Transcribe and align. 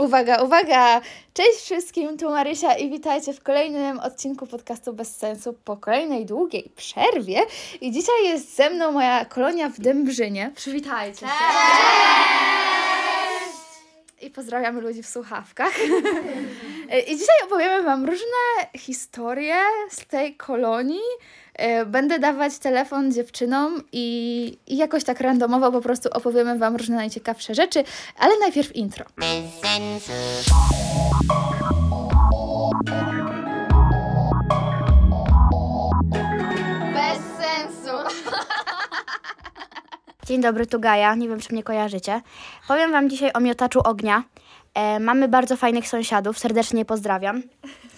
Uwaga, 0.00 0.42
uwaga! 0.42 1.00
Cześć 1.34 1.58
wszystkim, 1.58 2.18
tu 2.18 2.30
Marysia 2.30 2.74
i 2.74 2.90
witajcie 2.90 3.32
w 3.32 3.42
kolejnym 3.42 4.00
odcinku 4.00 4.46
podcastu 4.46 4.92
Bez 4.92 5.16
Sensu 5.16 5.52
po 5.64 5.76
kolejnej 5.76 6.26
długiej 6.26 6.72
przerwie. 6.76 7.40
I 7.80 7.92
dzisiaj 7.92 8.24
jest 8.24 8.56
ze 8.56 8.70
mną 8.70 8.92
moja 8.92 9.24
kolonia 9.24 9.68
w 9.68 9.80
Dębrzynie. 9.80 10.52
Przywitajcie 10.54 11.20
się. 11.20 11.32
I 14.20 14.30
pozdrawiamy 14.30 14.80
ludzi 14.80 15.02
w 15.02 15.08
słuchawkach. 15.08 15.72
I 16.98 17.16
dzisiaj 17.16 17.36
opowiemy 17.46 17.82
Wam 17.82 18.04
różne 18.04 18.66
historie 18.78 19.54
z 19.90 20.06
tej 20.06 20.36
kolonii. 20.36 21.00
E, 21.54 21.86
Będę 21.86 22.18
dawać 22.18 22.58
telefon 22.58 23.12
dziewczynom 23.12 23.82
i, 23.92 24.58
i 24.66 24.76
jakoś 24.76 25.04
tak 25.04 25.20
randomowo 25.20 25.72
po 25.72 25.80
prostu 25.80 26.08
opowiemy 26.12 26.58
Wam 26.58 26.76
różne 26.76 26.96
najciekawsze 26.96 27.54
rzeczy, 27.54 27.84
ale 28.18 28.38
najpierw 28.38 28.76
intro. 28.76 29.04
Bez 36.94 37.20
sensu. 37.40 38.18
Dzień 40.26 40.40
dobry, 40.40 40.66
tu 40.66 40.80
Gaja. 40.80 41.14
Nie 41.14 41.28
wiem, 41.28 41.40
czy 41.40 41.52
mnie 41.52 41.62
kojarzycie. 41.62 42.20
Powiem 42.68 42.92
Wam 42.92 43.10
dzisiaj 43.10 43.30
o 43.34 43.40
miotaczu 43.40 43.80
ognia. 43.84 44.22
E, 44.74 45.00
mamy 45.00 45.28
bardzo 45.28 45.56
fajnych 45.56 45.88
sąsiadów, 45.88 46.38
serdecznie 46.38 46.84
pozdrawiam, 46.84 47.42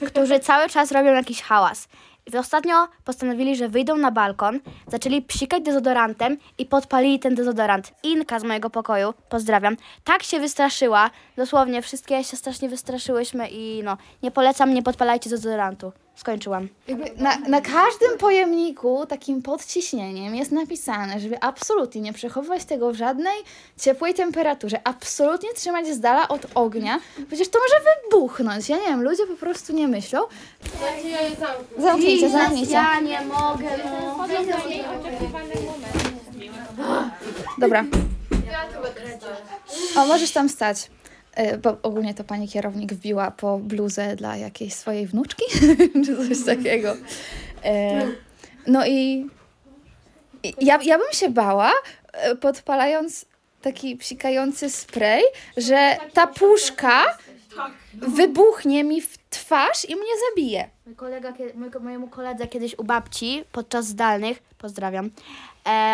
którzy 0.06 0.40
cały 0.40 0.68
czas 0.68 0.92
robią 0.92 1.12
jakiś 1.12 1.42
hałas. 1.42 1.88
I 2.32 2.38
ostatnio 2.38 2.88
postanowili, 3.04 3.56
że 3.56 3.68
wyjdą 3.68 3.96
na 3.96 4.10
balkon, 4.10 4.60
zaczęli 4.88 5.22
psikać 5.22 5.62
dezodorantem 5.62 6.36
i 6.58 6.66
podpalili 6.66 7.18
ten 7.18 7.34
dezodorant. 7.34 7.92
Inka 8.02 8.40
z 8.40 8.44
mojego 8.44 8.70
pokoju, 8.70 9.14
pozdrawiam, 9.28 9.76
tak 10.04 10.22
się 10.22 10.40
wystraszyła, 10.40 11.10
dosłownie 11.36 11.82
wszystkie 11.82 12.24
się 12.24 12.36
strasznie 12.36 12.68
wystraszyłyśmy 12.68 13.48
i 13.48 13.82
no, 13.84 13.96
nie 14.22 14.30
polecam, 14.30 14.74
nie 14.74 14.82
podpalajcie 14.82 15.30
dezodorantu. 15.30 15.92
Skończyłam. 16.22 16.68
Jakby 16.88 17.10
na, 17.16 17.38
na 17.38 17.60
każdym 17.60 18.18
pojemniku 18.18 19.06
takim 19.06 19.42
podciśnieniem 19.42 20.34
jest 20.34 20.52
napisane, 20.52 21.20
żeby 21.20 21.40
absolutnie 21.40 22.00
nie 22.00 22.12
przechowywać 22.12 22.64
tego 22.64 22.92
w 22.92 22.94
żadnej 22.94 23.34
ciepłej 23.80 24.14
temperaturze, 24.14 24.80
absolutnie 24.84 25.54
trzymać 25.54 25.86
z 25.86 26.00
dala 26.00 26.28
od 26.28 26.46
ognia, 26.54 27.00
przecież 27.28 27.48
to 27.48 27.58
może 27.58 27.74
wybuchnąć. 27.90 28.68
Ja 28.68 28.76
nie 28.76 28.86
wiem, 28.86 29.02
ludzie 29.02 29.26
po 29.26 29.36
prostu 29.36 29.72
nie 29.72 29.88
myślą. 29.88 30.20
Zamknijcie, 31.78 32.30
zamknijcie. 32.30 32.72
Ja 32.72 33.00
nie 33.00 33.20
mogę, 33.20 33.68
no. 33.84 34.26
Dobra. 37.58 37.84
O, 39.96 40.06
możesz 40.06 40.32
tam 40.32 40.48
stać. 40.48 40.90
E, 41.34 41.58
Bo 41.58 41.76
ogólnie 41.82 42.14
to 42.14 42.24
pani 42.24 42.48
kierownik 42.48 42.92
wbiła 42.92 43.30
po 43.30 43.58
bluzę 43.58 44.16
dla 44.16 44.36
jakiejś 44.36 44.74
swojej 44.74 45.06
wnuczki, 45.06 45.44
czy 46.04 46.28
coś 46.28 46.44
takiego. 46.46 46.96
E, 47.64 48.06
No 48.66 48.86
i, 48.86 49.26
ja, 50.60 50.78
ja 50.82 50.98
bym 50.98 51.12
się 51.12 51.30
bała, 51.30 51.72
e, 52.12 52.36
podpalając 52.36 53.24
taki 53.62 53.96
psikający 53.96 54.70
spray, 54.70 55.22
że 55.56 55.96
ta 56.12 56.26
puszka 56.26 57.04
wybuchnie 57.94 58.84
mi 58.84 59.00
w 59.00 59.18
twarz 59.30 59.84
i 59.88 59.96
mnie 59.96 60.12
zabije. 60.30 60.68
Mój 60.86 60.94
kolega, 60.96 61.32
mojemu 61.80 62.08
koledze 62.08 62.46
kiedyś 62.48 62.78
u 62.78 62.84
babci 62.84 63.44
podczas 63.52 63.86
zdalnych, 63.86 64.38
pozdrawiam, 64.58 65.10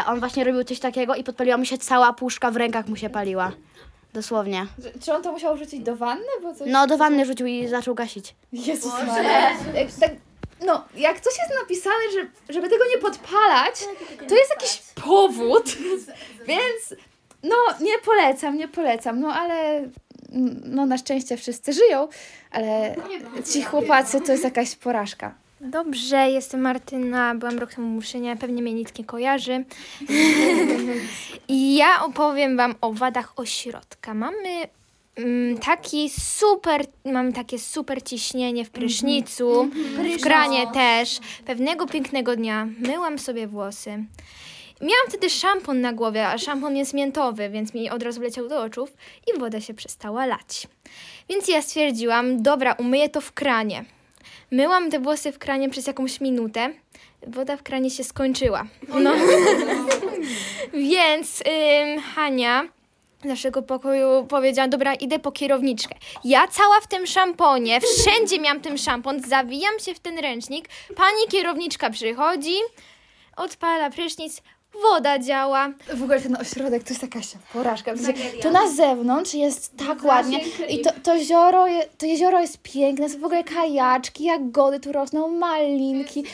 on 0.06 0.20
właśnie 0.20 0.44
robił 0.44 0.64
coś 0.64 0.81
takiego 0.81 1.14
i 1.14 1.25
podpaliła 1.25 1.56
mu 1.56 1.64
się 1.64 1.78
cała 1.78 2.12
puszka, 2.12 2.50
w 2.50 2.56
rękach 2.56 2.89
mu 2.89 2.97
się 2.97 3.11
paliła. 3.11 3.53
Dosłownie. 4.12 4.67
Czy 5.05 5.12
on 5.12 5.23
to 5.23 5.33
musiał 5.33 5.56
wrzucić 5.56 5.81
do 5.81 5.97
wanny? 5.97 6.27
Bo 6.42 6.55
coś... 6.55 6.69
No, 6.70 6.87
do 6.87 6.98
wanny 6.98 7.27
rzucił 7.27 7.47
i 7.47 7.69
zaczął 7.69 7.95
gasić. 7.95 8.34
Jezus 8.53 8.92
Maria. 9.06 9.50
Jak, 9.50 9.92
tak, 10.00 10.11
no, 10.67 10.84
jak 10.97 11.20
coś 11.20 11.39
jest 11.39 11.61
napisane, 11.61 12.12
że, 12.12 12.53
żeby 12.53 12.69
tego 12.69 12.84
nie 12.95 12.98
podpalać, 12.98 13.75
to 14.28 14.34
jest 14.34 14.50
jakiś 14.50 14.83
powód, 15.05 15.77
więc 16.49 17.00
no 17.43 17.56
nie 17.81 17.99
polecam, 17.99 18.56
nie 18.56 18.69
polecam, 18.69 19.21
no 19.21 19.28
ale 19.28 19.77
mm, 20.33 20.60
no 20.65 20.87
na 20.87 20.99
szczęście 20.99 21.37
wszyscy 21.37 21.72
żyją, 21.72 22.09
ale 22.50 22.94
ci 23.53 23.62
chłopacy 23.62 24.21
to 24.21 24.33
jest 24.33 24.44
jakaś 24.44 24.77
porażka. 24.77 25.34
Dobrze, 25.61 26.31
jestem 26.31 26.61
Martyna, 26.61 27.35
byłam 27.35 27.59
rok 27.59 27.75
temu 27.75 27.89
w 27.89 27.95
Muszynie, 27.95 28.37
pewnie 28.37 28.63
mnie 28.63 28.75
nikt 28.75 28.99
nie 28.99 29.05
kojarzy. 29.05 29.65
I 31.49 31.77
ja 31.77 32.05
opowiem 32.05 32.57
Wam 32.57 32.75
o 32.81 32.93
wadach 32.93 33.33
ośrodka. 33.37 34.15
Mamy 34.15 34.69
mm, 35.17 35.59
taki 35.59 36.11
super, 36.11 36.87
mamy 37.05 37.33
takie 37.33 37.59
super 37.59 38.03
ciśnienie 38.03 38.65
w 38.65 38.71
prysznicu, 38.71 39.71
w 40.19 40.23
kranie 40.23 40.67
też. 40.75 41.19
Pewnego 41.47 41.87
pięknego 41.87 42.37
dnia 42.37 42.69
myłam 42.79 43.19
sobie 43.19 43.47
włosy. 43.47 43.91
Miałam 44.81 45.09
wtedy 45.09 45.31
szampon 45.31 45.81
na 45.81 45.93
głowie, 45.93 46.29
a 46.29 46.39
szampon 46.39 46.77
jest 46.77 46.95
miętowy, 46.95 47.51
więc 47.51 47.75
mi 47.75 47.91
od 47.91 48.03
razu 48.03 48.21
leciał 48.21 48.49
do 48.49 48.63
oczów 48.63 48.93
i 49.27 49.39
woda 49.39 49.61
się 49.61 49.75
przestała 49.75 50.27
lać. 50.27 50.69
Więc 51.29 51.49
ja 51.49 51.63
stwierdziłam, 51.63 52.43
dobra, 52.43 52.73
umyję 52.73 53.09
to 53.09 53.21
w 53.21 53.33
kranie. 53.33 53.85
Myłam 54.50 54.91
te 54.91 55.00
włosy 55.00 55.32
w 55.32 55.38
kranie 55.38 55.70
przez 55.70 55.86
jakąś 55.86 56.20
minutę. 56.20 56.70
Woda 57.26 57.56
w 57.56 57.62
kranie 57.62 57.91
się 57.91 58.04
skończyła. 58.04 58.64
No. 59.00 59.12
Więc 60.72 61.41
ym, 61.41 62.00
Hania 62.00 62.69
z 63.22 63.25
naszego 63.25 63.62
pokoju 63.62 64.26
powiedziała, 64.28 64.69
dobra, 64.69 64.94
idę 64.94 65.19
po 65.19 65.32
kierowniczkę. 65.32 65.94
Ja 66.25 66.48
cała 66.48 66.81
w 66.81 66.86
tym 66.86 67.06
szamponie, 67.06 67.81
wszędzie 67.81 68.41
miałam 68.41 68.60
ten 68.60 68.78
szampon, 68.78 69.22
zawijam 69.22 69.78
się 69.78 69.94
w 69.94 70.00
ten 70.00 70.19
ręcznik, 70.19 70.69
pani 70.97 71.28
kierowniczka 71.30 71.91
przychodzi, 71.91 72.54
odpala 73.36 73.91
prysznic, 73.91 74.42
woda 74.83 75.19
działa. 75.19 75.69
W 75.94 76.03
ogóle 76.03 76.21
ten 76.21 76.37
ośrodek 76.37 76.83
to 76.84 76.89
jest 76.91 77.03
jakaś 77.03 77.27
porażka. 77.53 77.94
W 77.94 78.00
sensie, 78.00 78.22
tu 78.43 78.50
na 78.50 78.69
zewnątrz 78.69 79.34
jest 79.34 79.77
tak 79.89 80.05
ładnie 80.05 80.41
i 80.69 80.81
to, 80.81 80.91
to, 81.03 81.15
jezioro 81.15 81.66
je, 81.66 81.87
to 81.99 82.06
jezioro 82.06 82.41
jest 82.41 82.59
piękne, 82.62 83.09
są 83.09 83.19
w 83.21 83.25
ogóle 83.25 83.44
kajaczki, 83.44 84.25
jagody 84.25 84.81
tu 84.81 84.93
rosną, 84.93 85.28
malinki. 85.28 86.25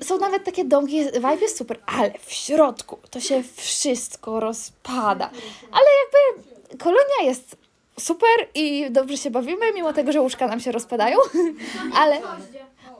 I- 0.00 0.04
Są 0.04 0.18
nawet 0.18 0.44
takie 0.44 0.64
domki, 0.64 0.96
jest- 0.96 1.14
vibe 1.14 1.36
jest 1.36 1.56
super, 1.58 1.78
ale 1.86 2.12
w 2.26 2.32
środku 2.32 2.98
to 3.10 3.20
się 3.20 3.42
wszystko 3.56 4.40
rozpada. 4.40 5.30
Ale 5.72 5.86
jakby 6.02 6.78
kolonia 6.78 7.22
jest 7.24 7.56
super 8.00 8.28
i 8.54 8.90
dobrze 8.90 9.16
się 9.16 9.30
bawimy, 9.30 9.72
mimo 9.74 9.92
tego, 9.92 10.12
że 10.12 10.20
łóżka 10.20 10.46
nam 10.46 10.60
się 10.60 10.72
rozpadają, 10.72 11.16
ale, 12.00 12.20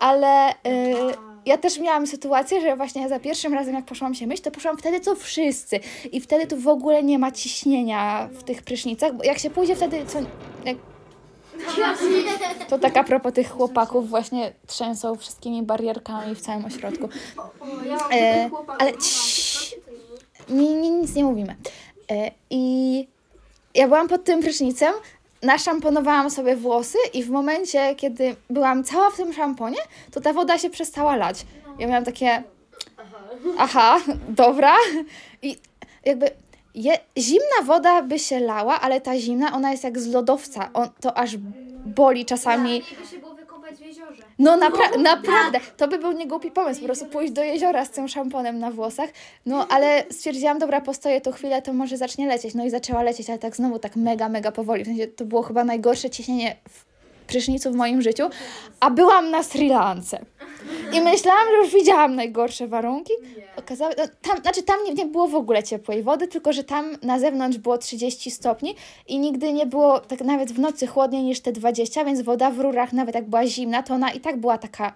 ale 0.01 0.51
y, 0.51 0.55
ja 1.47 1.59
też 1.59 1.79
miałam 1.79 2.07
sytuację, 2.07 2.61
że 2.61 2.77
właśnie 2.77 3.09
za 3.09 3.21
pierwszym 3.21 3.55
razem 3.55 3.75
jak 3.75 3.85
poszłam 3.85 4.15
się 4.15 4.27
myć, 4.27 4.41
to 4.41 4.51
poszłam 4.51 4.77
wtedy 4.77 5.01
co 5.01 5.15
wszyscy 5.15 5.81
i 6.13 6.21
wtedy 6.21 6.47
tu 6.47 6.57
w 6.57 6.69
ogóle 6.69 7.03
nie 7.03 7.19
ma 7.19 7.33
ciśnienia 7.33 8.29
w 8.33 8.43
tych 8.43 8.63
prysznicach, 8.63 9.17
bo 9.17 9.25
jak 9.25 9.39
się 9.39 9.51
pójdzie 9.51 9.77
wtedy, 9.77 10.07
co... 10.07 10.19
Jak... 10.65 10.77
To 12.69 12.79
tak 12.79 12.97
a 12.97 13.05
propos 13.05 13.33
tych 13.33 13.51
chłopaków 13.51 14.09
właśnie 14.09 14.53
trzęsą 14.67 15.17
wszystkimi 15.17 15.63
barierkami 15.63 16.35
w 16.35 16.41
całym 16.41 16.65
ośrodku. 16.65 17.09
E, 18.13 18.51
ale 18.79 18.93
ciii, 18.93 19.77
nie, 20.49 20.75
nie, 20.75 20.91
nic 20.91 21.15
nie 21.15 21.25
mówimy. 21.25 21.57
E, 22.11 22.31
I 22.51 23.09
ja 23.75 23.89
byłam 23.89 24.09
pod 24.09 24.25
tym 24.25 24.41
prysznicem, 24.41 24.95
naszamponowałam 25.43 26.31
sobie 26.31 26.57
włosy 26.57 26.99
i 27.15 27.25
w 27.25 27.31
momencie, 27.31 27.95
kiedy 27.95 28.37
byłam 28.51 28.85
cała 28.85 29.11
w 29.11 29.17
tym 29.17 29.33
szamponie, 29.33 29.79
to 30.11 30.21
ta 30.21 30.33
woda 30.33 30.59
się 30.59 30.71
przestała 30.71 31.17
lać. 31.17 31.47
Ja 31.79 31.87
miałam 31.87 32.05
takie, 32.05 32.43
aha, 33.59 34.01
dobra. 34.29 34.75
I 35.43 35.57
jakby 36.05 36.31
je, 36.75 36.99
zimna 37.19 37.63
woda 37.65 38.03
by 38.03 38.19
się 38.19 38.41
lała, 38.41 38.81
ale 38.81 39.01
ta 39.01 39.19
zimna, 39.19 39.53
ona 39.53 39.71
jest 39.71 39.85
jak 39.85 39.99
z 39.99 40.07
lodowca. 40.13 40.71
On, 40.75 40.89
to 41.01 41.19
aż 41.19 41.37
boli 41.87 42.25
czasami. 42.25 42.83
Wykąpać 43.71 43.79
w 43.79 43.87
jeziorze. 43.87 44.23
No 44.39 44.57
napra- 44.57 44.99
naprawdę, 44.99 45.61
to 45.77 45.89
by 45.89 45.99
był 45.99 46.13
niegłupi 46.13 46.51
pomysł, 46.51 46.81
po 46.81 46.87
prostu 46.87 47.07
pójść 47.07 47.33
do 47.33 47.43
jeziora 47.43 47.85
z 47.85 47.91
tym 47.91 48.09
szamponem 48.09 48.59
na 48.59 48.71
włosach. 48.71 49.11
No 49.47 49.69
ale 49.69 50.05
stwierdziłam, 50.11 50.59
dobra, 50.59 50.81
postoję 50.81 51.21
tu 51.21 51.33
chwilę, 51.33 51.63
to 51.63 51.73
może 51.73 51.97
zacznie 51.97 52.27
lecieć. 52.27 52.55
No 52.55 52.65
i 52.65 52.71
zaczęła 52.71 53.03
lecieć, 53.03 53.31
ale 53.31 53.39
tak 53.39 53.57
znowu 53.57 53.79
tak 53.79 53.97
mega, 53.97 54.29
mega 54.29 54.53
powoli. 54.53 54.85
W 54.85 54.87
sensie 54.87 55.07
to 55.07 55.25
było 55.25 55.43
chyba 55.43 55.65
najgorsze 55.65 56.11
ciśnienie 56.11 56.57
w 56.69 56.90
prysznicu 57.31 57.73
w 57.73 57.75
moim 57.75 58.03
życiu, 58.03 58.25
a 58.81 58.91
byłam 58.91 59.31
na 59.31 59.43
Sri 59.43 59.69
Lance. 59.69 60.25
I 60.93 61.01
myślałam, 61.01 61.47
że 61.51 61.57
już 61.57 61.75
widziałam 61.75 62.15
najgorsze 62.15 62.69
warunki. 62.69 63.13
Okazało, 63.57 63.93
no, 63.99 64.05
tam, 64.23 64.39
znaczy 64.43 64.63
tam 64.63 64.77
nie, 64.85 64.95
nie 64.95 65.07
było 65.07 65.29
w 65.29 65.35
ogóle 65.35 65.63
ciepłej 65.63 66.03
wody, 66.03 66.29
tylko 66.29 66.53
że 66.53 66.65
tam 66.65 66.97
na 67.03 67.19
zewnątrz 67.19 67.59
było 67.59 67.79
30 67.79 68.31
stopni 68.31 68.75
i 69.09 69.19
nigdy 69.19 69.53
nie 69.53 69.67
było 69.67 70.01
tak 70.01 70.21
nawet 70.21 70.53
w 70.53 70.59
nocy 70.59 70.87
chłodniej 70.87 71.23
niż 71.23 71.41
te 71.41 71.53
20, 71.53 72.05
więc 72.05 72.23
woda 72.23 72.51
w 72.51 72.59
rurach 72.59 72.93
nawet 72.93 73.15
jak 73.15 73.29
była 73.29 73.47
zimna, 73.47 73.83
to 73.83 73.95
ona 73.95 74.11
i 74.11 74.21
tak 74.21 74.37
była 74.37 74.59
taka 74.59 74.93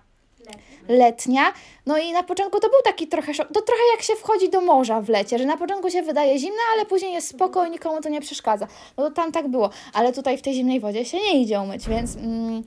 letnia. 0.88 1.52
No 1.86 1.98
i 1.98 2.12
na 2.12 2.22
początku 2.22 2.60
to 2.60 2.68
był 2.68 2.78
taki 2.84 3.08
trochę 3.08 3.34
szok. 3.34 3.48
To 3.54 3.62
trochę 3.62 3.82
jak 3.94 4.02
się 4.02 4.14
wchodzi 4.14 4.50
do 4.50 4.60
morza 4.60 5.00
w 5.00 5.08
lecie, 5.08 5.38
że 5.38 5.44
na 5.44 5.56
początku 5.56 5.90
się 5.90 6.02
wydaje 6.02 6.38
zimne, 6.38 6.60
ale 6.74 6.86
później 6.86 7.12
jest 7.12 7.28
spoko 7.28 7.66
i 7.66 7.70
nikomu 7.70 8.00
to 8.00 8.08
nie 8.08 8.20
przeszkadza. 8.20 8.66
No 8.96 9.04
to 9.04 9.10
tam 9.10 9.32
tak 9.32 9.48
było. 9.48 9.70
Ale 9.92 10.12
tutaj 10.12 10.38
w 10.38 10.42
tej 10.42 10.54
zimnej 10.54 10.80
wodzie 10.80 11.04
się 11.04 11.16
nie 11.16 11.42
idzie 11.42 11.60
umyć, 11.60 11.88
więc... 11.88 12.16
Mm, 12.16 12.62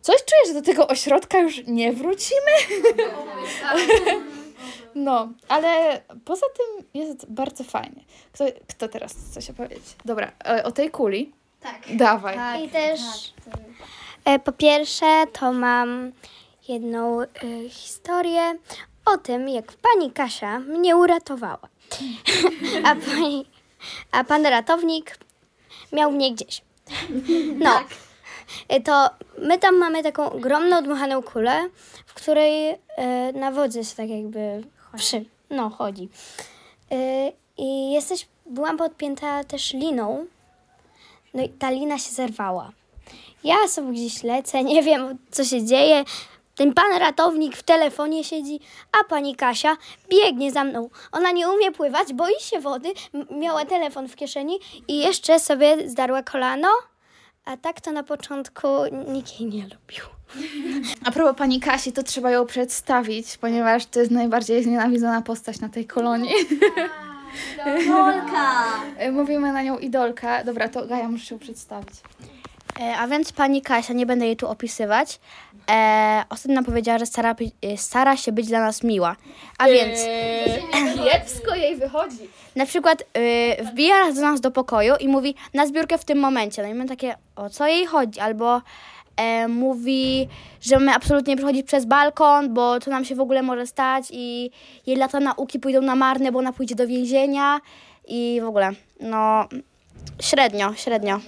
Coś 0.00 0.16
czuję, 0.16 0.46
że 0.46 0.60
do 0.60 0.66
tego 0.66 0.88
ośrodka 0.88 1.38
już 1.38 1.66
nie 1.66 1.92
wrócimy. 1.92 2.50
No, 4.94 5.28
ale 5.48 6.00
poza 6.24 6.46
tym 6.56 6.84
jest 6.94 7.30
bardzo 7.30 7.64
fajnie. 7.64 8.04
Kto, 8.32 8.44
kto 8.68 8.88
teraz 8.88 9.12
chce 9.12 9.32
coś 9.32 9.50
opowiedzieć? 9.50 9.84
Dobra, 10.04 10.32
e, 10.44 10.64
o 10.64 10.72
tej 10.72 10.90
kuli? 10.90 11.32
Tak. 11.60 11.96
Dawaj. 11.96 12.64
I 12.64 12.68
też 12.68 13.00
e, 14.24 14.38
po 14.38 14.52
pierwsze 14.52 15.24
to 15.32 15.52
mam 15.52 16.12
jedną 16.68 17.20
e, 17.22 17.26
historię 17.70 18.58
o 19.06 19.18
tym, 19.18 19.48
jak 19.48 19.72
pani 19.72 20.12
Kasia 20.12 20.58
mnie 20.58 20.96
uratowała. 20.96 21.68
A, 22.84 22.94
pani, 22.94 23.46
a 24.12 24.24
pan 24.24 24.46
ratownik 24.46 25.18
miał 25.92 26.12
mnie 26.12 26.32
gdzieś. 26.34 26.62
No. 27.58 27.80
E, 28.68 28.80
To 28.80 29.10
my 29.38 29.58
tam 29.58 29.76
mamy 29.76 30.02
taką 30.02 30.30
ogromną 30.32 30.82
dmuchaną 30.82 31.22
kulę, 31.22 31.68
w 32.06 32.14
której 32.14 32.68
e, 32.70 33.32
na 33.32 33.50
wodze 33.52 33.84
się 33.84 33.96
tak 33.96 34.08
jakby 34.08 34.64
przy, 34.96 35.24
no, 35.50 35.70
chodzi. 35.70 36.08
I 37.56 37.92
jesteś, 37.92 38.28
byłam 38.46 38.76
podpięta 38.76 39.44
też 39.44 39.72
liną, 39.72 40.26
no 41.34 41.42
i 41.42 41.48
ta 41.48 41.70
lina 41.70 41.98
się 41.98 42.10
zerwała. 42.10 42.72
Ja 43.44 43.68
sobie 43.68 43.92
gdzieś 43.92 44.22
lecę, 44.22 44.64
nie 44.64 44.82
wiem 44.82 45.18
co 45.30 45.44
się 45.44 45.64
dzieje. 45.64 46.04
Ten 46.58 46.74
pan 46.74 46.98
ratownik 46.98 47.56
w 47.56 47.62
telefonie 47.62 48.24
siedzi, 48.24 48.60
a 49.00 49.04
pani 49.04 49.36
Kasia 49.36 49.76
biegnie 50.10 50.52
za 50.52 50.64
mną. 50.64 50.90
Ona 51.12 51.32
nie 51.32 51.48
umie 51.48 51.72
pływać, 51.72 52.12
boi 52.12 52.40
się 52.40 52.60
wody, 52.60 52.88
miała 53.30 53.64
telefon 53.64 54.08
w 54.08 54.16
kieszeni 54.16 54.58
i 54.88 54.98
jeszcze 54.98 55.40
sobie 55.40 55.88
zdarła 55.90 56.22
kolano. 56.22 56.68
A 57.44 57.56
tak 57.56 57.80
to 57.80 57.92
na 57.92 58.02
początku 58.02 58.68
nikt 59.08 59.40
jej 59.40 59.48
nie 59.48 59.62
lubił. 59.62 60.04
A 61.04 61.10
propos 61.10 61.38
pani 61.38 61.60
Kasi, 61.60 61.92
to 61.92 62.02
trzeba 62.02 62.30
ją 62.30 62.46
przedstawić, 62.46 63.36
ponieważ 63.36 63.86
to 63.86 64.00
jest 64.00 64.12
najbardziej 64.12 64.64
znienawidzona 64.64 65.22
postać 65.22 65.60
na 65.60 65.68
tej 65.68 65.86
kolonii. 65.86 66.32
Idolka! 67.82 68.64
Mówimy 69.12 69.52
na 69.52 69.62
nią 69.62 69.78
idolka. 69.78 70.44
Dobra, 70.44 70.68
to 70.68 70.86
Gaja 70.86 71.08
muszę 71.08 71.24
się 71.24 71.38
przedstawić. 71.38 71.94
E, 72.80 72.96
a 72.96 73.08
więc 73.08 73.32
pani 73.32 73.62
Kasia, 73.62 73.94
nie 73.94 74.06
będę 74.06 74.26
jej 74.26 74.36
tu 74.36 74.48
opisywać, 74.48 75.20
e, 75.70 76.24
ostatnio 76.30 76.62
powiedziała, 76.62 76.98
że 76.98 77.06
stara, 77.06 77.34
e, 77.62 77.76
stara 77.76 78.16
się 78.16 78.32
być 78.32 78.46
dla 78.46 78.60
nas 78.60 78.82
miła. 78.82 79.16
A 79.58 79.68
więc 79.68 79.98
Kiepsko 81.04 81.54
jej 81.54 81.76
wychodzi. 81.76 82.28
na 82.56 82.66
przykład 82.66 83.02
y, 83.02 83.64
wbija 83.64 83.98
raz 83.98 84.14
do 84.14 84.20
nas 84.20 84.40
do 84.40 84.50
pokoju 84.50 84.94
i 85.00 85.08
mówi 85.08 85.34
na 85.54 85.66
zbiórkę 85.66 85.98
w 85.98 86.04
tym 86.04 86.18
momencie. 86.18 86.62
No 86.62 86.68
i 86.68 86.74
my 86.74 86.86
takie, 86.86 87.14
o 87.36 87.50
co 87.50 87.66
jej 87.66 87.86
chodzi? 87.86 88.20
Albo 88.20 88.62
e, 89.16 89.48
mówi, 89.48 90.28
że 90.60 90.78
my 90.78 90.94
absolutnie 90.94 91.32
nie 91.32 91.36
przechodzić 91.36 91.66
przez 91.66 91.84
balkon, 91.84 92.54
bo 92.54 92.80
to 92.80 92.90
nam 92.90 93.04
się 93.04 93.14
w 93.14 93.20
ogóle 93.20 93.42
może 93.42 93.66
stać 93.66 94.04
i 94.10 94.50
jej 94.86 94.96
lata 94.96 95.20
nauki 95.20 95.58
pójdą 95.60 95.82
na 95.82 95.94
marne, 95.94 96.32
bo 96.32 96.38
ona 96.38 96.52
pójdzie 96.52 96.74
do 96.74 96.86
więzienia 96.86 97.60
i 98.08 98.40
w 98.42 98.46
ogóle, 98.48 98.70
no 99.00 99.48
średnio, 100.22 100.74
średnio. 100.74 101.20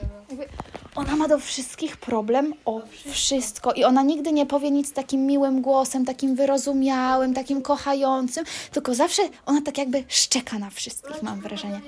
Ona 0.95 1.17
ma 1.17 1.29
do 1.29 1.39
wszystkich 1.39 1.97
problem 1.97 2.55
o 2.65 2.83
wszystko 3.11 3.73
i 3.73 3.85
ona 3.85 4.03
nigdy 4.03 4.33
nie 4.33 4.47
powie 4.47 4.71
nic 4.71 4.93
takim 4.93 5.27
miłym 5.27 5.63
głosem, 5.63 6.05
takim 6.05 6.35
wyrozumiałym, 6.35 7.35
takim 7.35 7.63
kochającym, 7.63 8.45
tylko 8.73 8.95
zawsze 8.95 9.23
ona 9.47 9.63
tak 9.63 9.79
jakby 9.79 10.05
szczeka 10.09 10.59
na 10.59 10.71
wszystkich, 10.71 11.23
mam 11.23 11.41
wrażenie. 11.41 11.81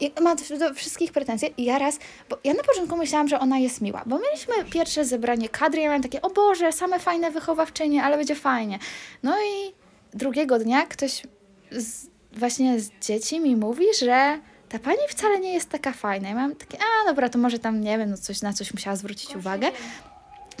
I 0.00 0.12
ma 0.20 0.34
do 0.34 0.74
wszystkich 0.74 1.12
pretensje 1.12 1.48
i 1.56 1.64
ja 1.64 1.78
raz, 1.78 1.98
bo 2.30 2.38
ja 2.44 2.54
na 2.54 2.62
początku 2.62 2.96
myślałam, 2.96 3.28
że 3.28 3.40
ona 3.40 3.58
jest 3.58 3.80
miła, 3.80 4.02
bo 4.06 4.18
mieliśmy 4.18 4.54
pierwsze 4.70 5.04
zebranie 5.04 5.48
kadry, 5.48 5.80
ja 5.80 5.88
miałam 5.88 6.02
takie, 6.02 6.22
o 6.22 6.30
Boże, 6.30 6.72
same 6.72 6.98
fajne 6.98 7.30
wychowawczynie, 7.30 8.04
ale 8.04 8.16
będzie 8.16 8.34
fajnie. 8.34 8.78
No 9.22 9.36
i 9.40 9.72
drugiego 10.14 10.58
dnia 10.58 10.86
ktoś 10.86 11.22
z, 11.70 12.06
właśnie 12.32 12.80
z 12.80 12.90
dzieci 13.00 13.40
mi 13.40 13.56
mówi, 13.56 13.84
że 14.00 14.38
ta 14.74 14.80
pani 14.80 15.08
wcale 15.08 15.40
nie 15.40 15.54
jest 15.54 15.68
taka 15.68 15.92
fajna. 15.92 16.28
Ja 16.28 16.34
mam 16.34 16.56
takie, 16.56 16.78
a 16.78 17.08
dobra, 17.08 17.28
to 17.28 17.38
może 17.38 17.58
tam, 17.58 17.80
nie 17.80 17.98
wiem, 17.98 18.10
no 18.10 18.16
coś, 18.16 18.42
na 18.42 18.52
coś 18.52 18.74
musiała 18.74 18.96
zwrócić 18.96 19.36
uwagę. 19.36 19.70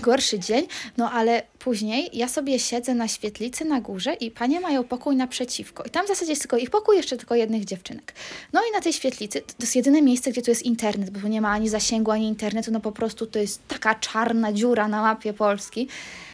Gorszy 0.00 0.38
dzień, 0.38 0.66
no 0.96 1.10
ale 1.10 1.42
później 1.58 2.10
ja 2.12 2.28
sobie 2.28 2.58
siedzę 2.58 2.94
na 2.94 3.08
świetlicy 3.08 3.64
na 3.64 3.80
górze 3.80 4.14
i 4.14 4.30
panie 4.30 4.60
mają 4.60 4.84
pokój 4.84 5.16
naprzeciwko. 5.16 5.84
I 5.84 5.90
tam 5.90 6.04
w 6.04 6.08
zasadzie 6.08 6.32
jest 6.32 6.42
tylko 6.42 6.56
ich 6.56 6.70
pokój, 6.70 6.96
jeszcze 6.96 7.16
tylko 7.16 7.34
jednych 7.34 7.64
dziewczynek. 7.64 8.12
No 8.52 8.60
i 8.70 8.72
na 8.72 8.80
tej 8.80 8.92
świetlicy, 8.92 9.40
to 9.40 9.46
to 9.46 9.62
jest 9.62 9.76
jedyne 9.76 10.02
miejsce, 10.02 10.30
gdzie 10.30 10.42
tu 10.42 10.50
jest 10.50 10.62
internet, 10.62 11.10
bo 11.10 11.20
tu 11.20 11.28
nie 11.28 11.40
ma 11.40 11.50
ani 11.50 11.68
zasięgu, 11.68 12.10
ani 12.10 12.28
internetu, 12.28 12.70
no 12.70 12.80
po 12.80 12.92
prostu 12.92 13.26
to 13.26 13.38
jest 13.38 13.68
taka 13.68 13.94
czarna 13.94 14.52
dziura 14.52 14.88
na 14.88 15.02
mapie 15.02 15.32
Polski. 15.32 15.88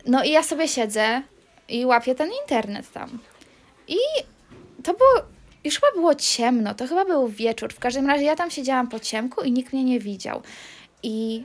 No 0.06 0.24
i 0.24 0.30
ja 0.30 0.42
sobie 0.42 0.68
siedzę 0.68 1.22
i 1.68 1.86
łapię 1.86 2.14
ten 2.14 2.30
internet 2.42 2.92
tam. 2.92 3.18
I 3.88 3.98
to 4.82 4.92
było, 4.92 5.10
już 5.64 5.74
chyba 5.74 5.92
było 5.92 6.14
ciemno, 6.14 6.74
to 6.74 6.86
chyba 6.86 7.04
był 7.04 7.28
wieczór. 7.28 7.72
W 7.72 7.78
każdym 7.78 8.06
razie 8.06 8.24
ja 8.24 8.36
tam 8.36 8.50
siedziałam 8.50 8.88
po 8.88 9.00
ciemku 9.00 9.42
i 9.42 9.52
nikt 9.52 9.72
mnie 9.72 9.84
nie 9.84 10.00
widział. 10.00 10.42
I 11.02 11.44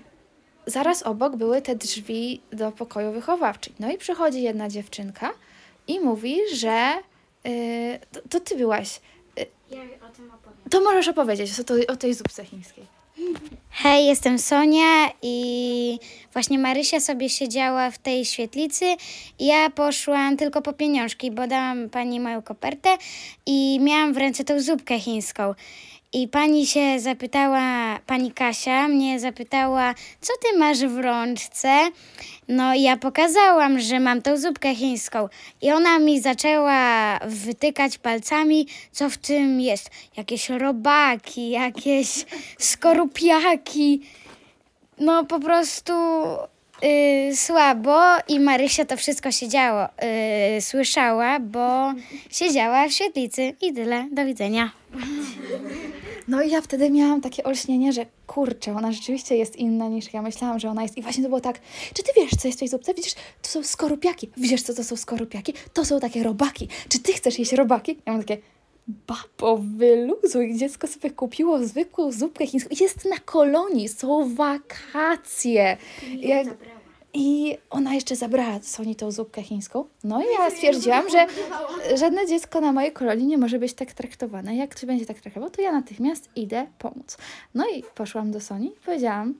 zaraz 0.65 1.03
obok 1.03 1.35
były 1.35 1.61
te 1.61 1.75
drzwi 1.75 2.41
do 2.51 2.71
pokoju 2.71 3.11
wychowawczej. 3.11 3.73
No 3.79 3.91
i 3.91 3.97
przychodzi 3.97 4.41
jedna 4.41 4.69
dziewczynka 4.69 5.33
i 5.87 5.99
mówi, 5.99 6.37
że 6.55 6.93
yy, 7.43 7.51
to, 8.11 8.21
to 8.29 8.39
ty 8.39 8.57
byłaś. 8.57 9.01
Yy, 9.37 9.45
to 10.69 10.81
możesz 10.81 11.07
opowiedzieć 11.07 11.59
o, 11.59 11.63
to, 11.63 11.73
o 11.87 11.95
tej 11.95 12.13
zupce 12.13 12.45
chińskiej. 12.45 12.87
Hej, 13.77 14.05
jestem 14.05 14.39
Sonia 14.39 15.09
i 15.21 15.99
właśnie 16.33 16.59
Marysia 16.59 16.99
sobie 16.99 17.29
siedziała 17.29 17.91
w 17.91 17.97
tej 17.97 18.25
świetlicy. 18.25 18.85
Ja 19.39 19.69
poszłam 19.69 20.37
tylko 20.37 20.61
po 20.61 20.73
pieniążki, 20.73 21.31
bo 21.31 21.47
dałam 21.47 21.89
pani 21.89 22.19
moją 22.19 22.41
kopertę 22.41 22.89
i 23.45 23.79
miałam 23.81 24.13
w 24.13 24.17
ręce 24.17 24.43
tą 24.43 24.59
zupkę 24.59 24.99
chińską. 24.99 25.53
I 26.13 26.27
pani 26.27 26.67
się 26.67 26.99
zapytała, 26.99 27.99
pani 28.05 28.31
Kasia 28.31 28.87
mnie 28.87 29.19
zapytała, 29.19 29.93
co 30.21 30.33
ty 30.41 30.57
masz 30.57 30.79
w 30.79 30.97
rączce? 30.97 31.91
No 32.47 32.73
i 32.73 32.81
ja 32.81 32.97
pokazałam, 32.97 33.79
że 33.79 33.99
mam 33.99 34.21
tą 34.21 34.37
zupkę 34.37 34.75
chińską. 34.75 35.29
I 35.61 35.71
ona 35.71 35.99
mi 35.99 36.21
zaczęła 36.21 37.19
wytykać 37.27 37.97
palcami, 37.97 38.67
co 38.91 39.09
w 39.09 39.17
tym 39.17 39.61
jest. 39.61 39.89
Jakieś 40.17 40.49
robaki, 40.49 41.49
jakieś 41.49 42.25
skorupiaki. 42.59 44.01
No 44.99 45.25
po 45.25 45.39
prostu 45.39 45.93
y, 46.83 47.35
słabo 47.35 48.01
i 48.27 48.39
Marysia 48.39 48.85
to 48.85 48.97
wszystko 48.97 49.31
siedziało, 49.31 49.85
y, 50.57 50.61
słyszała, 50.61 51.39
bo 51.39 51.93
siedziała 52.29 52.87
w 52.87 52.91
świetlicy 52.91 53.53
i 53.61 53.73
tyle. 53.73 54.07
Do 54.11 54.25
widzenia. 54.25 54.71
No 56.27 56.41
i 56.41 56.49
ja 56.49 56.61
wtedy 56.61 56.89
miałam 56.89 57.21
takie 57.21 57.43
olśnienie, 57.43 57.93
że 57.93 58.05
kurczę, 58.27 58.75
ona 58.75 58.91
rzeczywiście 58.91 59.37
jest 59.37 59.55
inna 59.55 59.87
niż 59.87 60.13
ja 60.13 60.21
myślałam, 60.21 60.59
że 60.59 60.69
ona 60.69 60.83
jest. 60.83 60.97
I 60.97 61.01
właśnie 61.01 61.23
to 61.23 61.29
było 61.29 61.41
tak, 61.41 61.59
czy 61.93 62.03
ty 62.03 62.11
wiesz, 62.15 62.31
co 62.39 62.47
jest 62.47 62.57
w 62.57 62.59
tej 62.59 62.67
zupce? 62.67 62.93
Widzisz, 62.93 63.13
to 63.41 63.49
są 63.49 63.63
skorupiaki. 63.63 64.29
Wiesz, 64.37 64.61
co 64.61 64.73
to 64.73 64.83
są 64.83 64.95
skorupiaki? 64.95 65.53
To 65.73 65.85
są 65.85 65.99
takie 65.99 66.23
robaki. 66.23 66.67
Czy 66.89 66.99
ty 66.99 67.13
chcesz 67.13 67.39
jeść 67.39 67.53
robaki? 67.53 67.97
Ja 68.05 68.13
mam 68.13 68.21
takie, 68.23 68.41
babo, 68.87 69.57
wyluzuj. 69.77 70.55
Dziecko 70.57 70.87
sobie 70.87 71.11
kupiło 71.11 71.65
zwykłą 71.65 72.11
zupkę 72.11 72.47
chińską. 72.47 72.69
Jest 72.79 73.05
na 73.05 73.17
kolonii, 73.17 73.89
są 73.89 74.35
wakacje. 74.35 75.77
Jak... 76.19 76.47
I 77.17 77.57
ona 77.69 77.93
jeszcze 77.93 78.15
zabrała 78.15 78.59
Soni 78.61 78.95
tą 78.95 79.11
zupkę 79.11 79.43
chińską. 79.43 79.85
No 80.03 80.21
i 80.21 80.25
ja 80.39 80.49
stwierdziłam, 80.49 81.09
że 81.09 81.25
żadne 81.97 82.27
dziecko 82.27 82.61
na 82.61 82.71
mojej 82.71 82.91
kolonii 82.91 83.27
nie 83.27 83.37
może 83.37 83.59
być 83.59 83.73
tak 83.73 83.93
traktowane. 83.93 84.55
Jak 84.55 84.69
ktoś 84.69 84.85
będzie 84.85 85.05
tak 85.05 85.19
traktował, 85.19 85.49
to 85.49 85.61
ja 85.61 85.71
natychmiast 85.71 86.29
idę 86.35 86.67
pomóc. 86.79 87.17
No 87.53 87.65
i 87.69 87.83
poszłam 87.95 88.31
do 88.31 88.41
Soni 88.41 88.67
i 88.67 88.85
powiedziałam, 88.85 89.33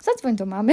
zadzwoń 0.00 0.36
do 0.36 0.46
mamy. 0.46 0.72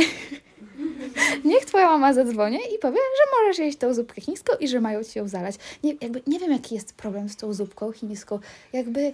Niech 1.46 1.66
twoja 1.66 1.86
mama 1.86 2.14
zadzwoni 2.14 2.58
i 2.76 2.80
powie, 2.80 2.98
że 2.98 3.40
możesz 3.40 3.60
jeść 3.60 3.78
tą 3.78 3.94
zupkę 3.94 4.22
chińską 4.22 4.54
i 4.60 4.68
że 4.68 4.82
mają 4.82 5.04
ci 5.04 5.20
ją 5.20 5.28
zalać. 5.28 5.56
Nie, 5.84 5.96
jakby, 6.02 6.22
nie 6.28 6.40
wiem, 6.40 6.52
jaki 6.52 6.76
jest 6.76 6.94
problem 6.94 7.30
z 7.30 7.36
tą 7.36 7.54
zupką 7.54 7.92
chińską. 7.92 8.40
Jakby 8.74 9.14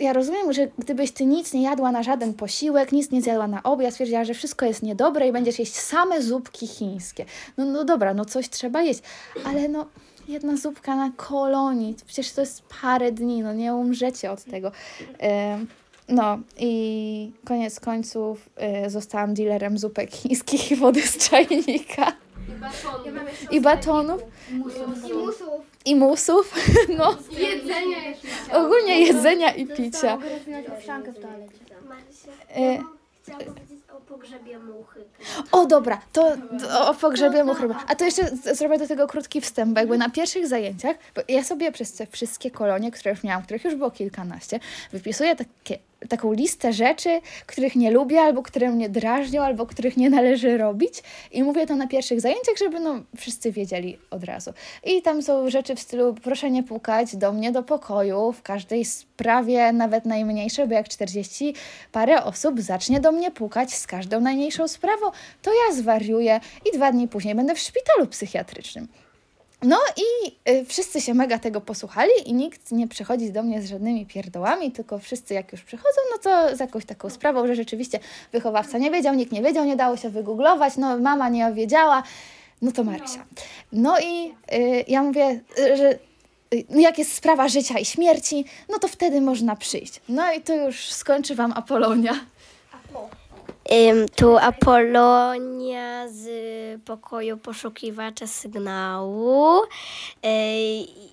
ja 0.00 0.12
rozumiem, 0.12 0.52
że 0.52 0.68
gdybyś 0.78 1.12
ty 1.12 1.26
nic 1.26 1.52
nie 1.52 1.62
jadła 1.62 1.92
na 1.92 2.02
żaden 2.02 2.34
posiłek, 2.34 2.92
nic 2.92 3.10
nie 3.10 3.22
zjadła 3.22 3.46
na 3.46 3.62
obiad, 3.62 3.90
stwierdziła, 3.90 4.24
że 4.24 4.34
wszystko 4.34 4.66
jest 4.66 4.82
niedobre 4.82 5.28
i 5.28 5.32
będziesz 5.32 5.58
jeść 5.58 5.74
same 5.74 6.22
zupki 6.22 6.66
chińskie. 6.66 7.24
No, 7.56 7.64
no 7.64 7.84
dobra, 7.84 8.14
no 8.14 8.24
coś 8.24 8.48
trzeba 8.48 8.82
jeść, 8.82 9.00
ale 9.44 9.68
no 9.68 9.86
jedna 10.28 10.56
zupka 10.56 10.96
na 10.96 11.12
kolonii, 11.16 11.96
przecież 12.06 12.32
to 12.32 12.40
jest 12.40 12.62
parę 12.82 13.12
dni, 13.12 13.42
no 13.42 13.54
nie 13.54 13.74
umrzecie 13.74 14.30
od 14.30 14.44
tego. 14.44 14.72
No 16.08 16.38
i 16.58 17.32
koniec 17.44 17.80
końców 17.80 18.48
y, 18.86 18.90
zostałam 18.90 19.34
dealerem 19.34 19.78
zupek 19.78 20.10
chińskich 20.10 20.72
i 20.72 20.76
wody 20.76 21.02
z 21.02 21.28
czajnika. 21.30 22.12
I 23.50 23.60
batonów. 23.60 24.22
I 25.84 25.96
musów. 25.96 26.54
No. 26.98 27.16
Ogólnie 28.52 29.00
jedzenia 29.00 29.50
i 29.54 29.66
picia. 29.66 30.18
E, 32.56 32.78
Chciałam 33.22 33.44
powiedzieć 33.44 33.78
o 33.96 34.00
pogrzebie 34.00 34.58
muchy. 34.58 35.00
O 35.52 35.66
dobra, 35.66 36.00
to, 36.12 36.32
to 36.60 36.88
o 36.90 36.94
pogrzebie 36.94 37.44
muchy. 37.44 37.68
A 37.88 37.94
to 37.94 38.04
jeszcze 38.04 38.36
z- 38.36 38.58
zrobię 38.58 38.78
do 38.78 38.88
tego 38.88 39.06
krótki 39.06 39.40
wstęp, 39.40 39.74
bo 39.74 39.80
jakby 39.80 39.98
na 39.98 40.10
pierwszych 40.10 40.46
zajęciach, 40.48 40.96
bo 41.16 41.22
ja 41.28 41.44
sobie 41.44 41.72
przez 41.72 41.92
te 41.92 42.06
wszystkie 42.06 42.50
kolonie, 42.50 42.90
które 42.90 43.10
już 43.10 43.22
miałam, 43.24 43.42
których 43.42 43.64
już 43.64 43.74
było 43.74 43.90
kilkanaście, 43.90 44.60
wypisuję 44.92 45.36
takie, 45.36 45.78
taką 46.08 46.32
listę 46.32 46.72
rzeczy, 46.72 47.20
których 47.46 47.76
nie 47.76 47.90
lubię, 47.90 48.20
albo 48.20 48.42
które 48.42 48.70
mnie 48.70 48.88
drażnią, 48.88 49.42
albo 49.42 49.66
których 49.66 49.96
nie 49.96 50.10
należy 50.10 50.58
robić 50.58 51.02
i 51.32 51.42
mówię 51.42 51.66
to 51.66 51.76
na 51.76 51.86
pierwszych 51.86 52.20
zajęciach, 52.20 52.56
żeby 52.58 52.80
no 52.80 53.00
wszyscy 53.16 53.52
wiedzieli 53.52 53.98
od 54.10 54.24
razu. 54.24 54.52
I 54.84 55.02
tam 55.02 55.22
są 55.22 55.50
rzeczy 55.50 55.74
w 55.74 55.80
stylu 55.80 56.14
proszę 56.22 56.50
nie 56.50 56.62
pukać 56.62 57.16
do 57.16 57.32
mnie 57.32 57.52
do 57.52 57.62
pokoju 57.62 58.32
w 58.32 58.42
każdej 58.42 58.84
sprawie, 58.84 59.72
nawet 59.72 60.04
najmniejszej, 60.04 60.68
bo 60.68 60.74
jak 60.74 60.88
40 60.88 61.54
parę 61.92 62.24
osób 62.24 62.60
zacznie 62.60 63.00
do 63.00 63.12
mnie 63.12 63.30
pukać 63.30 63.74
z 63.74 63.86
każdą 63.86 64.20
najmniejszą 64.20 64.68
sprawą, 64.68 65.10
to 65.42 65.50
ja 65.50 65.74
zwariuję 65.74 66.40
i 66.72 66.76
dwa 66.76 66.92
dni 66.92 67.08
później 67.08 67.34
będę 67.34 67.54
w 67.54 67.58
szpitalu 67.58 68.06
psychiatrycznym. 68.06 68.88
No 69.62 69.78
i 69.96 70.32
y, 70.50 70.64
wszyscy 70.64 71.00
się 71.00 71.14
mega 71.14 71.38
tego 71.38 71.60
posłuchali 71.60 72.10
i 72.26 72.34
nikt 72.34 72.72
nie 72.72 72.88
przychodzi 72.88 73.32
do 73.32 73.42
mnie 73.42 73.62
z 73.62 73.68
żadnymi 73.68 74.06
pierdołami, 74.06 74.72
tylko 74.72 74.98
wszyscy 74.98 75.34
jak 75.34 75.52
już 75.52 75.62
przychodzą, 75.62 76.00
no 76.12 76.18
to 76.18 76.56
z 76.56 76.60
jakąś 76.60 76.84
taką 76.84 77.10
sprawą, 77.10 77.46
że 77.46 77.54
rzeczywiście 77.54 77.98
wychowawca 78.32 78.78
nie 78.78 78.90
wiedział, 78.90 79.14
nikt 79.14 79.32
nie 79.32 79.42
wiedział, 79.42 79.64
nie 79.64 79.76
dało 79.76 79.96
się 79.96 80.10
wygooglować, 80.10 80.76
no 80.76 80.98
mama 80.98 81.28
nie 81.28 81.52
wiedziała, 81.52 82.02
no 82.62 82.72
to 82.72 82.84
Marysia. 82.84 83.24
No 83.72 84.00
i 84.00 84.34
y, 84.52 84.84
ja 84.88 85.02
mówię, 85.02 85.40
y, 85.58 85.76
że 85.76 85.98
y, 86.54 86.64
no 86.70 86.80
jak 86.80 86.98
jest 86.98 87.12
sprawa 87.12 87.48
życia 87.48 87.78
i 87.78 87.84
śmierci, 87.84 88.44
no 88.68 88.78
to 88.78 88.88
wtedy 88.88 89.20
można 89.20 89.56
przyjść. 89.56 90.00
No 90.08 90.32
i 90.32 90.40
to 90.40 90.54
już 90.54 90.92
skończy 90.92 91.34
Wam 91.34 91.52
Apolonia. 91.56 92.12
Ym, 92.12 93.21
tu 94.16 94.38
Apolonia 94.38 96.08
z 96.08 96.26
pokoju 96.82 97.36
poszukiwacza 97.36 98.26
sygnału. 98.26 99.60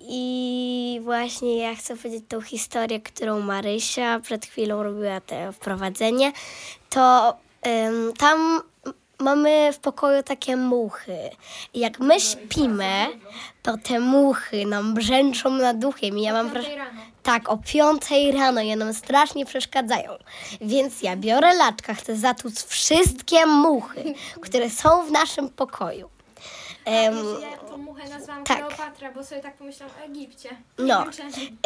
I 0.08 1.00
właśnie 1.02 1.58
ja 1.58 1.74
chcę 1.74 1.96
powiedzieć 1.96 2.24
tą 2.28 2.40
historię, 2.40 3.00
którą 3.00 3.40
Marysia 3.40 4.20
przed 4.20 4.46
chwilą 4.46 4.82
robiła 4.82 5.20
te 5.20 5.52
wprowadzenie. 5.52 6.32
To 6.90 7.34
tam 8.18 8.60
mamy 9.20 9.72
w 9.72 9.78
pokoju 9.78 10.22
takie 10.22 10.56
muchy. 10.56 11.18
I 11.74 11.80
jak 11.80 12.00
my 12.00 12.20
śpimy, 12.20 13.06
to 13.62 13.76
te 13.78 14.00
muchy 14.00 14.66
nam 14.66 14.94
brzęczą 14.94 15.50
nad 15.50 15.78
duchem. 15.78 16.18
I 16.18 16.22
ja 16.22 16.32
mam 16.32 16.48
wrażenie. 16.48 16.84
Tak, 17.22 17.48
o 17.48 17.56
piątej 17.56 18.32
rano 18.32 18.60
je 18.60 18.76
nam 18.76 18.94
strasznie 18.94 19.46
przeszkadzają. 19.46 20.10
Więc 20.60 21.02
ja 21.02 21.16
biorę 21.16 21.54
laczka, 21.54 21.94
chcę 21.94 22.16
zatłuc 22.16 22.66
wszystkie 22.66 23.46
muchy, 23.46 24.14
które 24.40 24.70
są 24.70 25.02
w 25.06 25.10
naszym 25.10 25.48
pokoju. 25.48 26.08
Em, 26.84 27.14
Ja 27.42 27.56
tą 27.58 27.76
muchę 27.78 28.08
nazwałam 28.08 28.44
tak. 28.44 28.56
Kleopatra, 28.58 29.12
bo 29.12 29.24
sobie 29.24 29.40
tak 29.40 29.56
pomyślałam 29.56 29.94
o 30.00 30.04
Egipcie. 30.04 30.48
no. 30.78 31.04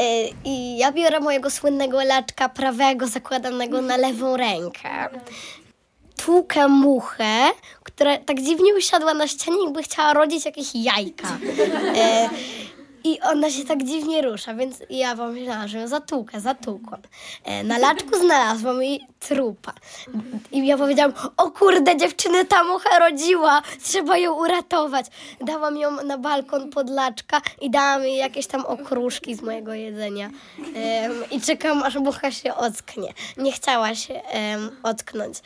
E, 0.00 0.28
I 0.44 0.78
ja 0.78 0.92
biorę 0.92 1.20
mojego 1.20 1.50
słynnego 1.50 2.04
laczka 2.04 2.48
prawego, 2.48 3.06
zakładanego 3.06 3.82
na 3.82 3.96
lewą 3.96 4.36
rękę. 4.36 5.08
Tłukę 6.16 6.68
muchę, 6.68 7.50
która 7.82 8.18
tak 8.18 8.40
dziwnie 8.40 8.74
usiadła 8.74 9.14
na 9.14 9.28
ścianie, 9.28 9.64
jakby 9.64 9.82
chciała 9.82 10.12
rodzić 10.12 10.44
jakieś 10.44 10.74
jajka. 10.74 11.28
E, 11.96 12.28
ona 13.24 13.50
się 13.50 13.64
tak 13.64 13.84
dziwnie 13.84 14.22
rusza, 14.22 14.54
więc 14.54 14.82
ja 14.90 15.16
pomyślałam, 15.16 15.68
że 15.68 15.78
ją 15.78 15.88
zatłukę, 15.88 16.40
zatłukłam. 16.40 17.00
E, 17.44 17.64
na 17.64 17.78
laczku 17.78 18.18
znalazłam 18.18 18.82
jej 18.82 19.06
trupa. 19.20 19.72
I 20.52 20.66
ja 20.66 20.78
powiedziałam, 20.78 21.12
o 21.36 21.50
kurde, 21.50 21.96
dziewczyny, 21.96 22.44
ta 22.44 22.64
mucha 22.64 22.98
rodziła, 22.98 23.62
trzeba 23.82 24.16
ją 24.18 24.34
uratować. 24.34 25.06
Dałam 25.40 25.76
ją 25.76 26.02
na 26.02 26.18
balkon 26.18 26.70
pod 26.70 26.90
laczka 26.90 27.40
i 27.60 27.70
dałam 27.70 28.02
jej 28.02 28.16
jakieś 28.16 28.46
tam 28.46 28.66
okruszki 28.66 29.34
z 29.34 29.42
mojego 29.42 29.74
jedzenia. 29.74 30.30
I 31.30 31.40
czekam, 31.40 31.82
aż 31.82 31.94
mucha 31.94 32.30
się 32.30 32.54
ocknie. 32.54 33.12
Nie 33.36 33.52
chciała 33.52 33.94
się 33.94 34.14
em, 34.14 34.70
ocknąć. 34.82 35.38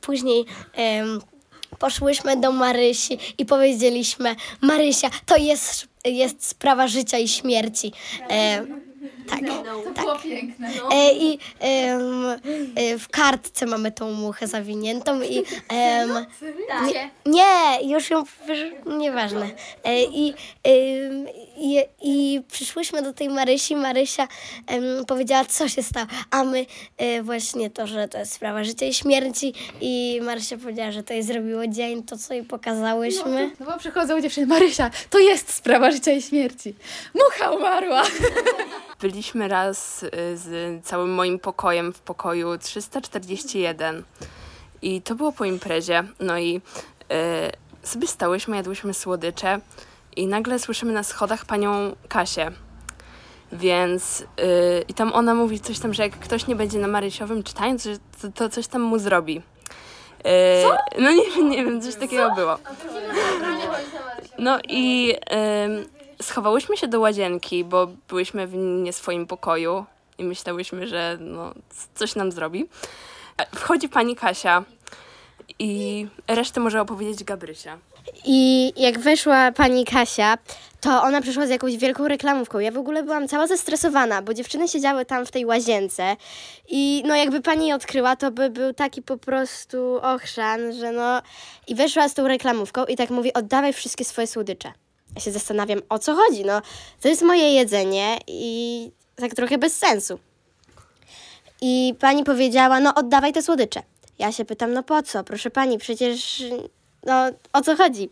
Później... 0.00 0.44
em, 0.74 1.20
Poszłyśmy 1.78 2.36
do 2.36 2.52
Marysi 2.52 3.18
i 3.38 3.44
powiedzieliśmy: 3.46 4.36
Marysia, 4.60 5.10
to 5.26 5.36
jest, 5.36 5.87
jest 6.04 6.46
sprawa 6.46 6.88
życia 6.88 7.18
i 7.18 7.28
śmierci. 7.28 7.92
E, 8.30 8.64
tak, 9.30 9.40
tak. 9.94 10.22
piękne. 10.22 10.70
E, 10.92 11.12
I 11.12 11.38
em, 11.60 12.26
e, 12.76 12.98
w 12.98 13.08
kartce 13.08 13.66
mamy 13.66 13.92
tą 13.92 14.12
muchę 14.12 14.46
zawiniętą 14.46 15.22
i 15.22 15.44
em, 15.68 16.26
nie, 16.92 17.10
nie, 17.26 17.92
już 17.92 18.10
ją 18.10 18.24
wyż- 18.46 18.98
nieważne. 18.98 19.50
E, 19.84 20.02
i, 20.04 20.34
em, 20.64 21.26
i, 21.56 21.78
I 22.02 22.42
przyszłyśmy 22.50 23.02
do 23.02 23.12
tej 23.12 23.28
Marysi. 23.28 23.76
Marysia 23.76 24.28
em, 24.66 25.04
powiedziała, 25.06 25.44
co 25.44 25.68
się 25.68 25.82
stało. 25.82 26.06
A 26.30 26.44
my 26.44 26.66
e, 26.96 27.22
właśnie 27.22 27.70
to, 27.70 27.86
że 27.86 28.08
to 28.08 28.18
jest 28.18 28.32
sprawa 28.32 28.64
życia 28.64 28.86
i 28.86 28.94
śmierci. 28.94 29.54
I 29.80 30.20
Marysia 30.22 30.56
powiedziała, 30.56 30.92
że 30.92 31.02
to 31.02 31.12
jej 31.12 31.22
zrobiło 31.22 31.66
dzień, 31.66 32.02
to 32.02 32.18
co 32.18 32.34
jej 32.34 32.44
pokazałyśmy. 32.44 33.50
No 33.60 33.66
bo 33.66 33.78
przychodzą 33.78 34.20
dziewczyny, 34.20 34.46
Marysia, 34.46 34.90
to 35.10 35.18
jest 35.18 35.52
sprawa 35.54 35.90
życia 35.90 36.12
i 36.12 36.22
śmierci. 36.22 36.74
Mucha 37.14 37.50
umarła. 37.50 38.02
Byliśmy 39.18 39.48
raz 39.48 40.02
y, 40.02 40.08
z 40.36 40.84
całym 40.84 41.14
moim 41.14 41.38
pokojem 41.38 41.92
w 41.92 42.00
pokoju 42.00 42.58
341 42.58 44.04
i 44.82 45.02
to 45.02 45.14
było 45.14 45.32
po 45.32 45.44
imprezie. 45.44 46.04
No 46.20 46.38
i 46.38 46.56
y, 46.56 47.86
sobie 47.86 48.06
stałyśmy, 48.06 48.56
jadłyśmy 48.56 48.94
słodycze 48.94 49.60
i 50.16 50.26
nagle 50.26 50.58
słyszymy 50.58 50.92
na 50.92 51.02
schodach 51.02 51.44
panią 51.44 51.96
Kasię. 52.08 52.50
Więc 53.52 54.20
y, 54.20 54.24
i 54.88 54.94
tam 54.94 55.12
ona 55.12 55.34
mówi 55.34 55.60
coś 55.60 55.78
tam, 55.78 55.94
że 55.94 56.02
jak 56.02 56.18
ktoś 56.18 56.46
nie 56.46 56.56
będzie 56.56 56.78
na 56.78 56.88
Marysiowym 56.88 57.42
czytając, 57.42 57.88
to, 58.22 58.28
to 58.34 58.48
coś 58.48 58.66
tam 58.66 58.82
mu 58.82 58.98
zrobi. 58.98 59.36
Y, 59.36 61.00
No 61.02 61.10
nie, 61.10 61.30
wiem, 61.30 61.50
nie 61.50 61.64
wiem, 61.64 61.80
coś 61.80 61.94
takiego 61.94 62.30
było. 62.34 62.58
No 64.38 64.58
i 64.68 65.14
ym, 65.64 65.97
schowałyśmy 66.22 66.76
się 66.76 66.88
do 66.88 67.00
łazienki, 67.00 67.64
bo 67.64 67.88
byłyśmy 68.08 68.46
w 68.46 68.54
nie 68.54 68.92
swoim 68.92 69.26
pokoju 69.26 69.84
i 70.18 70.24
myślałyśmy, 70.24 70.86
że 70.86 71.18
no, 71.20 71.54
coś 71.94 72.14
nam 72.14 72.32
zrobi. 72.32 72.68
Wchodzi 73.54 73.88
pani 73.88 74.16
Kasia 74.16 74.64
i 75.58 76.06
resztę 76.28 76.60
może 76.60 76.80
opowiedzieć 76.80 77.24
Gabrysia. 77.24 77.78
I 78.24 78.72
jak 78.76 78.98
weszła 78.98 79.52
pani 79.52 79.84
Kasia, 79.84 80.38
to 80.80 81.02
ona 81.02 81.20
przyszła 81.20 81.46
z 81.46 81.50
jakąś 81.50 81.76
wielką 81.76 82.08
reklamówką. 82.08 82.58
Ja 82.58 82.72
w 82.72 82.78
ogóle 82.78 83.02
byłam 83.02 83.28
cała 83.28 83.46
zestresowana, 83.46 84.22
bo 84.22 84.34
dziewczyny 84.34 84.68
siedziały 84.68 85.04
tam 85.04 85.26
w 85.26 85.30
tej 85.30 85.46
łazience 85.46 86.16
i 86.68 87.02
no 87.06 87.16
jakby 87.16 87.40
pani 87.40 87.72
odkryła, 87.72 88.16
to 88.16 88.30
by 88.30 88.50
był 88.50 88.74
taki 88.74 89.02
po 89.02 89.16
prostu 89.16 89.98
ochrzan, 90.02 90.72
że 90.72 90.92
no... 90.92 91.22
I 91.66 91.74
weszła 91.74 92.08
z 92.08 92.14
tą 92.14 92.28
reklamówką 92.28 92.84
i 92.84 92.96
tak 92.96 93.10
mówi, 93.10 93.32
oddawaj 93.32 93.72
wszystkie 93.72 94.04
swoje 94.04 94.26
słodycze. 94.26 94.72
Ja 95.18 95.22
się 95.22 95.32
zastanawiam, 95.32 95.80
o 95.88 95.98
co 95.98 96.14
chodzi, 96.14 96.44
no 96.44 96.62
to 97.00 97.08
jest 97.08 97.22
moje 97.22 97.52
jedzenie 97.52 98.18
i 98.26 98.90
tak 99.16 99.34
trochę 99.34 99.58
bez 99.58 99.78
sensu. 99.78 100.18
I 101.60 101.94
pani 102.00 102.24
powiedziała, 102.24 102.80
no 102.80 102.94
oddawaj 102.94 103.32
te 103.32 103.42
słodycze. 103.42 103.82
Ja 104.18 104.32
się 104.32 104.44
pytam, 104.44 104.72
no 104.72 104.82
po 104.82 105.02
co? 105.02 105.24
Proszę 105.24 105.50
pani, 105.50 105.78
przecież 105.78 106.44
no 107.06 107.26
o 107.52 107.62
co 107.62 107.76
chodzi? 107.76 108.10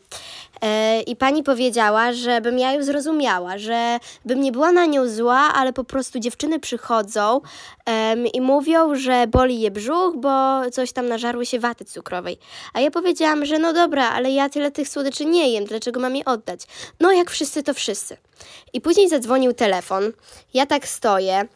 E, 0.62 1.00
I 1.00 1.16
pani 1.16 1.42
powiedziała, 1.42 2.12
żebym 2.12 2.58
ja 2.58 2.72
ją 2.72 2.82
zrozumiała, 2.82 3.58
że 3.58 3.98
bym 4.24 4.40
nie 4.40 4.52
była 4.52 4.72
na 4.72 4.86
nią 4.86 5.08
zła, 5.08 5.38
ale 5.54 5.72
po 5.72 5.84
prostu 5.84 6.18
dziewczyny 6.18 6.60
przychodzą 6.60 7.40
em, 7.86 8.26
i 8.26 8.40
mówią, 8.40 8.94
że 8.94 9.26
boli 9.26 9.60
je 9.60 9.70
brzuch, 9.70 10.16
bo 10.16 10.60
coś 10.70 10.92
tam 10.92 11.08
nażarły 11.08 11.46
się 11.46 11.60
waty 11.60 11.84
cukrowej. 11.84 12.38
A 12.74 12.80
ja 12.80 12.90
powiedziałam, 12.90 13.44
że 13.44 13.58
no 13.58 13.72
dobra, 13.72 14.10
ale 14.10 14.30
ja 14.30 14.48
tyle 14.48 14.70
tych 14.70 14.88
słodyczy 14.88 15.24
nie 15.24 15.52
jem, 15.52 15.64
dlaczego 15.64 16.00
mam 16.00 16.16
je 16.16 16.24
oddać? 16.24 16.60
No 17.00 17.12
jak 17.12 17.30
wszyscy, 17.30 17.62
to 17.62 17.74
wszyscy. 17.74 18.16
I 18.72 18.80
później 18.80 19.08
zadzwonił 19.08 19.52
telefon, 19.52 20.12
ja 20.54 20.66
tak 20.66 20.88
stoję, 20.88 21.46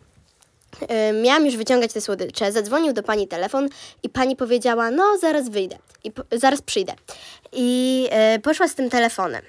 miałam 1.22 1.46
już 1.46 1.56
wyciągać 1.56 1.92
te 1.92 2.00
słodycze, 2.00 2.52
zadzwonił 2.52 2.92
do 2.92 3.02
pani 3.02 3.28
telefon 3.28 3.68
i 4.02 4.08
pani 4.08 4.37
powiedziała, 4.37 4.90
no 4.90 5.18
zaraz 5.18 5.49
wyjdę, 5.49 5.76
i 6.04 6.12
zaraz 6.32 6.62
przyjdę. 6.62 6.92
I 7.52 8.08
y, 8.37 8.40
poszła 8.40 8.68
z 8.68 8.75
tym 8.75 8.90
telefonem. 8.90 9.42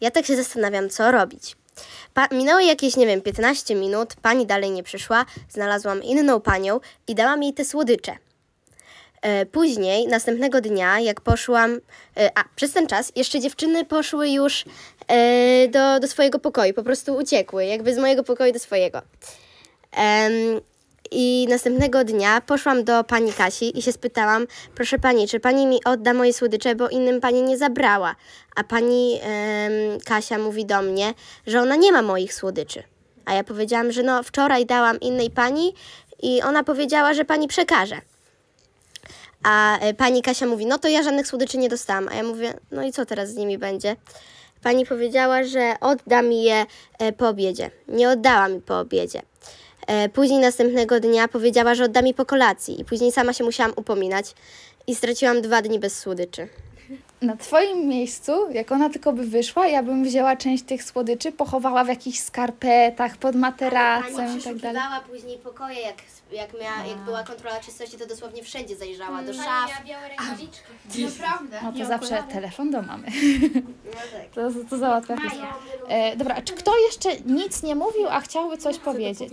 Ja 0.00 0.10
tak 0.10 0.26
się 0.26 0.36
zastanawiam, 0.36 0.88
co 0.88 1.10
robić. 1.10 1.56
Pa- 2.14 2.28
minęło 2.32 2.60
jakieś, 2.60 2.96
nie 2.96 3.06
wiem, 3.06 3.20
15 3.20 3.74
minut, 3.74 4.14
pani 4.22 4.46
dalej 4.46 4.70
nie 4.70 4.82
przyszła, 4.82 5.24
znalazłam 5.48 6.02
inną 6.02 6.40
panią 6.40 6.80
i 7.08 7.14
dałam 7.14 7.42
jej 7.42 7.54
te 7.54 7.64
słodycze. 7.64 8.16
E, 9.22 9.46
później, 9.46 10.06
następnego 10.06 10.60
dnia, 10.60 11.00
jak 11.00 11.20
poszłam, 11.20 11.80
e, 12.16 12.30
a 12.38 12.44
przez 12.56 12.72
ten 12.72 12.86
czas 12.86 13.12
jeszcze 13.16 13.40
dziewczyny 13.40 13.84
poszły 13.84 14.30
już 14.30 14.64
e, 15.08 15.68
do, 15.68 16.00
do 16.00 16.08
swojego 16.08 16.38
pokoju, 16.38 16.74
po 16.74 16.82
prostu 16.82 17.16
uciekły, 17.16 17.66
jakby 17.66 17.94
z 17.94 17.98
mojego 17.98 18.22
pokoju 18.22 18.52
do 18.52 18.58
swojego. 18.58 19.02
I 21.10 21.46
następnego 21.48 22.04
dnia 22.04 22.40
poszłam 22.40 22.84
do 22.84 23.04
pani 23.04 23.32
Kasi 23.32 23.78
i 23.78 23.82
się 23.82 23.92
spytałam, 23.92 24.46
proszę 24.74 24.98
pani, 24.98 25.28
czy 25.28 25.40
pani 25.40 25.66
mi 25.66 25.84
odda 25.84 26.14
moje 26.14 26.32
słodycze, 26.32 26.74
bo 26.74 26.88
innym 26.88 27.20
pani 27.20 27.42
nie 27.42 27.58
zabrała. 27.58 28.16
A 28.56 28.64
pani 28.64 29.20
Kasia 30.04 30.38
mówi 30.38 30.66
do 30.66 30.82
mnie, 30.82 31.14
że 31.46 31.60
ona 31.60 31.76
nie 31.76 31.92
ma 31.92 32.02
moich 32.02 32.34
słodyczy. 32.34 32.82
A 33.24 33.34
ja 33.34 33.44
powiedziałam, 33.44 33.92
że 33.92 34.02
no 34.02 34.22
wczoraj 34.22 34.66
dałam 34.66 35.00
innej 35.00 35.30
pani 35.30 35.74
i 36.22 36.42
ona 36.42 36.64
powiedziała, 36.64 37.14
że 37.14 37.24
pani 37.24 37.48
przekaże. 37.48 38.00
A 39.42 39.78
e, 39.78 39.94
pani 39.94 40.22
Kasia 40.22 40.46
mówi, 40.46 40.66
no 40.66 40.78
to 40.78 40.88
ja 40.88 41.02
żadnych 41.02 41.26
słodyczy 41.26 41.58
nie 41.58 41.68
dostałam. 41.68 42.08
A 42.08 42.14
ja 42.14 42.22
mówię, 42.22 42.54
no 42.70 42.82
i 42.82 42.92
co 42.92 43.06
teraz 43.06 43.30
z 43.30 43.36
nimi 43.36 43.58
będzie? 43.58 43.96
Pani 44.62 44.86
powiedziała, 44.86 45.44
że 45.44 45.74
odda 45.80 46.22
mi 46.22 46.42
je 46.42 46.66
e, 46.98 47.12
po 47.12 47.28
obiedzie. 47.28 47.70
Nie 47.88 48.10
oddała 48.10 48.48
mi 48.48 48.60
po 48.60 48.78
obiedzie. 48.78 49.22
E, 49.86 50.08
Później 50.08 50.40
następnego 50.40 51.00
dnia 51.00 51.28
powiedziała, 51.28 51.74
że 51.74 51.84
odda 51.84 52.02
mi 52.02 52.14
po 52.14 52.26
kolacji 52.26 52.80
i 52.80 52.84
później 52.84 53.12
sama 53.12 53.32
się 53.32 53.44
musiałam 53.44 53.72
upominać 53.76 54.34
i 54.86 54.94
straciłam 54.94 55.42
dwa 55.42 55.62
dni 55.62 55.78
bez 55.78 55.98
słodyczy. 55.98 56.48
Na 57.26 57.36
twoim 57.36 57.88
miejscu, 57.88 58.50
jak 58.50 58.72
ona 58.72 58.90
tylko 58.90 59.12
by 59.12 59.24
wyszła, 59.24 59.66
ja 59.66 59.82
bym 59.82 60.04
wzięła 60.04 60.36
część 60.36 60.64
tych 60.64 60.84
słodyczy, 60.84 61.32
pochowała 61.32 61.84
w 61.84 61.88
jakichś 61.88 62.18
skarpetach, 62.18 63.16
pod 63.16 63.34
materacem 63.36 64.38
i 64.38 64.42
tak 64.42 64.56
dalej. 64.56 64.82
później 65.10 65.38
pokoje, 65.38 65.80
jak, 65.80 65.96
jak, 66.32 66.52
miała, 66.52 66.86
jak 66.88 66.98
była 66.98 67.22
kontrola 67.22 67.60
czystości, 67.60 67.98
to 67.98 68.06
dosłownie 68.06 68.42
wszędzie 68.42 68.76
zajrzała, 68.76 69.22
do 69.22 69.34
szaf. 69.34 69.82
No 71.62 71.72
to 71.72 71.84
zawsze 71.84 72.22
telefon 72.32 72.70
do 72.70 72.82
mamy. 72.82 73.06
To, 74.34 74.40
to 74.70 74.78
załatwia. 74.78 75.16
E, 75.88 76.16
dobra, 76.16 76.42
czy 76.42 76.52
kto 76.52 76.72
jeszcze 76.86 77.16
nic 77.26 77.62
nie 77.62 77.74
mówił, 77.74 78.06
a 78.08 78.20
chciałby 78.20 78.58
coś 78.58 78.78
powiedzieć? 78.78 79.32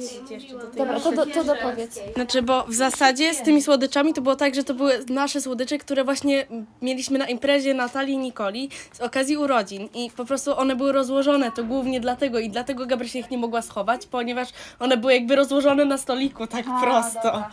Dobra, 0.77 0.99
to, 0.99 1.11
do, 1.11 1.25
to 1.25 1.43
dopowiedz. 1.43 1.99
Znaczy, 2.15 2.41
bo 2.41 2.63
w 2.63 2.73
zasadzie 2.73 3.33
z 3.33 3.41
tymi 3.41 3.61
słodyczami 3.61 4.13
to 4.13 4.21
było 4.21 4.35
tak, 4.35 4.55
że 4.55 4.63
to 4.63 4.73
były 4.73 5.05
nasze 5.09 5.41
słodycze, 5.41 5.77
które 5.77 6.03
właśnie 6.03 6.47
mieliśmy 6.81 7.19
na 7.19 7.27
imprezie 7.27 7.73
Natalii 7.83 8.13
i 8.13 8.17
Nikoli 8.17 8.69
z 8.93 8.99
okazji 9.01 9.37
urodzin 9.37 9.89
i 9.93 10.11
po 10.17 10.25
prostu 10.25 10.57
one 10.57 10.75
były 10.75 10.91
rozłożone, 10.91 11.51
to 11.51 11.63
głównie 11.63 11.99
dlatego 11.99 12.39
i 12.39 12.49
dlatego 12.49 12.85
Gabrysia 12.85 13.19
ich 13.19 13.31
nie 13.31 13.37
mogła 13.37 13.61
schować, 13.61 14.05
ponieważ 14.05 14.49
one 14.79 14.97
były 14.97 15.13
jakby 15.13 15.35
rozłożone 15.35 15.85
na 15.85 15.97
stoliku, 15.97 16.47
tak 16.47 16.65
prosto. 16.83 17.43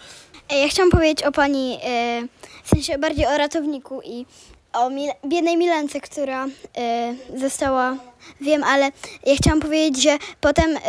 E, 0.51 0.59
Ja 0.61 0.69
chciałam 0.69 0.91
powiedzieć 0.91 1.23
o 1.23 1.33
pani, 1.33 1.79
e, 1.85 2.23
w 2.65 2.69
sensie 2.69 2.99
bardziej 2.99 3.27
o 3.27 3.39
ratowniku 3.39 4.01
i 4.05 4.27
o 4.73 4.91
Mil- 4.91 5.15
biednej 5.27 5.57
Milence, 5.57 6.01
która 6.01 6.47
e, 6.47 7.15
została, 7.37 7.97
wiem, 8.41 8.65
ale 8.65 8.85
ja 9.27 9.37
chciałam 9.37 9.61
powiedzieć, 9.61 10.03
że 10.03 10.19
potem 10.41 10.77
e, 10.77 10.81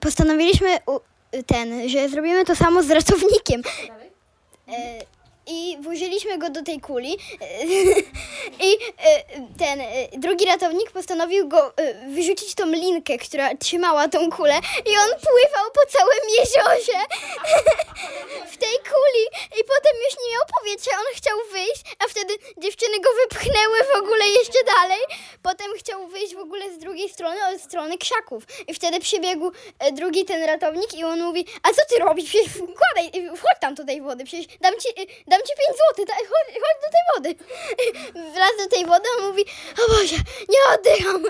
postanowiliśmy 0.00 0.68
u, 0.86 0.98
ten, 1.46 1.88
że 1.88 2.08
zrobimy 2.08 2.44
to 2.44 2.56
samo 2.56 2.82
z 2.82 2.90
ratownikiem. 2.90 3.62
I 5.46 5.76
włożyliśmy 5.80 6.38
go 6.38 6.50
do 6.50 6.62
tej 6.62 6.80
kuli 6.80 7.16
i 8.68 8.70
e, 8.98 9.22
ten 9.58 9.80
e, 9.80 10.08
drugi 10.12 10.44
ratownik 10.44 10.90
postanowił 10.90 11.48
go 11.48 11.76
e, 11.76 11.94
wyrzucić 12.08 12.54
tą 12.54 12.66
linkę, 12.66 13.18
która 13.18 13.56
trzymała 13.56 14.08
tą 14.08 14.30
kulę 14.30 14.54
i 14.86 14.90
on 14.90 15.10
pływał 15.20 15.70
po 15.74 15.92
całym 15.92 16.24
jeziorze 16.38 16.98
w 18.52 18.56
tej 18.56 18.76
kuli 18.90 19.24
i 19.60 19.64
potem 19.64 19.94
już 20.04 20.14
nie 20.24 20.32
miał 20.32 20.42
powietrza, 20.58 20.90
on 20.90 21.06
chciał 21.14 21.38
wyjść, 21.52 21.82
a 21.98 22.08
wtedy 22.08 22.34
dziewczyny 22.58 23.00
go 23.00 23.08
wypchnęły 23.22 23.78
w 23.94 23.96
ogóle 23.96 24.28
jeszcze 24.28 24.64
dalej. 24.64 25.00
Potem 25.42 25.66
chciał 25.78 26.06
wyjść 26.06 26.34
w 26.34 26.38
ogóle 26.38 26.72
z 26.74 26.78
drugiej 26.78 27.08
strony, 27.08 27.36
od 27.54 27.60
strony 27.60 27.98
krzaków. 27.98 28.42
I 28.68 28.74
wtedy 28.74 29.00
przybiegł 29.00 29.52
drugi 29.92 30.24
ten 30.24 30.44
ratownik 30.44 30.94
i 30.94 31.04
on 31.04 31.22
mówi, 31.22 31.46
a 31.62 31.68
co 31.68 31.82
ty 31.88 31.98
robisz? 32.04 32.24
Przecież 32.24 32.52
wkładaj, 32.52 33.36
wchodź 33.36 33.58
tam 33.60 33.74
do 33.74 33.84
tej 33.84 34.02
wody, 34.02 34.24
przecież 34.24 34.46
dam 34.60 34.72
ci, 34.80 34.88
e, 35.02 35.06
dam 35.36 35.46
ci 35.46 35.52
5 35.66 35.78
złotych, 35.78 36.06
daj, 36.06 36.26
chodź, 36.26 36.54
chodź 36.62 36.78
do 36.84 36.90
tej 36.94 37.04
wody. 37.14 37.44
Wlazł 38.34 38.58
do 38.58 38.66
tej 38.76 38.86
wody, 38.86 39.08
on 39.18 39.26
mówi, 39.26 39.44
o 39.84 39.92
Boże, 39.92 40.16
nie 40.48 40.74
oddycham. 40.74 41.22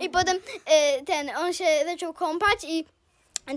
I 0.00 0.10
potem 0.10 0.40
e, 0.66 1.02
ten, 1.04 1.36
on 1.36 1.52
się 1.52 1.64
zaczął 1.84 2.12
kąpać 2.12 2.64
i 2.64 2.84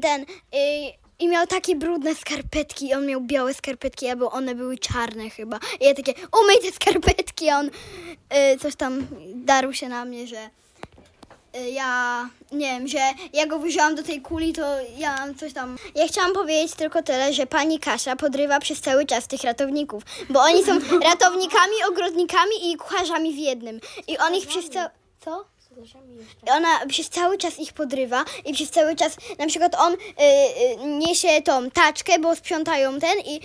ten 0.01 0.25
i, 0.51 0.93
i 1.19 1.27
miał 1.27 1.47
takie 1.47 1.75
brudne 1.75 2.15
skarpetki, 2.15 2.93
on 2.93 3.05
miał 3.05 3.21
białe 3.21 3.53
skarpetki, 3.53 4.09
albo 4.09 4.31
one 4.31 4.55
były 4.55 4.77
czarne 4.77 5.29
chyba. 5.29 5.59
I 5.79 5.85
ja 5.85 5.93
takie, 5.93 6.13
umyj 6.41 6.59
te 6.61 6.71
skarpetki, 6.71 7.49
a 7.49 7.59
on 7.59 7.67
y, 7.67 8.59
coś 8.59 8.75
tam 8.75 9.07
darł 9.35 9.73
się 9.73 9.89
na 9.89 10.05
mnie, 10.05 10.27
że 10.27 10.37
y, 10.37 10.64
ja 11.71 12.29
nie 12.51 12.67
wiem, 12.67 12.87
że 12.87 12.99
ja 13.33 13.45
go 13.47 13.59
wziąłam 13.59 13.95
do 13.95 14.03
tej 14.03 14.21
kuli, 14.21 14.53
to 14.53 14.61
ja 14.97 15.25
coś 15.39 15.53
tam. 15.53 15.77
Ja 15.95 16.07
chciałam 16.07 16.33
powiedzieć 16.33 16.75
tylko 16.75 17.03
tyle, 17.03 17.33
że 17.33 17.47
pani 17.47 17.79
Kasia 17.79 18.15
podrywa 18.15 18.59
przez 18.59 18.81
cały 18.81 19.05
czas 19.05 19.27
tych 19.27 19.43
ratowników, 19.43 20.03
bo 20.29 20.41
oni 20.41 20.63
są 20.63 20.79
ratownikami, 21.11 21.73
ogrodnikami 21.89 22.71
i 22.71 22.77
kucharzami 22.77 23.33
w 23.33 23.37
jednym. 23.37 23.79
I 24.07 24.17
on 24.17 24.35
ich 24.35 24.47
przez 24.47 24.69
cały. 24.69 24.89
Co? 25.25 25.45
I 26.47 26.49
ona 26.49 26.85
przez 26.85 27.09
cały 27.09 27.37
czas 27.37 27.59
ich 27.59 27.73
podrywa 27.73 28.25
i 28.45 28.53
przez 28.53 28.71
cały 28.71 28.95
czas, 28.95 29.17
na 29.39 29.47
przykład 29.47 29.75
on 29.75 29.93
y, 29.93 29.97
y, 29.97 30.85
niesie 30.85 31.41
tą 31.41 31.71
taczkę, 31.71 32.19
bo 32.19 32.35
sprzątają 32.35 32.99
ten 32.99 33.19
i 33.19 33.41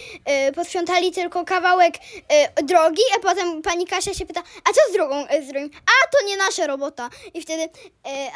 y, 0.49 0.53
posprzątali 0.53 1.13
tylko 1.13 1.45
kawałek 1.45 1.95
y, 1.97 2.63
drogi, 2.63 3.03
a 3.17 3.21
potem 3.21 3.63
pani 3.63 3.87
Kasia 3.87 4.15
się 4.15 4.27
pyta, 4.27 4.43
a 4.65 4.73
co 4.73 4.81
z 4.91 4.93
drogą 4.93 5.25
y? 5.25 5.71
A 5.87 6.09
to 6.13 6.27
nie 6.27 6.37
nasza 6.37 6.67
robota. 6.67 7.11
I 7.35 7.43
wtedy, 7.43 7.63
y, 7.63 7.69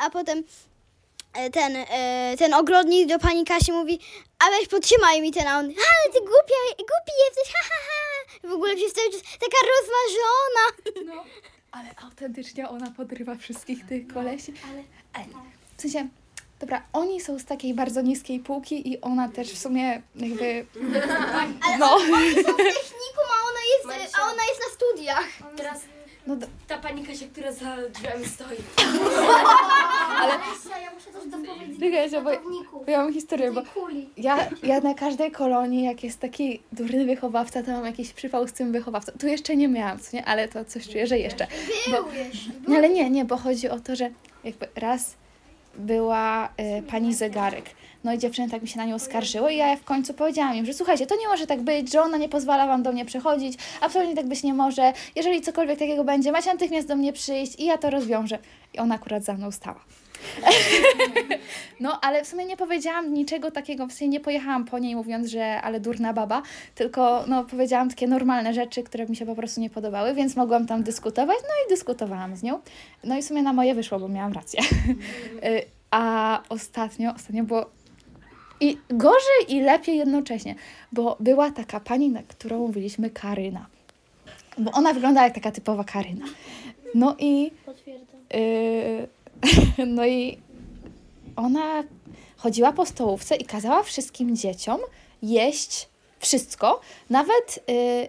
a 0.07 0.11
potem 0.11 0.39
y, 0.39 1.51
ten, 1.51 1.77
y, 1.77 1.87
ten 2.39 2.55
ogrodnik 2.55 3.09
do 3.09 3.19
pani 3.19 3.45
Kasi 3.45 3.73
mówi, 3.73 4.01
a 4.39 4.51
weź 4.51 4.69
podtrzymaj 4.69 5.21
mi 5.21 5.33
ten, 5.33 5.47
a 5.47 5.59
on, 5.59 5.65
ale 5.65 6.13
ty 6.13 6.21
głupia, 6.21 6.61
głupi 6.77 7.13
jesteś, 7.27 7.55
ha, 7.55 7.69
ha, 7.69 7.75
ha. 7.87 8.49
W 8.49 8.53
ogóle 8.53 8.77
przez 8.77 8.93
cały 8.93 9.11
czas 9.11 9.23
taka 9.23 9.57
rozmarzona. 9.67 10.65
Ale 11.75 11.89
autentycznie 12.05 12.69
ona 12.69 12.91
podrywa 12.91 13.35
wszystkich 13.35 13.87
tych 13.87 14.07
kolesi. 14.07 14.55
Ale 15.13 15.25
w 15.77 15.83
sensie, 15.83 16.09
dobra, 16.61 16.83
oni 16.93 17.21
są 17.21 17.39
z 17.39 17.45
takiej 17.45 17.75
bardzo 17.75 18.03
niskiej 18.03 18.41
półki 18.41 18.93
i 18.93 19.01
ona 19.01 19.29
też 19.29 19.53
w 19.53 19.59
sumie 19.59 20.03
jakby... 20.17 20.67
No, 21.79 21.99
w 21.99 22.35
technikum, 22.35 23.27
a 23.35 23.39
ona 23.49 23.63
jest, 23.73 24.17
a 24.19 24.23
ona 24.23 24.43
jest 24.49 24.61
na 24.69 24.75
studiach. 24.75 25.29
Teraz 25.57 25.81
no 26.27 26.37
do- 26.37 26.47
ta 26.69 26.79
pani 26.79 27.05
Kasia, 27.07 27.27
która 27.33 27.53
za 27.53 27.77
drzwiami 27.95 28.27
stoi. 28.27 28.57
Ja 30.85 30.91
muszę 30.95 31.13
coś 31.13 31.31
dopowiedzieć. 31.31 31.81
czekajcie, 31.81 32.23
bo, 32.23 32.31
bo 32.85 32.91
ja 32.91 32.99
mam 32.99 33.13
historię, 33.13 33.53
bo 33.53 33.63
Kuli. 33.63 34.09
ja, 34.17 34.49
ja 34.63 34.81
na 34.81 34.95
każdej 34.95 35.31
kolonii, 35.31 35.85
jak 35.85 36.05
jest 36.05 36.21
taki 36.21 36.61
durny 36.73 37.05
wychowawca, 37.05 37.63
to 37.63 37.71
mam 37.71 37.85
jakiś 37.87 38.13
przypał 38.13 38.49
z 38.49 38.53
tym 38.53 38.73
wychowawcą. 38.73 39.13
Tu 39.21 39.27
jeszcze 39.27 39.57
nie 39.57 39.69
miałam, 39.69 39.99
co 39.99 40.17
nie? 40.17 40.25
Ale 40.25 40.49
to 40.49 40.65
coś 40.65 40.89
czuję, 40.89 41.07
że 41.07 41.19
jeszcze. 41.19 41.47
Bo, 41.91 42.09
nie, 42.69 42.77
ale 42.79 42.89
nie, 42.89 43.11
nie, 43.11 43.25
bo 43.25 43.37
chodzi 43.37 43.69
o 43.69 43.81
to, 43.81 43.97
że 43.97 44.11
jakby 44.45 44.69
raz 44.77 45.15
była 45.75 46.47
y, 46.79 46.83
pani 46.83 47.15
zegarek. 47.15 47.65
No 48.05 48.13
i 48.13 48.19
dziewczyny 48.19 48.51
tak 48.51 48.63
mi 48.63 48.69
się 48.69 48.79
na 48.79 48.85
nią 48.85 48.99
skarżyły 48.99 49.53
i 49.53 49.57
ja 49.57 49.77
w 49.77 49.85
końcu 49.85 50.15
powiedziałam 50.15 50.57
im, 50.57 50.67
że 50.67 50.75
słuchajcie, 50.75 51.07
to 51.07 51.17
nie 51.17 51.29
może 51.29 51.47
tak 51.47 51.63
być, 51.63 51.93
że 51.93 52.03
ona 52.03 52.17
nie 52.17 52.29
pozwala 52.29 52.67
wam 52.67 52.83
do 52.83 52.93
mnie 52.93 53.05
przychodzić, 53.05 53.59
absolutnie 53.81 54.17
tak 54.17 54.27
być 54.27 54.43
nie 54.43 54.55
może. 54.55 54.93
Jeżeli 55.17 55.41
cokolwiek 55.43 55.79
takiego 55.79 56.05
będzie, 56.05 56.33
macie 56.33 56.53
natychmiast 56.53 56.89
do 56.89 56.97
mnie 56.97 57.13
przyjść 57.13 57.61
i 57.61 57.65
ja 57.65 57.79
to 57.79 57.91
rozwiążę. 57.91 58.39
I 58.75 58.79
ona 58.79 58.95
akurat 58.95 59.25
za 59.25 59.33
mną 59.33 59.51
stała. 59.51 59.81
No, 61.81 62.01
ale 62.01 62.25
w 62.25 62.27
sumie 62.27 62.45
nie 62.45 62.57
powiedziałam 62.57 63.15
niczego 63.15 63.51
takiego, 63.51 63.87
w 63.87 63.93
sensie 63.93 64.09
nie 64.09 64.21
pojechałam 64.21 64.65
po 64.65 64.79
niej 64.79 64.97
mówiąc, 64.97 65.29
że 65.29 65.63
ale 65.63 65.81
durna 65.81 66.13
baba, 66.13 66.43
tylko 66.75 67.25
no 67.29 67.45
powiedziałam 67.45 67.91
takie 67.91 68.07
normalne 68.07 68.55
rzeczy, 68.55 68.83
które 68.83 69.07
mi 69.07 69.17
się 69.17 69.27
po 69.27 69.35
prostu 69.35 69.61
nie 69.61 69.71
podobały, 69.71 70.15
więc 70.15 70.37
mogłam 70.37 70.67
tam 70.67 70.83
dyskutować, 70.83 71.37
no 71.43 71.67
i 71.67 71.69
dyskutowałam 71.69 72.37
z 72.37 72.43
nią. 72.43 72.61
No 73.05 73.17
i 73.17 73.23
w 73.23 73.25
sumie 73.25 73.43
na 73.43 73.53
moje 73.53 73.75
wyszło, 73.75 73.99
bo 74.01 74.09
miałam 74.09 74.33
rację. 74.33 74.61
Y, 75.45 75.63
A 75.91 76.43
ostatnio, 76.49 77.15
ostatnio 77.15 77.45
było 77.45 77.71
i 78.61 78.79
gorzej 78.91 79.45
i 79.49 79.61
lepiej 79.61 79.97
jednocześnie, 79.97 80.55
bo 80.93 81.17
była 81.21 81.51
taka 81.51 81.81
pani, 81.81 82.11
na 82.11 82.23
którą 82.23 82.59
mówiliśmy 82.59 83.11
Karyna. 83.11 83.67
Bo 84.59 84.71
ona 84.71 84.93
wygląda 84.93 85.25
jak 85.25 85.35
taka 85.35 85.53
typowa 85.53 85.85
Karyna. 85.85 86.27
No 86.95 87.17
i 87.19 87.51
Yy, 88.35 89.09
no 89.97 90.07
i 90.07 90.39
ona 91.37 91.85
chodziła 92.37 92.73
po 92.73 92.87
stołówce 92.87 93.37
i 93.37 93.45
kazała 93.45 93.83
wszystkim 93.83 94.37
dzieciom 94.37 94.81
jeść 95.23 95.89
wszystko, 96.19 96.81
nawet 97.11 97.65
yy, 97.69 98.09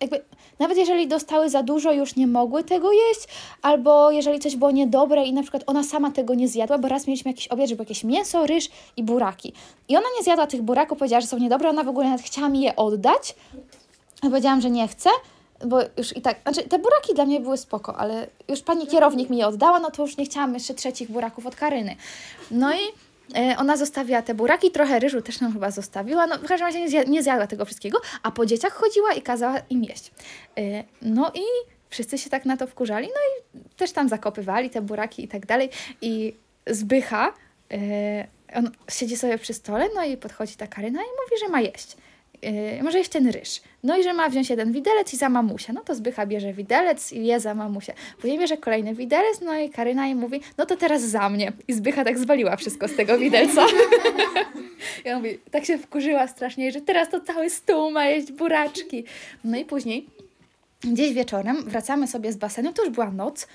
jakby, 0.00 0.24
nawet 0.58 0.78
jeżeli 0.78 1.08
dostały 1.08 1.50
za 1.50 1.62
dużo, 1.62 1.92
już 1.92 2.16
nie 2.16 2.26
mogły 2.26 2.64
tego 2.64 2.92
jeść, 2.92 3.28
albo 3.62 4.10
jeżeli 4.10 4.38
coś 4.38 4.56
było 4.56 4.70
niedobre 4.70 5.24
i 5.24 5.32
na 5.32 5.42
przykład 5.42 5.62
ona 5.66 5.84
sama 5.84 6.10
tego 6.10 6.34
nie 6.34 6.48
zjadła, 6.48 6.78
bo 6.78 6.88
raz 6.88 7.06
mieliśmy 7.06 7.30
jakiś 7.30 7.48
obiad, 7.48 7.68
że 7.68 7.76
było 7.76 7.84
jakieś 7.84 8.04
mięso, 8.04 8.46
ryż 8.46 8.68
i 8.96 9.02
buraki. 9.02 9.52
I 9.88 9.96
ona 9.96 10.06
nie 10.18 10.24
zjadła 10.24 10.46
tych 10.46 10.62
buraków, 10.62 10.98
powiedziała, 10.98 11.20
że 11.20 11.26
są 11.26 11.38
niedobre, 11.38 11.68
ona 11.68 11.84
w 11.84 11.88
ogóle 11.88 12.06
nawet 12.06 12.26
chciała 12.26 12.48
mi 12.48 12.60
je 12.60 12.76
oddać, 12.76 13.34
Ja 14.22 14.30
powiedziałam, 14.30 14.60
że 14.60 14.70
nie 14.70 14.88
chcę, 14.88 15.10
bo 15.66 15.78
już 15.96 16.16
i 16.16 16.20
tak, 16.20 16.40
znaczy 16.42 16.68
te 16.68 16.78
buraki 16.78 17.14
dla 17.14 17.24
mnie 17.24 17.40
były 17.40 17.56
spoko, 17.56 17.96
ale 17.96 18.26
już 18.48 18.60
pani 18.60 18.86
kierownik 18.86 19.30
mi 19.30 19.36
je 19.36 19.46
oddała, 19.46 19.80
no 19.80 19.90
to 19.90 20.02
już 20.02 20.16
nie 20.16 20.24
chciałam 20.24 20.54
jeszcze 20.54 20.74
trzecich 20.74 21.10
buraków 21.10 21.46
od 21.46 21.56
Karyny. 21.56 21.96
No 22.50 22.74
i 22.74 22.78
ona 23.58 23.76
zostawiła 23.76 24.22
te 24.22 24.34
buraki, 24.34 24.70
trochę 24.70 24.98
ryżu 24.98 25.22
też 25.22 25.40
nam 25.40 25.52
chyba 25.52 25.70
zostawiła, 25.70 26.26
no 26.26 26.38
w 26.38 26.46
każdym 26.46 26.66
razie 26.66 26.80
nie, 26.80 26.88
zja- 26.88 27.08
nie 27.08 27.22
zjadła 27.22 27.46
tego 27.46 27.64
wszystkiego, 27.64 28.00
a 28.22 28.30
po 28.30 28.46
dzieciach 28.46 28.72
chodziła 28.72 29.12
i 29.12 29.22
kazała 29.22 29.58
im 29.70 29.84
jeść. 29.84 30.10
E, 30.58 30.84
no 31.02 31.32
i 31.34 31.42
wszyscy 31.90 32.18
się 32.18 32.30
tak 32.30 32.44
na 32.44 32.56
to 32.56 32.66
wkurzali, 32.66 33.06
no 33.06 33.20
i 33.60 33.60
też 33.76 33.92
tam 33.92 34.08
zakopywali 34.08 34.70
te 34.70 34.82
buraki 34.82 35.24
i 35.24 35.28
tak 35.28 35.46
dalej 35.46 35.70
i 36.02 36.34
Zbycha, 36.66 37.34
e, 37.72 38.26
on 38.54 38.70
siedzi 38.90 39.16
sobie 39.16 39.38
przy 39.38 39.54
stole, 39.54 39.88
no 39.94 40.04
i 40.04 40.16
podchodzi 40.16 40.56
ta 40.56 40.66
Karyna 40.66 41.00
i 41.00 41.06
mówi, 41.24 41.40
że 41.40 41.48
ma 41.48 41.60
jeść. 41.60 41.96
Yy, 42.42 42.82
może 42.82 42.98
jeść 42.98 43.10
ten 43.10 43.28
ryż. 43.30 43.60
No 43.82 43.98
i 43.98 44.02
że 44.02 44.12
ma 44.12 44.28
wziąć 44.28 44.50
jeden 44.50 44.72
widelec 44.72 45.14
i 45.14 45.16
za 45.16 45.28
mamusia. 45.28 45.72
No 45.72 45.80
to 45.80 45.94
Zbycha 45.94 46.26
bierze 46.26 46.52
widelec 46.52 47.12
i 47.12 47.26
je 47.26 47.40
za 47.40 47.54
mamusię. 47.54 47.92
Później 48.20 48.38
bierze 48.38 48.56
kolejny 48.56 48.94
widelec, 48.94 49.40
no 49.40 49.58
i 49.58 49.70
Karyna 49.70 50.06
jej 50.06 50.14
mówi, 50.14 50.40
no 50.58 50.66
to 50.66 50.76
teraz 50.76 51.02
za 51.02 51.28
mnie. 51.28 51.52
I 51.68 51.72
Zbycha 51.72 52.04
tak 52.04 52.18
zwaliła 52.18 52.56
wszystko 52.56 52.88
z 52.88 52.96
tego 52.96 53.18
widelca. 53.18 53.66
I 55.04 55.10
on 55.10 55.16
mówi, 55.16 55.38
tak 55.50 55.64
się 55.64 55.78
wkurzyła 55.78 56.28
strasznie, 56.28 56.72
że 56.72 56.80
teraz 56.80 57.10
to 57.10 57.20
cały 57.20 57.50
stół 57.50 57.90
ma 57.90 58.04
jeść 58.04 58.32
buraczki. 58.32 59.04
No 59.44 59.58
i 59.58 59.64
później 59.64 60.06
gdzieś 60.80 61.12
wieczorem 61.12 61.64
wracamy 61.64 62.06
sobie 62.06 62.32
z 62.32 62.36
basenu, 62.36 62.72
to 62.72 62.84
już 62.84 62.94
była 62.94 63.10
noc, 63.10 63.48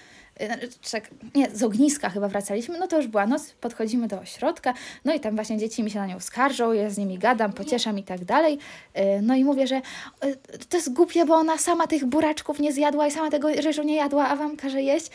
czek, 0.81 1.09
nie, 1.35 1.51
z 1.51 1.63
ogniska 1.63 2.09
chyba 2.09 2.27
wracaliśmy, 2.27 2.79
no 2.79 2.87
to 2.87 2.97
już 2.97 3.07
była 3.07 3.27
noc, 3.27 3.51
podchodzimy 3.51 4.07
do 4.07 4.19
ośrodka, 4.19 4.73
no 5.05 5.13
i 5.13 5.19
tam 5.19 5.35
właśnie 5.35 5.57
dzieci 5.57 5.83
mi 5.83 5.91
się 5.91 5.99
na 5.99 6.07
nią 6.07 6.19
skarżą, 6.19 6.73
ja 6.73 6.89
z 6.89 6.97
nimi 6.97 7.17
gadam, 7.17 7.53
pocieszam 7.53 7.99
i 7.99 8.03
tak 8.03 8.25
dalej, 8.25 8.59
Y, 8.97 9.21
no 9.21 9.35
i 9.35 9.43
mówię, 9.43 9.67
że 9.67 9.81
y, 10.25 10.37
to 10.69 10.77
jest 10.77 10.93
głupie, 10.93 11.25
bo 11.25 11.35
ona 11.35 11.57
sama 11.57 11.87
tych 11.87 12.05
buraczków 12.05 12.59
nie 12.59 12.73
zjadła 12.73 13.07
i 13.07 13.11
sama 13.11 13.29
tego 13.29 13.49
ryżu 13.49 13.83
nie 13.83 13.95
jadła, 13.95 14.27
a 14.27 14.35
wam 14.35 14.57
każe 14.57 14.81
jeść. 14.81 15.09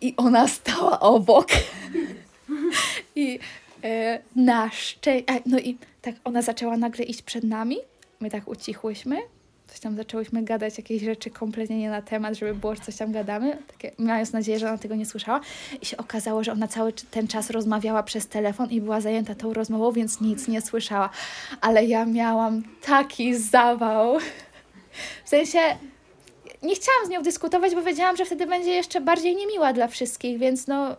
I 0.00 0.14
ona 0.16 0.48
stała 0.48 1.00
obok. 1.00 1.46
I 3.16 3.38
na 4.36 4.70
szczęście, 4.70 5.40
no 5.46 5.58
i 5.58 5.76
tak 6.02 6.14
ona 6.24 6.42
zaczęła 6.42 6.76
nagle 6.76 7.04
iść 7.04 7.22
przed 7.22 7.44
nami, 7.44 7.76
my 8.20 8.30
tak 8.30 8.48
ucichłyśmy, 8.48 9.16
coś 9.72 9.80
tam 9.80 9.96
zaczęłyśmy 9.96 10.42
gadać, 10.42 10.78
jakieś 10.78 11.02
rzeczy 11.02 11.30
kompletnie 11.30 11.78
nie 11.78 11.90
na 11.90 12.02
temat, 12.02 12.34
żeby 12.34 12.54
było, 12.54 12.76
coś 12.76 12.96
tam 12.96 13.12
gadamy, 13.12 13.58
takie, 13.68 13.92
mając 13.98 14.32
nadzieję, 14.32 14.58
że 14.58 14.68
ona 14.68 14.78
tego 14.78 14.94
nie 14.94 15.06
słyszała. 15.06 15.40
I 15.82 15.86
się 15.86 15.96
okazało, 15.96 16.44
że 16.44 16.52
ona 16.52 16.68
cały 16.68 16.92
ten 16.92 17.28
czas 17.28 17.50
rozmawiała 17.50 18.02
przez 18.02 18.26
telefon 18.26 18.70
i 18.70 18.80
była 18.80 19.00
zajęta 19.00 19.34
tą 19.34 19.52
rozmową, 19.52 19.92
więc 19.92 20.20
nic 20.20 20.48
nie 20.48 20.60
słyszała, 20.62 21.10
ale 21.60 21.84
ja 21.84 22.06
miałam 22.06 22.62
taki 22.82 23.34
zawał, 23.34 24.18
w 25.24 25.28
sensie 25.28 25.58
nie 26.62 26.74
chciałam 26.74 27.06
z 27.06 27.08
nią 27.08 27.22
dyskutować, 27.22 27.74
bo 27.74 27.82
wiedziałam, 27.82 28.16
że 28.16 28.24
wtedy 28.24 28.46
będzie 28.46 28.70
jeszcze 28.70 29.00
bardziej 29.00 29.36
niemiła 29.36 29.72
dla 29.72 29.88
wszystkich, 29.88 30.38
więc 30.38 30.66
no 30.66 30.96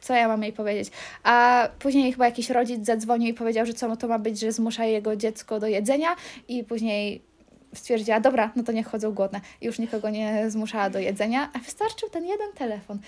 co 0.00 0.14
ja 0.14 0.28
mam 0.28 0.42
jej 0.42 0.52
powiedzieć? 0.52 0.90
A 1.22 1.68
później 1.78 2.12
chyba 2.12 2.24
jakiś 2.24 2.50
rodzic 2.50 2.86
zadzwonił 2.86 3.28
i 3.28 3.34
powiedział, 3.34 3.66
że 3.66 3.74
co 3.74 3.96
to 3.96 4.08
ma 4.08 4.18
być, 4.18 4.40
że 4.40 4.52
zmusza 4.52 4.84
jego 4.84 5.16
dziecko 5.16 5.60
do 5.60 5.66
jedzenia 5.66 6.16
i 6.48 6.64
później 6.64 7.31
stwierdziła, 7.74 8.20
dobra, 8.20 8.50
no 8.56 8.62
to 8.62 8.72
niech 8.72 8.86
chodzą 8.86 9.12
głodne. 9.12 9.40
I 9.60 9.66
już 9.66 9.78
nikogo 9.78 10.10
nie 10.10 10.50
zmuszała 10.50 10.90
do 10.90 10.98
jedzenia, 10.98 11.50
a 11.52 11.58
wystarczył 11.58 12.08
ten 12.08 12.24
jeden 12.26 12.52
telefon. 12.52 12.98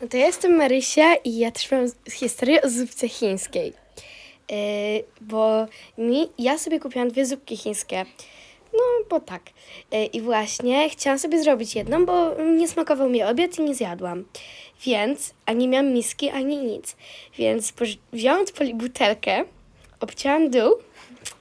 No 0.00 0.08
to 0.08 0.16
ja 0.16 0.26
jestem 0.26 0.56
Marysia 0.56 1.14
i 1.14 1.38
ja 1.38 1.50
też 1.50 1.70
mam 1.70 1.86
historię 2.10 2.62
o 2.62 2.68
zupce 2.68 3.08
chińskiej. 3.08 3.72
Yy, 4.50 4.56
bo 5.20 5.66
mi, 5.98 6.28
ja 6.38 6.58
sobie 6.58 6.80
kupiłam 6.80 7.08
dwie 7.08 7.26
zupki 7.26 7.56
chińskie. 7.56 8.04
No, 8.72 8.80
bo 9.10 9.20
tak. 9.20 9.42
Yy, 9.92 10.04
I 10.04 10.20
właśnie 10.20 10.90
chciałam 10.90 11.18
sobie 11.18 11.42
zrobić 11.42 11.74
jedną, 11.74 12.06
bo 12.06 12.42
nie 12.42 12.68
smakował 12.68 13.08
mi 13.08 13.22
obiad 13.22 13.58
i 13.58 13.62
nie 13.62 13.74
zjadłam. 13.74 14.24
Więc 14.84 15.34
ani 15.46 15.68
miałam 15.68 15.92
miski, 15.92 16.30
ani 16.30 16.56
nic. 16.56 16.96
Więc 17.38 17.72
wziąłam 18.12 18.44
butelkę, 18.74 19.44
obcięłam 20.00 20.50
dół 20.50 20.72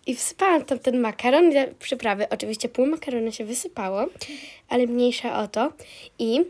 i 0.07 0.15
wsypałam 0.15 0.65
tam 0.65 0.79
ten 0.79 0.99
makaron, 0.99 1.51
i 1.51 1.55
przyprawy. 1.79 2.29
Oczywiście 2.29 2.69
pół 2.69 2.85
makaronu 2.85 3.31
się 3.31 3.45
wysypało, 3.45 4.05
ale 4.69 4.87
mniejsza 4.87 5.39
o 5.43 5.47
to. 5.47 5.73
I 6.19 6.41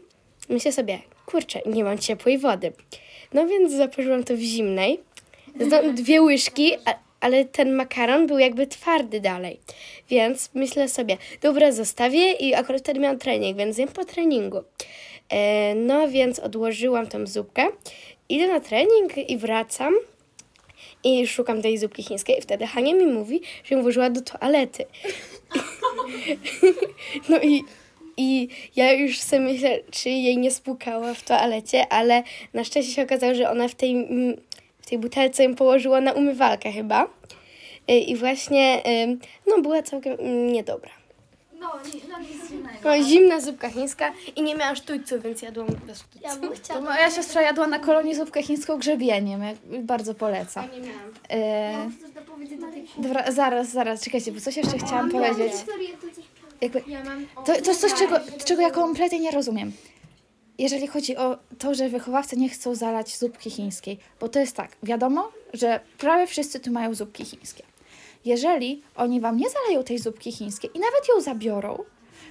myślę 0.50 0.72
sobie, 0.72 1.00
kurczę, 1.26 1.62
nie 1.66 1.84
mam 1.84 1.98
ciepłej 1.98 2.38
wody. 2.38 2.74
No 3.34 3.48
więc 3.48 3.74
zaparzyłam 3.74 4.24
to 4.24 4.36
w 4.36 4.40
zimnej. 4.40 5.00
Zdałam 5.60 5.96
dwie 6.02 6.22
łyżki, 6.22 6.74
ale 7.20 7.46
ten 7.46 7.74
makaron 7.74 8.28
był 8.28 8.40
jakby 8.40 8.68
twardy 8.68 9.20
dalej. 9.20 9.60
Więc 10.10 10.50
myślę 10.54 10.90
sobie, 10.90 11.18
dobra, 11.42 11.72
zostawię 11.72 12.32
i 12.32 12.54
akurat 12.54 12.82
wtedy 12.82 13.00
miałam 13.00 13.20
trening, 13.20 13.58
więc 13.58 13.76
zjem 13.76 13.88
po 13.88 14.06
treningu. 14.06 14.64
E, 15.30 15.76
no 15.76 16.08
więc 16.08 16.40
odłożyłam 16.40 17.08
tą 17.08 17.28
zupkę, 17.28 17.68
idę 18.30 18.48
na 18.48 18.60
trening 18.60 19.18
i 19.18 19.38
wracam 19.38 19.94
i 21.04 21.28
szukam 21.28 21.62
tej 21.62 21.78
zupki 21.78 22.04
chińskiej 22.04 22.38
i 22.38 22.42
wtedy 22.42 22.68
Hania 22.68 22.94
mi 22.94 23.06
mówi, 23.06 23.42
że 23.64 23.76
ją 23.76 23.82
włożyła 23.82 24.10
do 24.10 24.22
toalety. 24.22 24.86
no 27.30 27.40
i, 27.42 27.64
i 28.18 28.48
ja 28.76 28.94
już 28.94 29.20
sobie 29.20 29.42
myślę, 29.42 29.80
czy 29.92 30.10
jej 30.10 30.38
nie 30.38 30.52
spłukała 30.52 31.14
w 31.14 31.24
toalecie, 31.24 31.88
ale 31.90 32.24
na 32.54 32.64
szczęście 32.64 32.94
się 32.94 33.04
okazało, 33.04 33.36
że 33.36 33.50
ona 33.50 33.68
w 33.68 33.76
tej, 33.76 33.92
mm, 33.92 34.42
w 34.82 34.90
tej 34.90 34.98
butelce 34.98 35.44
ją 35.44 35.56
położyła 35.56 36.02
na 36.02 36.12
umywalkę 36.12 36.72
chyba. 36.72 37.08
Y, 37.92 37.94
I 37.94 38.16
właśnie, 38.16 38.84
ym, 39.04 39.20
no 39.48 39.62
była 39.62 39.84
całkiem 39.84 40.14
mm, 40.14 40.54
niedobra. 40.54 41.01
No, 41.62 41.68
nie, 41.94 42.02
no 42.10 42.20
nic. 42.20 42.82
Była 42.82 43.02
zimna 43.04 43.40
zupka 43.42 43.70
chińska 43.70 44.12
i 44.36 44.42
nie 44.44 44.56
miałam 44.56 44.76
sztućców, 44.76 45.24
więc 45.24 45.42
jadłam 45.42 45.68
bez 45.68 45.98
sztućców. 46.00 46.22
Ja 46.22 46.36
bym 46.36 46.50
To 46.50 46.56
chciała. 46.56 46.82
moja 46.82 47.12
siostra 47.12 47.42
jadła 47.42 47.68
na 47.68 47.80
kolonii 47.80 48.16
zupkę 48.16 48.44
chińską 48.44 48.78
grzebieniem, 48.78 49.44
jak, 49.44 49.58
bardzo 49.84 50.16
polecam. 50.16 50.66
Nie 50.72 50.80
miałam. 50.80 51.12
E, 51.30 51.90
Chcesz 52.00 52.12
dopowiedzieć 52.12 52.60
do 52.62 52.68
tej 52.72 52.88
dobra, 52.98 53.32
zaraz, 53.32 53.70
zaraz, 53.70 54.02
czekajcie, 54.04 54.32
bo 54.32 54.40
coś 54.42 54.58
jeszcze 54.58 54.78
chciałam 54.78 55.10
powiedzieć. 55.12 55.54
to 55.54 55.66
coś 55.68 56.26
Jakby, 56.62 56.84
Ja. 56.88 57.04
To, 57.36 57.44
to 57.44 57.70
jest 57.72 57.82
coś, 57.82 57.94
czego, 57.94 58.16
czego 58.46 58.62
ja 58.62 58.72
kompletnie 58.72 59.20
nie 59.20 59.32
rozumiem. 59.32 59.72
Jeżeli 60.58 60.88
chodzi 60.88 61.18
o 61.18 61.38
to, 61.60 61.74
że 61.74 61.90
wychowawcy 61.90 62.38
nie 62.38 62.50
chcą 62.50 62.76
zalać 62.76 63.18
zupki 63.18 63.50
chińskiej, 63.50 64.00
bo 64.20 64.30
to 64.30 64.40
jest 64.40 64.56
tak, 64.56 64.72
wiadomo, 64.84 65.32
że 65.54 65.80
prawie 65.98 66.28
wszyscy 66.28 66.60
tu 66.60 66.72
mają 66.72 66.94
zupki 66.94 67.26
chińskie. 67.26 67.64
Jeżeli 68.26 68.82
oni 68.96 69.22
wam 69.22 69.38
nie 69.38 69.50
zaleją 69.50 69.84
tej 69.84 70.00
zupki 70.00 70.32
chińskiej 70.32 70.72
i 70.74 70.80
nawet 70.80 71.10
ją 71.10 71.22
zabiorą, 71.22 71.84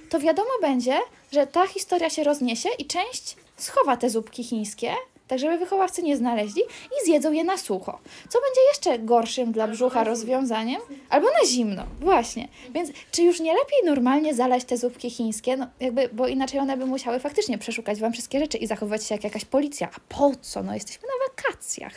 to 0.09 0.19
wiadomo 0.19 0.49
będzie, 0.61 0.99
że 1.31 1.47
ta 1.47 1.67
historia 1.67 2.09
się 2.09 2.23
rozniesie 2.23 2.69
i 2.79 2.85
część 2.85 3.35
schowa 3.57 3.97
te 3.97 4.09
zupki 4.09 4.43
chińskie, 4.43 4.93
tak 5.31 5.39
żeby 5.39 5.57
wychowawcy 5.57 6.03
nie 6.03 6.17
znaleźli 6.17 6.61
i 6.61 7.05
zjedzą 7.05 7.31
je 7.31 7.43
na 7.43 7.57
sucho. 7.57 7.99
Co 8.29 8.39
będzie 8.41 8.61
jeszcze 8.73 8.99
gorszym 8.99 9.51
dla 9.51 9.67
brzucha 9.67 10.03
rozwiązaniem? 10.03 10.81
Albo 11.09 11.27
na 11.27 11.47
zimno, 11.47 11.83
właśnie. 11.99 12.47
Więc 12.73 12.91
czy 13.11 13.23
już 13.23 13.39
nie 13.39 13.53
lepiej 13.53 13.79
normalnie 13.85 14.35
zalać 14.35 14.63
te 14.63 14.77
zupki 14.77 15.09
chińskie? 15.09 15.57
No 15.57 15.67
jakby, 15.79 16.09
bo 16.13 16.27
inaczej 16.27 16.59
one 16.59 16.77
by 16.77 16.85
musiały 16.85 17.19
faktycznie 17.19 17.57
przeszukać 17.57 17.99
wam 17.99 18.13
wszystkie 18.13 18.39
rzeczy 18.39 18.57
i 18.57 18.67
zachowywać 18.67 19.03
się 19.03 19.15
jak 19.15 19.23
jakaś 19.23 19.45
policja. 19.45 19.89
A 19.95 20.15
po 20.15 20.31
co? 20.41 20.63
No 20.63 20.73
jesteśmy 20.73 21.07
na 21.07 21.27
wakacjach. 21.27 21.93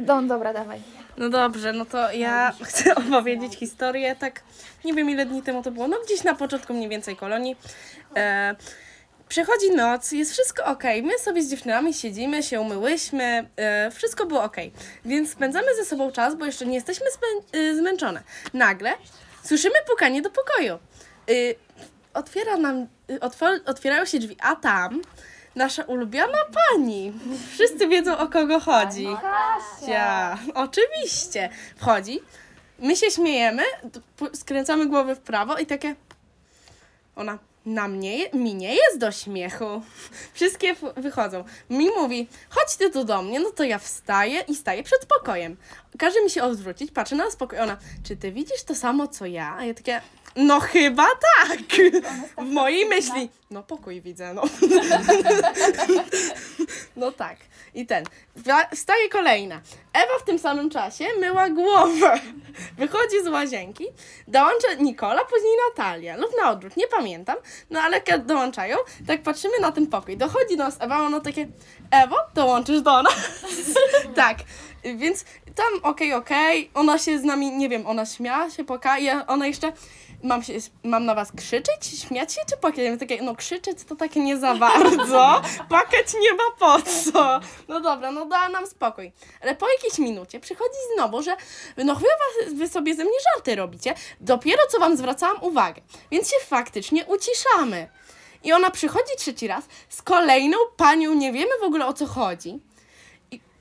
No 0.00 0.22
dobra, 0.22 0.52
dawaj. 0.52 0.80
No 1.16 1.28
dobrze, 1.28 1.72
no 1.72 1.84
to 1.84 2.12
ja 2.12 2.52
chcę 2.62 2.94
opowiedzieć 2.94 3.54
historię, 3.54 4.16
tak 4.16 4.42
nie 4.84 4.94
wiem 4.94 5.10
ile 5.10 5.26
dni 5.26 5.42
temu 5.42 5.62
to 5.62 5.70
było, 5.70 5.88
no 5.88 5.96
gdzieś 6.04 6.24
na 6.24 6.34
początku 6.34 6.74
mniej 6.74 6.88
więcej 6.88 7.16
kolonii. 7.16 7.56
E, 8.16 8.54
Przychodzi 9.32 9.70
noc, 9.70 10.12
jest 10.12 10.32
wszystko 10.32 10.64
ok. 10.64 10.82
My 11.02 11.18
sobie 11.18 11.42
z 11.42 11.50
dziewczynami 11.50 11.94
siedzimy, 11.94 12.42
się 12.42 12.60
umyłyśmy, 12.60 13.48
e, 13.56 13.90
wszystko 13.90 14.26
było 14.26 14.42
ok. 14.42 14.56
Więc 15.04 15.30
spędzamy 15.30 15.66
ze 15.76 15.84
sobą 15.84 16.12
czas, 16.12 16.34
bo 16.34 16.46
jeszcze 16.46 16.66
nie 16.66 16.74
jesteśmy 16.74 17.06
e, 17.52 17.74
zmęczone. 17.74 18.22
Nagle 18.54 18.92
słyszymy 19.44 19.74
pukanie 19.90 20.22
do 20.22 20.30
pokoju. 20.30 20.74
E, 20.74 21.32
otwiera 22.14 22.56
nam, 22.56 22.86
otwor- 23.20 23.60
otwierają 23.66 24.04
się 24.04 24.18
drzwi, 24.18 24.36
a 24.42 24.56
tam 24.56 25.02
nasza 25.54 25.82
ulubiona 25.82 26.38
pani. 26.70 27.12
Wszyscy 27.52 27.88
wiedzą 27.88 28.18
o 28.18 28.28
kogo 28.28 28.60
chodzi. 28.60 29.06
Kasia. 29.22 30.38
Oczywiście. 30.54 31.50
Wchodzi, 31.76 32.20
my 32.78 32.96
się 32.96 33.10
śmiejemy, 33.10 33.62
skręcamy 34.34 34.86
głowę 34.86 35.14
w 35.14 35.20
prawo 35.20 35.58
i 35.58 35.66
takie... 35.66 35.94
Ona, 37.16 37.38
na 37.66 37.88
mnie, 37.88 38.30
mi 38.30 38.54
nie 38.54 38.74
jest 38.74 38.98
do 38.98 39.12
śmiechu. 39.12 39.82
Wszystkie 40.32 40.74
wychodzą. 40.96 41.44
Mi 41.70 41.88
mówi, 41.90 42.28
chodź 42.50 42.76
ty 42.76 42.90
tu 42.90 43.04
do 43.04 43.22
mnie, 43.22 43.40
no 43.40 43.50
to 43.50 43.64
ja 43.64 43.78
wstaję 43.78 44.44
i 44.48 44.54
staję 44.54 44.82
przed 44.82 45.06
pokojem. 45.06 45.56
Każe 45.98 46.22
mi 46.22 46.30
się 46.30 46.42
odwrócić, 46.42 46.90
patrzę 46.90 47.16
na 47.16 47.30
spokój. 47.30 47.58
Ona, 47.58 47.76
czy 48.04 48.16
ty 48.16 48.32
widzisz 48.32 48.62
to 48.62 48.74
samo 48.74 49.08
co 49.08 49.26
ja? 49.26 49.56
A 49.58 49.64
ja 49.64 49.74
takie, 49.74 50.00
No 50.36 50.60
chyba 50.60 51.06
tak. 51.06 51.58
W 52.38 52.50
mojej 52.50 52.86
myśli. 52.86 53.30
No 53.50 53.62
pokój 53.62 54.00
widzę, 54.00 54.34
no. 54.34 54.42
No 56.96 57.12
tak. 57.12 57.36
I 57.74 57.86
ten. 57.86 58.04
Wstaje 58.74 59.08
kolejna. 59.08 59.60
Ewa 59.92 60.18
w 60.20 60.24
tym 60.24 60.38
samym 60.38 60.70
czasie 60.70 61.04
myła 61.20 61.50
głowę. 61.50 62.20
Wychodzi 62.78 63.24
z 63.24 63.28
łazienki. 63.28 63.86
Dołącza 64.28 64.74
Nikola, 64.80 65.24
później 65.24 65.52
Natalia. 65.68 66.16
Lub 66.16 66.30
na 66.42 66.50
odwrót, 66.50 66.76
nie 66.76 66.86
pamiętam. 66.88 67.36
No 67.70 67.80
ale 67.80 68.00
jak 68.08 68.24
dołączają, 68.26 68.76
tak 69.06 69.22
patrzymy 69.22 69.58
na 69.60 69.72
ten 69.72 69.86
pokój. 69.86 70.16
Dochodzi 70.16 70.56
do 70.56 70.64
nas 70.64 70.76
Ewa, 70.80 70.98
ona 70.98 71.20
takie, 71.20 71.48
Ewo, 71.90 72.16
dołączysz 72.34 72.80
do 72.82 73.02
nas. 73.02 73.14
tak. 74.14 74.38
Więc 74.96 75.24
tam 75.54 75.66
okej, 75.82 76.12
okej. 76.14 76.70
Ona 76.74 76.98
się 76.98 77.18
z 77.18 77.24
nami, 77.24 77.50
nie 77.56 77.68
wiem, 77.68 77.86
ona 77.86 78.06
śmiała 78.06 78.50
się, 78.50 78.64
płakała. 78.64 78.98
i 78.98 79.04
ja- 79.04 79.26
Ona 79.26 79.46
jeszcze 79.46 79.72
mam, 80.22 80.42
się, 80.42 80.52
mam 80.84 81.04
na 81.04 81.14
was 81.14 81.32
krzyczeć, 81.32 82.00
śmiać 82.08 82.34
się 82.34 82.40
czy 82.50 82.56
płakać? 82.56 82.80
Takie, 83.00 83.22
no 83.22 83.34
krzyczeć 83.36 83.78
to 83.88 83.96
takie 83.96 84.20
nie 84.20 84.36
za 84.38 84.54
bardzo, 84.54 85.42
płakać 85.68 86.06
nie 86.20 86.32
ma 86.32 86.44
po 86.58 86.82
co. 86.82 87.40
No 87.68 87.80
dobra, 87.80 88.12
no 88.12 88.26
dała 88.26 88.48
nam 88.48 88.66
spokój. 88.66 89.12
Ale 89.42 89.54
po 89.56 89.68
jakiejś 89.68 89.98
minucie 89.98 90.40
przychodzi 90.40 90.78
znowu, 90.94 91.22
że 91.22 91.36
no 91.76 91.94
was- 91.94 92.52
wy 92.54 92.68
sobie 92.68 92.94
ze 92.94 93.04
mnie 93.04 93.18
żarty 93.34 93.56
robicie, 93.56 93.94
dopiero 94.20 94.62
co 94.70 94.78
wam 94.80 94.96
zwracałam 94.96 95.36
uwagę, 95.42 95.82
więc 96.10 96.28
się 96.30 96.36
faktycznie 96.46 97.04
uciszamy. 97.04 97.88
I 98.44 98.52
ona 98.52 98.70
przychodzi 98.70 99.16
trzeci 99.18 99.46
raz 99.46 99.64
z 99.88 100.02
kolejną 100.02 100.56
panią, 100.76 101.14
nie 101.14 101.32
wiemy 101.32 101.50
w 101.60 101.64
ogóle 101.64 101.86
o 101.86 101.92
co 101.92 102.06
chodzi. 102.06 102.60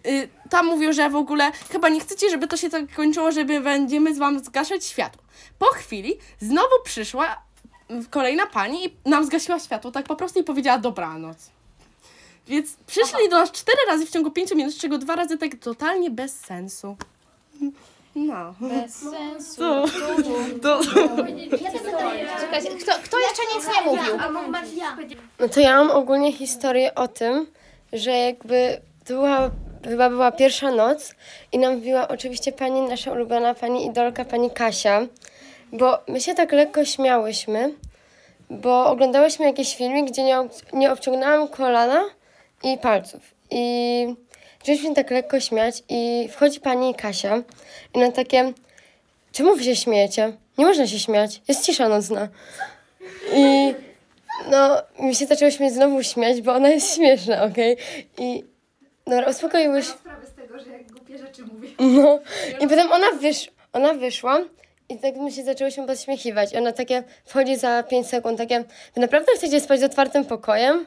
Y, 0.08 0.30
tam 0.50 0.66
mówią, 0.66 0.94
że 0.94 1.10
w 1.10 1.16
ogóle 1.16 1.52
chyba 1.72 1.90
nie 1.90 2.00
chcecie, 2.00 2.30
żeby 2.30 2.48
to 2.48 2.58
się 2.58 2.70
tak 2.70 2.96
kończyło, 2.96 3.32
żeby 3.32 3.60
będziemy 3.60 4.16
z 4.16 4.18
wam 4.18 4.40
zgaszać 4.40 4.86
światło. 4.86 5.24
Po 5.60 5.66
chwili 5.66 6.18
znowu 6.40 6.76
przyszła 6.84 7.42
kolejna 8.10 8.48
pani 8.48 8.86
i 8.86 8.94
nam 9.06 9.26
zgasiła 9.26 9.60
światło, 9.60 9.92
tak 9.92 10.06
po 10.06 10.16
prostu 10.16 10.40
i 10.40 10.44
powiedziała 10.44 10.78
dobranoc. 10.78 11.38
Więc 12.48 12.76
przyszli 12.88 13.30
do 13.30 13.40
nas 13.40 13.52
cztery 13.52 13.78
razy 13.88 14.06
w 14.06 14.10
ciągu 14.10 14.32
pięciu 14.32 14.56
minut, 14.56 14.74
z 14.74 14.78
czego 14.78 14.98
dwa 14.98 15.16
razy 15.16 15.38
tak 15.38 15.56
totalnie 15.56 16.12
bez 16.12 16.40
sensu. 16.40 16.98
No. 18.16 18.54
Bez 18.60 18.96
sensu. 18.96 19.62
To, 19.62 19.88
to, 20.62 20.80
kto, 22.80 22.92
kto 23.04 23.20
jeszcze 23.20 23.42
nic 23.56 23.68
nie 23.68 23.92
mówił? 23.92 24.18
No 25.40 25.50
to 25.50 25.60
ja 25.60 25.84
mam 25.84 25.92
ogólnie 25.92 26.34
historię 26.34 26.96
o 26.96 27.08
tym, 27.08 27.48
że 27.94 28.12
jakby 28.12 28.82
to 29.06 29.14
była, 29.14 29.50
chyba 29.84 30.10
była 30.10 30.32
pierwsza 30.32 30.72
noc 30.72 31.16
i 31.52 31.58
nam 31.58 31.80
wbiła 31.80 32.08
oczywiście 32.08 32.52
pani, 32.52 32.82
nasza 32.82 33.12
ulubiona 33.12 33.54
pani 33.54 33.86
idolka, 33.86 34.26
pani 34.26 34.52
Kasia, 34.52 35.08
bo 35.74 35.98
my 36.08 36.22
się 36.22 36.34
tak 36.34 36.52
lekko 36.52 36.86
śmiałyśmy, 36.86 37.74
bo 38.50 38.86
oglądałyśmy 38.86 39.46
jakiś 39.46 39.76
filmik, 39.76 40.12
gdzie 40.12 40.24
nie, 40.24 40.38
nie 40.74 40.92
obciągnęłam 40.92 41.48
kolana 41.48 42.04
i 42.64 42.78
palców 42.78 43.22
i 43.52 44.16
zaczęliśmy 44.60 44.96
tak 44.96 45.12
lekko 45.12 45.40
śmiać 45.40 45.84
i 45.90 46.30
wchodzi 46.32 46.60
pani 46.60 46.96
Kasia 46.96 47.44
i 47.94 48.00
na 48.00 48.12
takie, 48.12 48.54
czemu 49.32 49.56
wy 49.56 49.64
się 49.64 49.76
śmiejecie? 49.76 50.34
Nie 50.58 50.66
można 50.66 50.88
się 50.88 51.00
śmiać, 51.00 51.42
jest 51.48 51.66
cisza 51.66 51.90
nocna. 51.90 52.28
I 53.34 53.74
no, 54.52 54.82
mi 55.00 55.16
się 55.16 55.26
zaczęłyśmy 55.26 55.72
znowu 55.72 56.04
śmiać, 56.04 56.42
bo 56.42 56.54
ona 56.54 56.70
jest 56.70 56.96
śmieszna, 56.96 57.44
okej? 57.44 57.78
I 58.18 58.51
no, 59.16 59.30
uspokoiłyś. 59.30 59.86
Sprawę 59.86 60.28
z 60.28 60.34
tego, 60.34 60.60
że 60.60 60.70
jak 60.70 60.92
głupie 60.92 61.18
rzeczy 61.18 61.44
mówię. 61.46 61.70
No. 61.80 62.20
I 62.60 62.68
potem 62.68 62.92
ona, 62.92 63.12
wysz, 63.12 63.52
ona 63.74 63.94
wyszła 63.94 64.40
i 64.90 64.98
tak 64.98 65.16
my 65.16 65.32
się 65.32 65.44
zaczęłyśmy 65.44 65.88
podśmiechiwać. 65.88 66.54
I 66.54 66.58
ona 66.58 66.72
takie 66.72 67.04
wchodzi 67.26 67.56
za 67.56 67.84
5 67.84 68.08
sekund, 68.08 68.38
takie, 68.38 68.64
wy 68.96 69.02
naprawdę 69.02 69.32
chcecie 69.36 69.62
spać 69.62 69.80
z 69.80 69.84
otwartym 69.84 70.26
pokojem? 70.26 70.86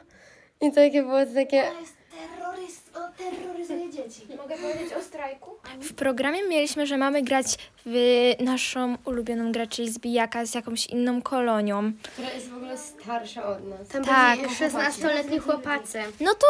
I 0.61 0.71
takie 0.71 1.03
było 1.03 1.25
takie, 1.25 1.57
jest 1.57 1.95
terroryst, 2.11 2.97
o, 2.97 2.99
terroryzuje 3.17 3.84
dzieci. 4.09 4.21
Mogę 4.37 4.55
powiedzieć 4.57 4.93
o 4.93 5.01
strajku? 5.01 5.51
W 5.81 5.93
programie 5.93 6.43
mieliśmy, 6.49 6.87
że 6.87 6.97
mamy 6.97 7.21
grać 7.21 7.45
w 7.85 7.95
naszą 8.39 8.97
ulubioną 9.05 9.51
grę, 9.51 9.67
czyli 9.67 9.89
zbijaka 9.91 10.45
z 10.45 10.55
jakąś 10.55 10.85
inną 10.87 11.21
kolonią. 11.21 11.91
która 12.13 12.33
jest 12.33 12.49
w 12.49 12.55
ogóle 12.55 12.77
starsza 12.77 13.45
od 13.47 13.67
nas. 13.67 13.87
Tam 13.87 14.03
Tak. 14.03 14.39
byli 14.39 14.49
16-letni 14.55 15.39
chłopacy. 15.39 15.99
No 16.19 16.31
to 16.33 16.45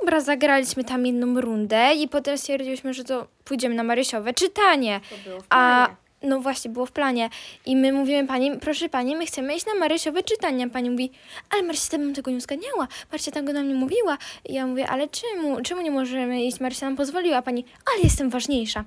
dobra, 0.00 0.20
zagraliśmy 0.20 0.84
tam 0.84 1.06
jedną 1.06 1.40
rundę 1.40 1.94
i 1.94 2.08
potem 2.08 2.38
stwierdziliśmy, 2.38 2.94
że 2.94 3.04
to 3.04 3.26
pójdziemy 3.44 3.74
na 3.74 3.82
Marysiowe 3.82 4.32
czytanie. 4.34 5.00
A 5.50 5.88
no 6.24 6.40
właśnie, 6.40 6.70
było 6.70 6.86
w 6.86 6.92
planie. 6.92 7.30
I 7.66 7.76
my 7.76 7.92
mówimy 7.92 8.26
pani, 8.26 8.58
proszę 8.60 8.88
pani, 8.88 9.16
my 9.16 9.26
chcemy 9.26 9.56
iść 9.56 9.66
na 9.66 9.74
Marysiowe 9.74 10.22
czytania. 10.22 10.68
Pani 10.68 10.90
mówi, 10.90 11.10
ale 11.50 11.62
Marysia 11.62 11.90
tam 11.90 12.14
tego 12.14 12.30
nie 12.30 12.36
uzgadniała. 12.36 12.88
Marysia 13.12 13.30
tego 13.30 13.52
nam 13.52 13.68
nie 13.68 13.74
mówiła. 13.74 14.18
I 14.48 14.54
ja 14.54 14.66
mówię, 14.66 14.88
ale 14.88 15.08
czemu? 15.08 15.62
Czemu 15.62 15.82
nie 15.82 15.90
możemy 15.90 16.44
iść? 16.44 16.60
Marysia 16.60 16.86
nam 16.86 16.96
pozwoliła. 16.96 17.42
Pani, 17.42 17.64
ale 17.92 18.02
jestem 18.02 18.30
ważniejsza. 18.30 18.84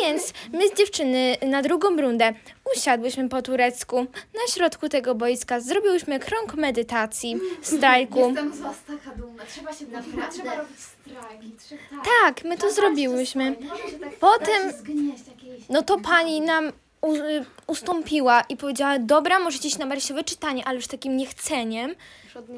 Więc 0.00 0.32
my 0.52 0.68
z 0.68 0.74
dziewczyny 0.78 1.36
na 1.46 1.62
drugą 1.62 1.96
rundę 1.96 2.34
usiadłyśmy 2.76 3.28
po 3.28 3.42
turecku 3.42 4.06
na 4.34 4.52
środku 4.54 4.88
tego 4.88 5.14
boiska, 5.14 5.60
zrobiłyśmy 5.60 6.18
krąg 6.20 6.54
medytacji, 6.54 7.40
strajku. 7.62 8.20
Jestem 8.28 8.54
z 8.54 8.60
was 8.60 8.76
taka 8.86 9.16
dumna. 9.16 9.42
Trzeba 9.44 9.72
się 9.72 9.86
podpinać, 9.86 10.34
trzeba 10.34 10.54
robić 10.54 10.78
strajki. 10.80 11.52
Trzeba, 11.58 11.80
tak. 11.90 12.06
Tak, 12.22 12.44
my 12.44 12.58
to 12.58 12.70
zrobiłyśmy. 12.70 13.56
Może 13.60 13.82
się 13.90 13.98
tak 13.98 14.14
Potem- 14.14 14.72
zgnieść. 14.72 15.24
No 15.68 15.82
to 15.82 16.00
pani 16.00 16.40
nam 16.40 16.72
u, 17.00 17.14
y, 17.14 17.44
ustąpiła 17.66 18.40
i 18.48 18.56
powiedziała, 18.56 18.98
dobra, 18.98 19.38
możecie 19.38 19.68
iść 19.68 19.78
na 19.78 19.86
Marysiowe 19.86 20.24
czytanie, 20.24 20.64
ale 20.64 20.76
już 20.76 20.86
takim 20.86 21.16
niechceniem. 21.16 21.94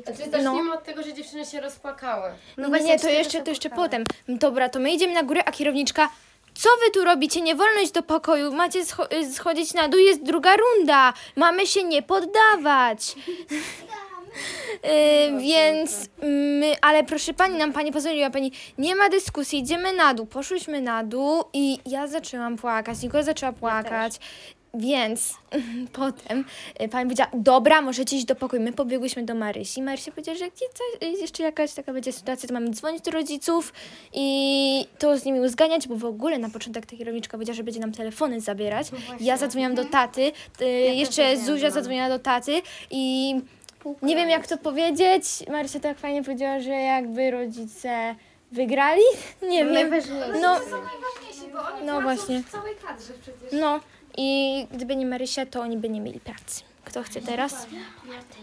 Znaczy, 0.05 0.31
zacznijmy 0.31 0.73
od 0.75 0.85
tego, 0.85 1.03
że 1.03 1.15
dziewczyny 1.15 1.47
się 1.47 1.61
rozpłakały. 1.61 2.31
No 2.57 2.69
nie, 2.79 2.99
to 2.99 3.09
jeszcze, 3.09 3.43
to 3.43 3.51
jeszcze 3.51 3.71
potem. 3.71 4.05
Dobra, 4.29 4.69
to 4.69 4.79
my 4.79 4.93
idziemy 4.93 5.15
na 5.15 5.23
górę, 5.23 5.43
a 5.45 5.53
kierowniczka, 5.53 6.09
co 6.59 6.69
wy 6.85 6.91
tu 6.91 7.05
robicie? 7.05 7.41
Nie 7.41 7.55
wolno 7.55 7.81
iść 7.81 7.93
do 7.93 8.03
pokoju, 8.03 8.53
macie 8.53 8.85
scho- 8.85 9.15
y, 9.15 9.33
schodzić 9.35 9.75
na 9.75 9.89
dół, 9.89 10.01
jest 10.01 10.23
druga 10.23 10.57
runda. 10.57 11.13
Mamy 11.37 11.67
się 11.67 11.85
nie 11.85 12.03
poddawać. 12.03 13.15
Y, 14.85 15.41
więc 15.41 16.09
my, 16.23 16.75
ale 16.81 17.05
proszę 17.05 17.35
pani, 17.35 17.59
nam 17.59 17.73
pani 17.73 17.93
pozwoliła, 17.93 18.31
pani, 18.31 18.53
nie 18.79 18.95
ma 18.95 19.09
dyskusji, 19.09 19.59
idziemy 19.59 19.93
na 19.93 20.15
dół. 20.15 20.27
Poszłyśmy 20.27 20.81
na 20.81 21.05
dół 21.05 21.45
i 21.53 21.79
ja 21.87 22.07
zaczęłam 22.07 22.57
płakać, 22.57 23.03
Nikola 23.03 23.23
zaczęła 23.23 23.53
płakać. 23.53 24.13
Więc 24.75 25.35
potem 25.93 26.45
y, 26.83 26.89
pani 26.89 27.05
powiedziała, 27.05 27.31
dobra, 27.35 27.81
możecie 27.83 28.17
iść 28.17 28.25
do 28.25 28.35
pokoju. 28.35 28.63
My 28.63 28.73
pobiegłyśmy 28.73 29.23
do 29.23 29.35
Marysi. 29.35 29.83
Marysia 29.83 30.11
powiedziała, 30.11 30.39
że 30.39 30.45
jak 30.45 30.55
coś- 30.55 31.21
jeszcze 31.21 31.43
jakaś 31.43 31.73
taka 31.73 31.93
będzie 31.93 32.13
sytuacja, 32.13 32.49
to 32.49 32.55
mamy 32.55 32.71
dzwonić 32.71 33.01
do 33.05 33.11
rodziców 33.11 33.73
i 34.13 34.87
to 34.99 35.19
z 35.19 35.25
nimi 35.25 35.41
uzganiać, 35.41 35.89
bo 35.89 35.97
w 35.97 36.05
ogóle 36.05 36.39
na 36.39 36.49
początek 36.51 36.87
ta 36.87 36.97
kierowniczka 36.97 37.33
powiedziała, 37.37 37.57
że 37.57 37.65
będzie 37.65 37.81
nam 37.81 37.93
telefony 37.93 38.41
zabierać. 38.41 38.87
ja 39.21 39.37
zadzwoniłam 39.37 39.75
do 39.75 39.85
taty, 39.85 40.33
y, 40.61 40.65
jeszcze 40.95 41.37
Zuzia 41.37 41.71
zadzwoniła 41.71 42.09
do 42.09 42.19
taty 42.19 42.63
i 42.91 43.35
nie 44.03 44.17
wiem 44.17 44.31
jak 44.31 44.47
to 44.47 44.57
powiedzieć. 44.59 45.25
Marysia 45.51 45.81
tak 45.81 45.99
fajnie 45.99 46.23
powiedziała, 46.25 46.61
że 46.61 46.71
jakby 46.71 47.31
rodzice 47.31 48.15
wygrali. 48.53 49.03
Nie 49.51 49.65
wiem. 49.65 49.91
No, 50.41 50.59
To 50.59 50.65
są 50.65 50.71
najważniejsi, 50.71 51.53
bo 51.53 51.59
oni 51.59 51.87
No 51.87 51.93
no 51.95 52.01
właśnie. 52.01 52.43
w 52.43 52.51
całej 52.51 52.75
kadrze 52.75 53.13
przecież. 53.23 53.61
no 53.61 53.81
i 54.17 54.67
gdyby 54.73 54.97
nie 54.97 55.07
Marysia, 55.07 55.47
to 55.47 55.61
oni 55.61 55.77
by 55.77 55.89
nie 55.89 56.01
mieli 56.01 56.21
pracy. 56.21 56.63
Kto 56.85 57.03
chce 57.03 57.21
teraz? 57.21 57.67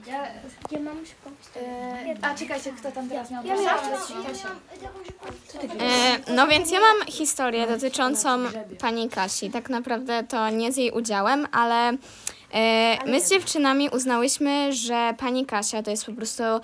Ja, 0.08 0.28
Ja 0.72 0.80
mam 0.80 0.98
e, 1.56 2.16
a 2.22 2.36
czekajcie, 2.36 2.72
kto 2.72 2.92
tam 2.92 3.10
teraz 3.10 3.32
miał? 3.32 3.44
Miałam 3.44 3.66
Kasia. 3.66 4.50
E, 5.80 6.34
no 6.36 6.48
więc 6.48 6.72
ja 6.72 6.80
mam 6.80 7.08
historię 7.08 7.68
dotyczącą 7.68 8.40
pani 8.80 9.10
Kasi. 9.10 9.50
Tak 9.50 9.70
naprawdę 9.70 10.24
to 10.24 10.50
nie 10.50 10.72
z 10.72 10.78
jej 10.78 10.92
udziałem, 10.92 11.48
ale 11.52 11.90
e, 12.54 12.98
my 13.06 13.22
z 13.22 13.30
dziewczynami 13.30 13.90
uznałyśmy, 13.90 14.74
że 14.74 15.14
pani 15.18 15.46
Kasia 15.46 15.84
to 15.84 15.92
jest 15.92 16.06
po 16.06 16.14
prostu 16.14 16.44
e, 16.44 16.60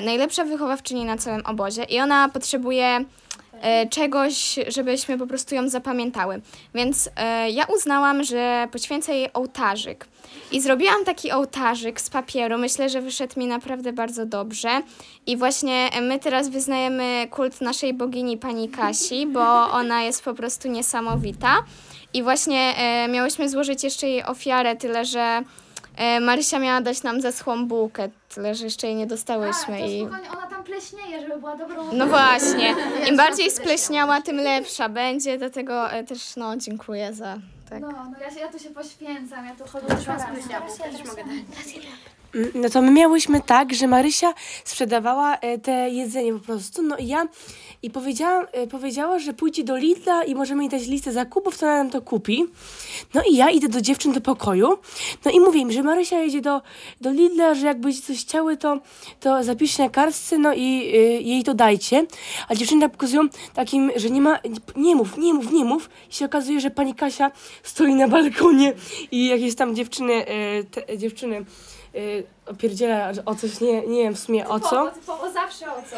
najlepsza 0.00 0.44
wychowawczyni 0.44 1.04
na 1.04 1.16
całym 1.16 1.46
obozie 1.46 1.84
i 1.84 2.00
ona 2.00 2.28
potrzebuje 2.28 3.04
e, 3.62 3.88
czegoś, 3.88 4.58
żebyśmy 4.68 5.18
po 5.18 5.26
prostu 5.26 5.54
ją 5.54 5.68
zapamiętały. 5.68 6.40
Więc 6.74 7.10
e, 7.16 7.50
ja 7.50 7.64
uznałam, 7.64 8.24
że 8.24 8.68
poświęcę 8.72 9.14
jej 9.14 9.32
ołtarzyk. 9.32 10.06
I 10.52 10.60
zrobiłam 10.60 11.04
taki 11.04 11.32
ołtarzyk 11.32 12.00
z 12.00 12.10
papieru. 12.10 12.58
Myślę, 12.58 12.88
że 12.88 13.00
wyszedł 13.00 13.40
mi 13.40 13.46
naprawdę 13.46 13.92
bardzo 13.92 14.26
dobrze. 14.26 14.68
I 15.26 15.36
właśnie 15.36 15.90
my 16.02 16.18
teraz 16.18 16.48
wyznajemy 16.48 17.28
kult 17.30 17.60
naszej 17.60 17.94
bogini 17.94 18.36
pani 18.36 18.68
Kasi, 18.68 19.26
bo 19.26 19.70
ona 19.70 20.02
jest 20.02 20.24
po 20.24 20.34
prostu 20.34 20.68
niesamowita. 20.68 21.56
I 22.14 22.22
właśnie 22.22 22.74
e, 22.76 23.08
miałyśmy 23.08 23.48
złożyć 23.48 23.84
jeszcze 23.84 24.08
jej 24.08 24.24
ofiarę, 24.24 24.76
tyle 24.76 25.04
że 25.04 25.42
e, 25.96 26.20
Marysia 26.20 26.58
miała 26.58 26.80
dać 26.80 27.02
nam 27.02 27.20
zaschłą 27.20 27.66
bułkę, 27.66 28.08
tyle 28.34 28.54
że 28.54 28.64
jeszcze 28.64 28.86
jej 28.86 28.96
nie 28.96 29.04
A, 29.04 29.06
dostałyśmy. 29.06 29.78
to 29.78 29.86
I... 29.86 30.00
spokojnie, 30.00 30.30
ona 30.30 30.46
tam 30.46 30.55
pleśnieje, 30.66 31.20
żeby 31.20 31.38
była 31.40 31.56
dobrą 31.56 31.92
No 31.92 32.06
właśnie, 32.06 32.74
im 33.08 33.16
bardziej 33.16 33.50
spleśniała, 33.50 34.20
tym 34.20 34.36
lepsza. 34.36 34.88
Będzie, 34.88 35.38
dlatego 35.38 35.90
e, 35.90 36.04
też 36.04 36.36
no 36.36 36.56
dziękuję 36.56 37.14
za 37.14 37.38
Tak. 37.70 37.80
No, 37.80 37.88
no 37.88 38.18
ja, 38.20 38.30
się, 38.30 38.40
ja 38.40 38.48
tu 38.48 38.58
się 38.58 38.70
poświęcam, 38.70 39.46
ja 39.46 39.54
tu 39.54 39.64
chodzę 39.64 39.86
do 39.86 39.94
Mm, 42.34 42.50
No 42.54 42.68
to 42.70 42.82
my 42.82 42.90
miałyśmy 42.90 43.40
tak, 43.40 43.74
że 43.74 43.86
Marysia 43.86 44.34
sprzedawała 44.64 45.36
e, 45.36 45.58
te 45.58 45.90
jedzenie 45.90 46.32
po 46.32 46.38
prostu, 46.38 46.82
no 46.82 46.96
i 46.96 47.06
ja 47.06 47.26
i 47.82 47.90
powiedziałam, 47.90 48.46
e, 48.52 48.66
powiedziała, 48.66 49.18
że 49.18 49.32
pójdzie 49.32 49.64
do 49.64 49.76
Lidla 49.76 50.24
i 50.24 50.34
możemy 50.34 50.62
jej 50.62 50.70
dać 50.70 50.86
listę 50.86 51.12
zakupów, 51.12 51.58
to 51.58 51.66
ona 51.66 51.76
nam 51.76 51.90
to 51.90 52.02
kupi. 52.02 52.44
No 53.14 53.22
i 53.30 53.36
ja 53.36 53.50
idę 53.50 53.68
do 53.68 53.80
dziewczyn 53.80 54.12
do 54.12 54.20
pokoju, 54.20 54.78
no 55.24 55.30
i 55.30 55.40
mówię 55.40 55.60
im, 55.60 55.72
że 55.72 55.82
Marysia 55.82 56.18
jedzie 56.18 56.40
do, 56.40 56.62
do 57.00 57.10
Lidla, 57.10 57.54
że 57.54 57.66
jakby 57.66 57.92
coś 57.92 58.20
chciały, 58.20 58.56
to, 58.56 58.80
to 59.20 59.44
zapiszcie 59.44 59.82
na 59.82 59.90
kartce, 59.90 60.38
no 60.38 60.54
i 60.54 60.92
y, 60.94 61.22
jej 61.22 61.44
to 61.44 61.54
dajcie. 61.54 62.06
A 62.48 62.54
dziewczyny 62.54 62.88
pokazują 62.88 63.22
takim, 63.54 63.92
że 63.96 64.10
nie 64.10 64.20
ma, 64.20 64.38
nie 64.76 64.96
mów, 64.96 65.18
nie 65.18 65.34
mów, 65.34 65.52
nie 65.52 65.64
mów. 65.64 65.90
I 66.10 66.14
się 66.14 66.24
okazuje, 66.24 66.60
że 66.60 66.70
pani 66.70 66.94
Kasia 66.94 67.30
stoi 67.62 67.94
na 67.94 68.08
balkonie 68.08 68.72
i 69.10 69.26
jakieś 69.26 69.54
tam 69.54 69.74
dziewczyny, 69.74 70.26
e, 70.26 70.64
te, 70.64 70.98
dziewczyny 70.98 71.44
opierdziela 72.46 73.12
o 73.26 73.34
coś, 73.34 73.60
nie, 73.60 73.86
nie 73.86 74.02
wiem 74.02 74.14
w 74.14 74.18
sumie 74.18 74.48
o 74.48 74.60
co, 74.60 74.90
Typowo 74.90 75.32
zawsze 75.32 75.66
o 75.66 75.82
co. 75.90 75.96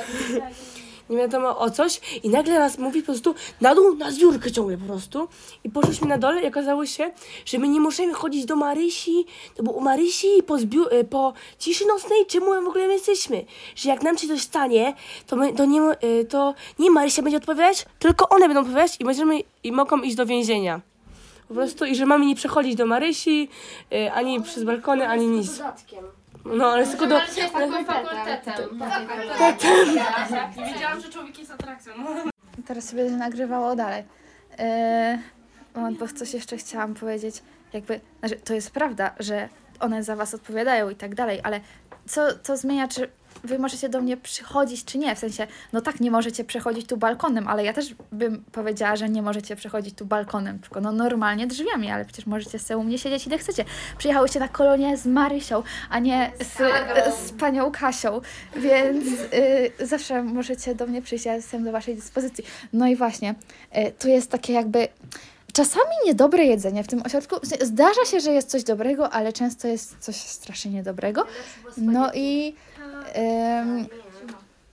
nie 1.11 1.17
wiadomo 1.17 1.59
o 1.59 1.71
coś 1.71 2.01
i 2.23 2.29
nagle 2.31 2.59
nas 2.59 2.79
mówi 2.79 3.01
po 3.01 3.07
prostu 3.07 3.35
na 3.61 3.75
dół, 3.75 3.95
na 3.95 4.11
zbiórkę 4.11 4.53
ciągle 4.53 4.77
po 4.79 4.87
prostu 4.87 5.29
i 5.65 5.71
poszliśmy 5.71 6.09
na 6.09 6.19
dole 6.19 6.43
i 6.43 6.47
okazało 6.47 6.87
się, 6.87 7.11
że 7.45 7.59
my 7.59 7.69
nie 7.69 7.81
możemy 7.81 8.15
chodzić 8.15 8.45
do 8.45 8.57
Marysi, 8.57 9.25
to 9.57 9.63
bo 9.63 9.73
u 9.73 9.81
Marysi 9.81 10.43
po, 10.47 10.55
zbiu- 10.55 10.93
y, 10.95 11.05
po 11.05 11.33
ciszy 11.59 11.87
nocnej, 11.87 12.27
czemu 12.27 12.51
my 12.55 12.63
w 12.63 12.69
ogóle 12.69 12.87
my 12.87 12.93
jesteśmy, 12.93 13.45
że 13.77 13.89
jak 13.89 14.03
nam 14.03 14.19
się 14.19 14.29
coś 14.29 14.41
stanie, 14.43 14.95
to, 15.27 15.37
my, 15.37 15.53
to, 15.53 15.65
nie, 15.65 15.81
y, 16.05 16.25
to 16.25 16.55
nie 16.79 16.91
Marysia 16.91 17.23
będzie 17.23 17.37
odpowiadać, 17.37 17.87
tylko 17.99 18.29
one 18.29 18.47
będą 18.47 18.61
odpowiadać 18.61 18.97
i 19.01 19.05
będziemy 19.05 19.41
i 19.65 19.73
mogą 19.73 20.01
iść 20.03 20.17
do 20.17 20.27
więzienia. 20.27 20.81
Po 21.49 21.55
prostu 21.55 21.85
i 21.85 21.95
że 21.95 22.07
mamy 22.07 22.27
nie 22.27 22.35
przechodzić 22.37 22.75
do 22.75 22.87
Marysi, 22.87 23.49
y, 23.93 24.13
ani 24.13 24.43
przez 24.43 24.65
balkony, 24.65 25.09
ani 25.09 25.27
nic. 25.27 25.59
No, 26.45 26.67
ale 26.67 26.81
jest 26.81 26.93
tylko 26.93 27.07
do... 27.07 27.21
Wiedziałam, 30.67 31.01
że 31.01 31.09
człowiek 31.11 31.39
jest 31.39 31.51
atrakcją. 31.51 31.93
Teraz 32.67 32.85
sobie 32.85 33.11
nagrywało 33.11 33.77
dalej. 33.77 34.05
Eee, 34.59 35.19
moment, 35.75 35.99
bo 35.99 36.09
coś 36.09 36.35
jeszcze 36.35 36.57
chciałam 36.57 36.95
powiedzieć. 36.95 37.43
Jakby, 37.73 38.01
znaczy, 38.21 38.37
to 38.37 38.55
jest 38.55 38.71
prawda, 38.71 39.15
że 39.19 39.49
one 39.81 40.03
za 40.03 40.17
was 40.17 40.35
odpowiadają 40.35 40.91
i 40.91 40.95
tak 40.95 41.15
dalej, 41.15 41.41
ale 41.43 41.61
co, 42.07 42.39
co 42.43 42.57
zmienia, 42.57 42.89
czy 42.89 43.11
wy 43.45 43.59
możecie 43.59 43.89
do 43.89 44.01
mnie 44.01 44.17
przychodzić, 44.17 44.85
czy 44.85 44.99
nie? 44.99 45.17
W 45.17 45.19
sensie, 45.19 45.47
no 45.73 45.81
tak, 45.81 46.01
nie 46.01 46.11
możecie 46.11 46.45
przechodzić 46.45 46.87
tu 46.87 46.97
balkonem, 46.97 47.49
ale 47.49 47.65
ja 47.65 47.73
też 47.73 47.95
bym 48.13 48.45
powiedziała, 48.53 48.97
że 48.97 49.09
nie 49.09 49.23
możecie 49.23 49.57
przechodzić 49.57 49.95
tu 49.95 50.07
balkonem, 50.07 50.59
tylko 50.59 50.81
no 50.81 50.93
normalnie 50.93 51.47
drzwiami, 51.47 51.91
ale 51.91 52.05
przecież 52.05 52.27
możecie 52.27 52.59
sobie 52.59 52.79
u 52.79 52.85
mnie 52.85 52.99
siedzieć 52.99 53.27
ile 53.27 53.39
chcecie. 53.39 53.65
Przyjechałyście 53.99 54.41
na 54.41 54.49
kolonię 54.49 54.97
z 54.97 55.07
Marysią, 55.07 55.63
a 55.91 55.99
nie 55.99 56.33
z, 56.41 56.57
z 57.27 57.33
panią 57.33 57.71
Kasią, 57.71 58.21
więc 58.57 59.07
y, 59.81 59.87
zawsze 59.87 60.23
możecie 60.23 60.75
do 60.75 60.87
mnie 60.87 61.03
przyjść, 61.03 61.25
ja 61.25 61.35
jestem 61.35 61.65
do 61.65 61.73
waszej 61.73 61.95
dyspozycji. 61.95 62.45
No 62.73 62.87
i 62.87 62.97
właśnie, 62.97 63.35
y, 63.77 63.93
tu 63.99 64.09
jest 64.09 64.31
takie 64.31 64.53
jakby 64.53 64.89
czasami 65.53 65.95
niedobre 66.07 66.45
jedzenie 66.45 66.85
w 66.85 66.87
tym 66.87 67.03
ośrodku. 67.07 67.37
Zdarza 67.61 68.05
się, 68.05 68.21
że 68.21 68.33
jest 68.33 68.51
coś 68.51 68.65
dobrego, 68.65 69.11
ale 69.11 69.33
często 69.33 69.69
jest 69.69 69.97
coś 70.01 70.17
strasznie 70.17 70.71
niedobrego. 70.71 71.27
No 71.77 72.11
i, 72.15 72.55
em, 73.13 73.87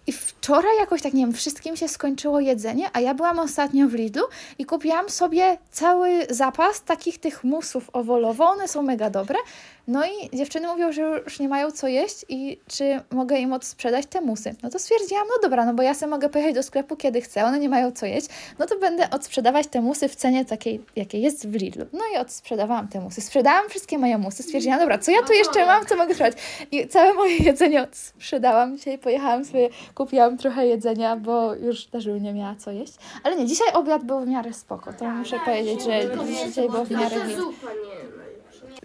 i 0.07 0.11
wczoraj 0.11 0.77
jakoś 0.77 1.01
tak, 1.01 1.13
nie 1.13 1.25
wiem, 1.25 1.33
wszystkim 1.33 1.77
się 1.77 1.87
skończyło 1.87 2.39
jedzenie, 2.39 2.89
a 2.93 2.99
ja 2.99 3.13
byłam 3.13 3.39
ostatnio 3.39 3.87
w 3.87 3.93
Lidlu 3.93 4.23
i 4.59 4.65
kupiłam 4.65 5.09
sobie 5.09 5.57
cały 5.71 6.25
zapas 6.29 6.83
takich 6.83 7.19
tych 7.19 7.43
musów 7.43 7.89
owolowo. 7.93 8.45
One 8.45 8.67
są 8.67 8.81
mega 8.81 9.09
dobre. 9.09 9.37
No 9.87 10.05
i 10.05 10.37
dziewczyny 10.37 10.67
mówią, 10.67 10.91
że 10.91 11.01
już 11.01 11.39
nie 11.39 11.49
mają 11.49 11.71
co 11.71 11.87
jeść 11.87 12.25
i 12.29 12.59
czy 12.67 12.99
mogę 13.11 13.37
im 13.37 13.53
odsprzedać 13.53 14.05
te 14.05 14.21
musy. 14.21 14.55
No 14.63 14.69
to 14.69 14.79
stwierdziłam, 14.79 15.27
no 15.27 15.33
dobra, 15.41 15.65
no 15.65 15.73
bo 15.73 15.83
ja 15.83 15.93
sobie 15.93 16.09
mogę 16.09 16.29
pojechać 16.29 16.55
do 16.55 16.63
sklepu 16.63 16.95
kiedy 16.95 17.21
chcę, 17.21 17.45
one 17.45 17.59
nie 17.59 17.69
mają 17.69 17.91
co 17.91 18.05
jeść, 18.05 18.27
no 18.59 18.65
to 18.65 18.79
będę 18.79 19.09
odsprzedawać 19.09 19.67
te 19.67 19.81
musy 19.81 20.09
w 20.09 20.15
cenie 20.15 20.45
takiej, 20.45 20.81
jakiej 20.95 21.21
jest 21.21 21.47
w 21.47 21.55
Lidlu. 21.55 21.85
No 21.93 21.99
i 22.15 22.17
odsprzedawałam 22.17 22.87
te 22.87 23.01
musy. 23.01 23.21
Sprzedałam 23.21 23.69
wszystkie 23.69 23.97
moje 23.97 24.17
musy, 24.17 24.43
stwierdziłam, 24.43 24.79
dobra, 24.79 24.97
co 24.97 25.11
ja 25.11 25.23
tu 25.23 25.33
jeszcze 25.33 25.65
mam, 25.65 25.85
co 25.85 25.95
mogę 25.95 26.13
sprzedać? 26.13 26.37
I 26.71 26.87
całe 26.87 27.13
moje 27.13 27.37
jedzenie 27.37 27.81
odsprzedałam. 27.81 28.77
Dzisiaj 28.77 28.97
pojechałam 28.97 29.45
sobie, 29.45 29.69
kupiłam 29.95 30.37
trochę 30.37 30.67
jedzenia, 30.67 31.15
bo 31.15 31.55
już 31.55 31.85
też 31.85 32.05
nie 32.05 32.33
miała 32.33 32.55
co 32.55 32.71
jeść. 32.71 32.93
Ale 33.23 33.35
nie, 33.35 33.45
dzisiaj 33.45 33.67
obiad 33.73 34.03
był 34.03 34.19
w 34.19 34.27
miarę 34.27 34.53
spoko, 34.53 34.93
to 34.93 35.05
muszę 35.05 35.39
powiedzieć, 35.45 35.83
że 35.83 36.01
dzisiaj 36.47 36.69
było 36.69 36.85
w 36.85 36.91
miarę 36.91 37.15
git. 37.27 37.37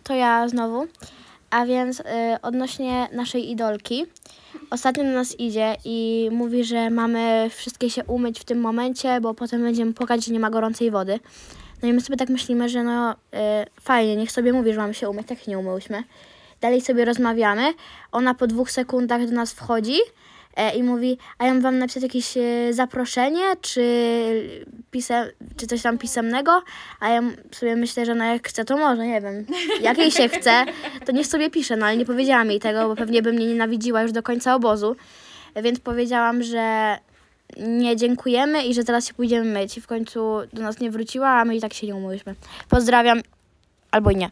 To 0.05 0.15
ja 0.15 0.49
znowu. 0.49 0.87
A 1.51 1.67
więc 1.67 2.01
y, 2.01 2.05
odnośnie 2.43 3.09
naszej 3.13 3.51
idolki. 3.51 4.07
Ostatnio 4.71 5.05
do 5.05 5.11
nas 5.11 5.41
idzie 5.41 5.77
i 5.85 6.29
mówi, 6.33 6.65
że 6.65 6.91
mamy 6.91 7.51
wszystkie 7.51 7.91
się 7.91 8.05
umyć 8.05 8.41
w 8.41 8.45
tym 8.45 8.61
momencie, 8.61 9.21
bo 9.21 9.35
potem 9.35 9.63
będziemy 9.63 9.93
płakać, 9.93 10.25
że 10.25 10.33
nie 10.33 10.41
ma 10.41 10.51
gorącej 10.51 10.91
wody. 10.91 11.21
No 11.83 11.89
i 11.89 11.93
my 11.93 12.01
sobie 12.01 12.17
tak 12.17 12.29
myślimy, 12.29 12.69
że 12.69 12.85
no 12.85 13.13
y, 13.13 13.17
fajnie, 13.81 14.17
niech 14.17 14.33
sobie 14.33 14.53
mówi, 14.53 14.73
że 14.73 14.81
mamy 14.81 14.95
się 14.95 15.11
umyć, 15.11 15.27
tak 15.27 15.39
się 15.39 15.51
nie 15.51 15.59
umyłyśmy. 15.59 16.03
Dalej 16.61 16.81
sobie 16.81 17.05
rozmawiamy. 17.05 17.75
Ona 18.13 18.35
po 18.35 18.47
dwóch 18.47 18.71
sekundach 18.71 19.27
do 19.27 19.33
nas 19.33 19.53
wchodzi 19.53 19.97
i 20.77 20.83
mówi, 20.83 21.19
a 21.39 21.45
ja 21.45 21.53
mam 21.53 21.63
wam 21.63 21.79
napisać 21.79 22.03
jakieś 22.03 22.37
e, 22.37 22.73
zaproszenie, 22.73 23.45
czy, 23.61 23.85
pisem, 24.91 25.27
czy 25.57 25.67
coś 25.67 25.83
tam 25.83 25.99
pisemnego, 25.99 26.63
a 27.01 27.09
ja 27.09 27.23
sobie 27.51 27.77
myślę, 27.77 28.07
że 28.07 28.15
no 28.15 28.25
jak 28.25 28.49
chce, 28.49 28.65
to 28.65 28.77
może, 28.77 29.07
nie 29.07 29.21
wiem. 29.21 29.47
Jak 29.81 29.99
jej 29.99 30.11
się 30.11 30.29
chce, 30.29 30.65
to 31.07 31.13
niech 31.13 31.27
sobie 31.27 31.51
pisze, 31.51 31.77
no 31.77 31.87
ale 31.87 31.97
nie 31.97 32.07
powiedziałam 32.07 32.51
jej 32.51 32.61
tego, 32.61 32.89
bo 32.89 32.97
pewnie 32.97 33.23
by 33.23 33.33
mnie 33.33 33.47
nienawidziła 33.47 34.03
już 34.03 34.13
do 34.13 34.23
końca 34.23 34.55
obozu. 34.55 34.97
E, 35.55 35.63
Więc 35.63 35.81
powiedziałam, 35.81 36.43
że 36.43 36.97
nie 37.57 37.97
dziękujemy 37.97 38.63
i 38.65 38.75
że 38.75 38.83
zaraz 38.83 39.07
się 39.09 39.15
pójdziemy 39.15 39.53
myć. 39.61 39.79
I 39.79 39.81
w 39.81 39.87
końcu 39.87 40.21
do 40.53 40.63
nas 40.63 40.81
nie 40.81 40.91
wróciła, 40.91 41.29
a 41.29 41.45
my 41.45 41.57
i 41.57 41.61
tak 41.61 41.75
się 41.75 41.87
nie 41.87 41.95
umyłyśmy. 41.95 42.35
Pozdrawiam, 42.69 43.21
albo 43.91 44.13
nie. 44.13 44.31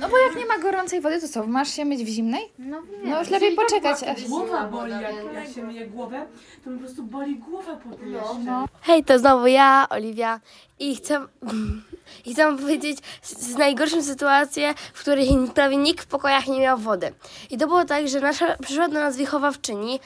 No 0.00 0.08
bo 0.08 0.18
jak 0.18 0.36
nie 0.36 0.46
ma 0.46 0.58
gorącej 0.58 1.00
wody, 1.00 1.20
to 1.20 1.28
co, 1.28 1.46
masz 1.46 1.70
się 1.70 1.84
myć 1.84 2.04
w 2.04 2.08
zimnej? 2.08 2.52
No, 2.58 2.82
no 3.04 3.18
już 3.18 3.30
lepiej 3.30 3.56
poczekać. 3.56 4.02
Aż... 4.02 4.28
Głowa 4.28 4.64
boli, 4.64 4.92
jak, 4.92 5.34
jak 5.34 5.48
się 5.54 5.62
myje 5.62 5.86
głowę, 5.86 6.26
to 6.64 6.70
mi 6.70 6.76
po 6.76 6.84
prostu 6.84 7.02
boli 7.02 7.36
głowa 7.36 7.76
po 7.76 7.96
tym 7.96 8.12
jeszcze. 8.12 8.66
Hej, 8.80 9.04
to 9.04 9.18
znowu 9.18 9.46
ja, 9.46 9.86
Oliwia 9.90 10.40
i 10.78 10.96
chcę, 10.96 11.26
i 12.26 12.32
chcę 12.34 12.44
wam 12.44 12.58
powiedzieć 12.58 12.98
z, 13.22 13.38
z 13.38 13.56
najgorszą 13.56 14.02
sytuację, 14.02 14.74
w 14.94 15.00
której 15.00 15.28
prawie 15.54 15.76
nikt 15.76 16.04
w 16.04 16.06
pokojach 16.06 16.46
nie 16.46 16.60
miał 16.60 16.78
wody. 16.78 17.12
I 17.50 17.58
to 17.58 17.66
było 17.66 17.84
tak, 17.84 18.08
że 18.08 18.20
nasza, 18.20 18.56
przyszła 18.62 18.88
do 18.88 18.94
nas 18.94 19.16
wychowawczyni 19.16 20.00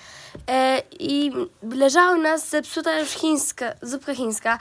e, 0.48 0.82
i 0.98 1.32
leżała 1.62 2.12
u 2.12 2.18
nas 2.22 2.48
zepsuta 2.48 2.98
już 2.98 3.08
chińska, 3.08 3.72
zupka 3.82 4.14
chińska. 4.14 4.58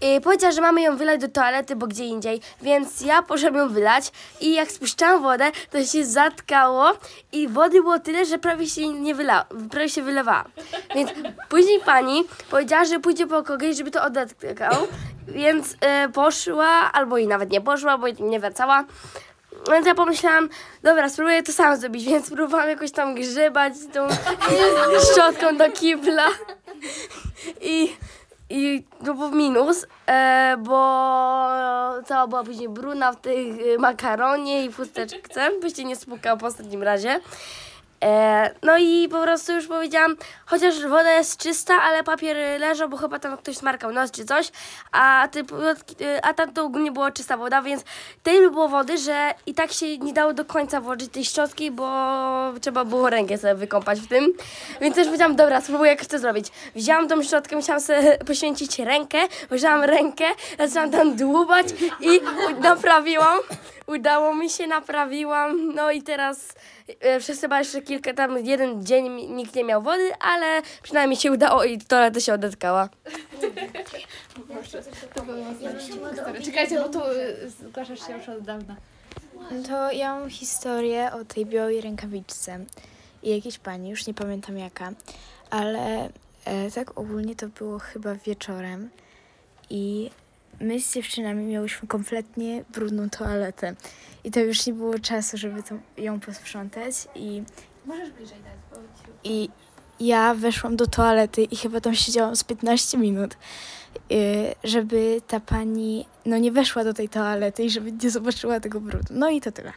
I 0.00 0.20
powiedziała, 0.20 0.52
że 0.52 0.60
mamy 0.60 0.82
ją 0.82 0.96
wylać 0.96 1.20
do 1.20 1.28
toalety, 1.28 1.76
bo 1.76 1.86
gdzie 1.86 2.04
indziej, 2.04 2.40
więc 2.62 3.00
ja 3.00 3.22
poszłam 3.22 3.54
ją 3.54 3.68
wylać 3.68 4.12
i 4.40 4.54
jak 4.54 4.70
spuszczałam 4.70 5.22
wodę, 5.22 5.52
to 5.70 5.84
się 5.84 6.04
zatkało 6.04 6.92
i 7.32 7.48
wody 7.48 7.80
było 7.80 7.98
tyle, 7.98 8.26
że 8.26 8.38
prawie 8.38 8.66
się 8.66 8.88
nie 8.88 9.14
wyla, 9.14 9.44
prawie 9.70 9.88
się 9.88 10.02
wylewała. 10.02 10.44
Więc 10.94 11.10
później 11.50 11.80
pani 11.80 12.24
powiedziała, 12.50 12.84
że 12.84 13.00
pójdzie 13.00 13.26
po 13.26 13.42
kogoś, 13.42 13.76
żeby 13.76 13.90
to 13.90 14.02
odetkał, 14.02 14.86
więc 15.28 15.76
e, 15.80 16.08
poszła, 16.08 16.92
albo 16.92 17.18
i 17.18 17.26
nawet 17.26 17.50
nie 17.50 17.60
poszła, 17.60 17.98
bo 17.98 18.08
nie 18.08 18.40
wracała. 18.40 18.84
Więc 19.72 19.86
ja 19.86 19.94
pomyślałam, 19.94 20.48
dobra, 20.82 21.08
spróbuję 21.08 21.42
to 21.42 21.52
sam 21.52 21.76
zrobić, 21.76 22.04
więc 22.04 22.26
spróbowałam 22.26 22.68
jakoś 22.68 22.90
tam 22.90 23.14
grzebać 23.14 23.72
tą 23.92 24.08
szczotką 25.12 25.56
do 25.56 25.70
kibla. 25.70 26.26
I, 27.60 27.96
i 28.50 28.84
to 29.04 29.14
był 29.14 29.30
minus, 29.32 29.86
e, 30.06 30.56
bo 30.58 30.74
cała 32.06 32.26
była 32.26 32.44
później 32.44 32.68
bruna 32.68 33.12
w 33.12 33.20
tych 33.20 33.56
e, 33.74 33.78
makaronie 33.78 34.64
i 34.64 34.72
chusteczce, 34.72 35.50
byście 35.60 35.84
nie 35.84 35.96
spłukał 35.96 36.38
po 36.38 36.46
ostatnim 36.46 36.82
razie. 36.82 37.20
E, 38.04 38.50
no 38.62 38.78
i 38.78 39.08
po 39.08 39.22
prostu 39.22 39.52
już 39.52 39.66
powiedziałam, 39.66 40.16
chociaż 40.46 40.86
woda 40.86 41.12
jest 41.12 41.40
czysta, 41.40 41.82
ale 41.82 42.04
papier 42.04 42.36
leżał, 42.60 42.88
bo 42.88 42.96
chyba 42.96 43.18
tam 43.18 43.36
ktoś 43.36 43.56
smarkał 43.56 43.92
nos 43.92 44.10
czy 44.10 44.24
coś, 44.24 44.50
a, 44.92 45.28
ty, 45.30 45.42
a 46.22 46.34
tam 46.34 46.52
to 46.52 46.64
ogólnie 46.64 46.92
była 46.92 47.10
czysta 47.10 47.36
woda, 47.36 47.62
więc 47.62 47.84
tyle 48.22 48.50
było 48.50 48.68
wody, 48.68 48.98
że 48.98 49.34
i 49.46 49.54
tak 49.54 49.72
się 49.72 49.98
nie 49.98 50.12
dało 50.12 50.32
do 50.32 50.44
końca 50.44 50.80
włożyć 50.80 51.12
tej 51.12 51.24
szczotki, 51.24 51.70
bo 51.70 51.88
trzeba 52.60 52.84
było 52.84 53.10
rękę 53.10 53.38
sobie 53.38 53.54
wykąpać 53.54 54.00
w 54.00 54.08
tym. 54.08 54.32
Więc 54.80 54.94
też 54.94 55.06
powiedziałam, 55.06 55.36
dobra, 55.36 55.60
spróbuję 55.60 55.90
jak 55.90 56.02
chcę 56.02 56.18
zrobić. 56.18 56.46
Wzięłam 56.74 57.08
tą 57.08 57.22
szczotkę, 57.22 57.56
musiałam 57.56 57.80
sobie 57.80 58.18
poświęcić 58.26 58.78
rękę, 58.78 59.18
wzięłam 59.50 59.82
rękę, 59.84 60.24
zaczęłam 60.58 60.90
tam 60.90 61.16
dłubać 61.16 61.66
i 62.00 62.20
naprawiłam. 62.60 63.38
Udało 63.86 64.34
mi 64.34 64.50
się, 64.50 64.66
naprawiłam, 64.66 65.74
no 65.74 65.90
i 65.90 66.02
teraz 66.02 66.54
e, 67.00 67.20
przez 67.20 67.40
chyba 67.40 67.58
jeszcze 67.58 67.82
kilka, 67.82 68.14
tam 68.14 68.46
jeden 68.46 68.84
dzień 68.86 69.34
nikt 69.34 69.54
nie 69.54 69.64
miał 69.64 69.82
wody, 69.82 70.10
ale 70.20 70.62
przynajmniej 70.82 71.16
się 71.16 71.32
udało 71.32 71.64
i 71.64 71.78
toaleta 71.78 72.20
się 72.20 72.34
odetkała. 72.34 72.88
Czekajcie, 76.44 76.80
bo 76.80 76.88
tu 76.88 77.00
y, 77.10 77.50
zgłaszasz 77.50 78.06
się 78.06 78.12
już 78.12 78.28
od 78.28 78.42
dawna. 78.44 78.76
To 79.68 79.92
ja 79.92 80.18
mam 80.18 80.30
historię 80.30 81.12
o 81.12 81.24
tej 81.24 81.46
białej 81.46 81.80
rękawiczce 81.80 82.64
i 83.22 83.30
jakiejś 83.30 83.58
pani, 83.58 83.90
już 83.90 84.06
nie 84.06 84.14
pamiętam 84.14 84.58
jaka, 84.58 84.92
ale 85.50 86.08
e, 86.44 86.70
tak 86.70 86.98
ogólnie 86.98 87.36
to 87.36 87.48
było 87.48 87.78
chyba 87.78 88.14
wieczorem 88.14 88.90
i 89.70 90.10
my 90.60 90.80
z 90.80 90.94
dziewczynami 90.94 91.44
miałyśmy 91.44 91.88
kompletnie 91.88 92.64
brudną 92.72 93.10
toaletę. 93.10 93.74
I 94.24 94.30
to 94.30 94.40
już 94.40 94.66
nie 94.66 94.72
było 94.72 94.98
czasu, 94.98 95.36
żeby 95.36 95.62
to, 95.62 95.74
ją 96.02 96.20
posprzątać. 96.20 96.94
I 97.14 97.42
Możesz 97.86 98.10
bliżej 98.10 98.38
dać, 98.38 98.54
bo 98.70 98.76
ci... 98.76 99.10
i 99.24 99.50
ja 100.00 100.34
weszłam 100.34 100.76
do 100.76 100.86
toalety 100.86 101.42
i 101.42 101.56
chyba 101.56 101.80
tam 101.80 101.94
siedziałam 101.94 102.36
z 102.36 102.44
15 102.44 102.98
minut, 102.98 103.36
żeby 104.64 105.20
ta 105.26 105.40
pani 105.40 106.06
no 106.26 106.38
nie 106.38 106.52
weszła 106.52 106.84
do 106.84 106.94
tej 106.94 107.08
toalety 107.08 107.62
i 107.64 107.70
żeby 107.70 107.92
nie 107.92 108.10
zobaczyła 108.10 108.60
tego 108.60 108.80
brudu. 108.80 109.06
No 109.10 109.30
i 109.30 109.40
to 109.40 109.52
tyle. 109.52 109.72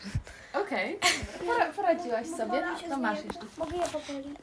Okej, 0.54 1.00
Pora- 1.48 1.74
poradziłaś 1.76 2.28
sobie, 2.28 2.64
no 2.90 2.98
masz 2.98 3.18
jeszcze. 3.26 3.40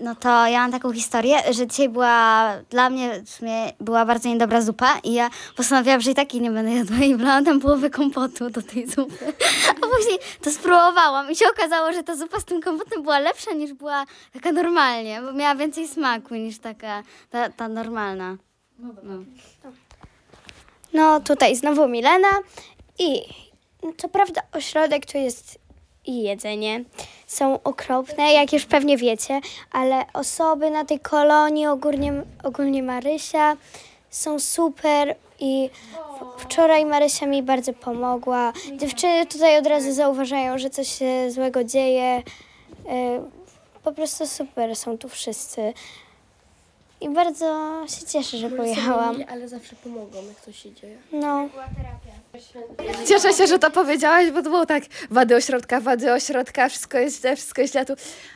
No 0.01 0.14
to 0.14 0.47
ja 0.47 0.61
mam 0.61 0.72
taką 0.72 0.93
historię, 0.93 1.37
że 1.51 1.66
dzisiaj 1.66 1.89
była 1.89 2.53
dla 2.70 2.91
mnie 2.91 3.22
w 3.24 3.31
sumie 3.31 3.72
była 3.81 4.05
bardzo 4.07 4.29
niedobra 4.29 4.61
zupa 4.62 4.99
i 5.05 5.12
ja 5.12 5.31
postanowiłam, 5.57 6.01
że 6.01 6.11
i 6.11 6.14
takiej 6.14 6.41
nie 6.41 6.51
będę 6.51 6.72
jadła 6.74 6.97
i 6.97 7.14
wlałam 7.14 7.45
tam 7.45 7.61
połowę 7.61 7.91
kompotu 7.91 8.51
do 8.51 8.62
tej 8.62 8.87
zupy. 8.87 9.33
A 9.70 9.87
później 9.97 10.18
to 10.43 10.51
spróbowałam 10.51 11.31
i 11.31 11.37
się 11.37 11.47
okazało, 11.57 11.93
że 11.93 12.03
ta 12.03 12.16
zupa 12.16 12.41
z 12.41 12.45
tym 12.45 12.61
kompotem 12.62 13.03
była 13.03 13.18
lepsza 13.18 13.53
niż 13.53 13.72
była 13.72 14.05
taka 14.33 14.53
normalnie, 14.53 15.20
bo 15.22 15.33
miała 15.33 15.55
więcej 15.55 15.89
smaku 15.89 16.35
niż 16.35 16.59
taka 16.59 17.03
ta, 17.31 17.49
ta 17.51 17.68
normalna. 17.68 18.37
No. 18.79 18.93
No 20.93 21.20
tutaj 21.20 21.57
znowu 21.57 21.89
Milena 21.89 22.29
i 22.99 23.22
co 23.97 24.09
prawda 24.09 24.43
ośrodek 24.53 25.07
to 25.07 25.18
jest 25.18 25.59
i 26.07 26.22
jedzenie. 26.22 26.85
Są 27.26 27.62
okropne, 27.62 28.33
jak 28.33 28.53
już 28.53 28.64
pewnie 28.66 28.97
wiecie, 28.97 29.41
ale 29.72 30.05
osoby 30.12 30.70
na 30.70 30.85
tej 30.85 31.01
kolonii, 31.01 31.66
ogólnie, 31.66 32.12
ogólnie 32.45 32.83
Marysia, 32.83 33.57
są 34.11 34.39
super 34.41 35.14
i 35.41 35.70
w- 36.39 36.43
wczoraj 36.43 36.85
Marysia 36.87 37.26
mi 37.26 37.43
bardzo 37.43 37.72
pomogła. 37.72 38.53
Dziewczyny 38.76 39.26
tutaj 39.26 39.59
od 39.59 39.66
razu 39.66 39.93
zauważają, 39.93 40.59
że 40.59 40.70
coś 40.70 40.99
się 40.99 41.31
złego 41.31 41.64
dzieje. 41.64 42.18
Y, 42.87 43.39
Po 43.83 43.93
prostu 43.93 44.26
super 44.26 44.76
są 44.76 44.99
tu 44.99 45.09
wszyscy. 45.09 45.72
I 47.01 47.09
bardzo 47.09 47.46
się 47.88 48.07
cieszę, 48.07 48.36
że 48.36 48.51
pojechałam. 48.51 49.16
Ale 49.28 49.49
zawsze 49.49 49.76
pomogą, 49.76 50.26
jak 50.28 50.40
coś 50.40 50.62
się 50.62 50.72
dzieje. 50.72 50.99
No. 51.12 51.49
Cieszę 53.09 53.32
się, 53.32 53.46
że 53.46 53.59
to 53.59 53.70
powiedziałaś, 53.70 54.30
bo 54.30 54.42
to 54.42 54.51
było 54.51 54.66
tak, 54.66 54.82
wady 55.11 55.36
ośrodka, 55.36 55.80
wady 55.80 56.12
ośrodka, 56.12 56.68
wszystko 56.68 56.99
jest 56.99 57.20
źle, 57.20 57.36
wszystko 57.36 57.61
jest 57.61 57.72
źle 57.72 57.86
tu. 57.86 57.92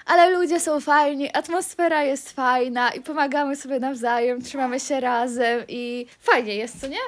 Ale 0.06 0.30
ludzie 0.30 0.60
są 0.60 0.80
fajni, 0.80 1.32
atmosfera 1.32 2.04
jest 2.04 2.30
fajna 2.30 2.90
i 2.90 3.00
pomagamy 3.00 3.56
sobie 3.56 3.80
nawzajem, 3.80 4.42
trzymamy 4.42 4.80
się 4.80 5.00
razem 5.00 5.64
i 5.68 6.06
fajnie 6.20 6.54
jest, 6.54 6.80
co 6.80 6.86
nie? 6.86 6.98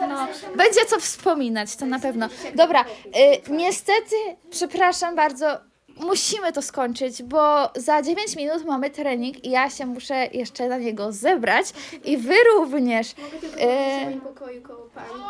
No, 0.00 0.06
no. 0.08 0.28
Będzie 0.56 0.80
co 0.88 1.00
wspominać, 1.00 1.76
to 1.76 1.86
na 1.86 1.98
pewno. 1.98 2.28
Dobra, 2.54 2.84
y, 3.06 3.50
niestety, 3.50 4.16
przepraszam 4.50 5.16
bardzo, 5.16 5.60
musimy 5.96 6.52
to 6.52 6.62
skończyć, 6.62 7.22
bo 7.22 7.70
za 7.76 8.02
9 8.02 8.36
minut 8.36 8.64
mamy 8.64 8.90
trening 8.90 9.44
i 9.44 9.50
ja 9.50 9.70
się 9.70 9.86
muszę 9.86 10.26
jeszcze 10.32 10.68
na 10.68 10.78
niego 10.78 11.12
zebrać 11.12 11.66
i 12.04 12.16
wy 12.16 12.34
również. 12.44 13.12
Y, 13.12 14.20
pokoju 14.20 14.62
koło 14.62 14.90
pani. 14.94 15.22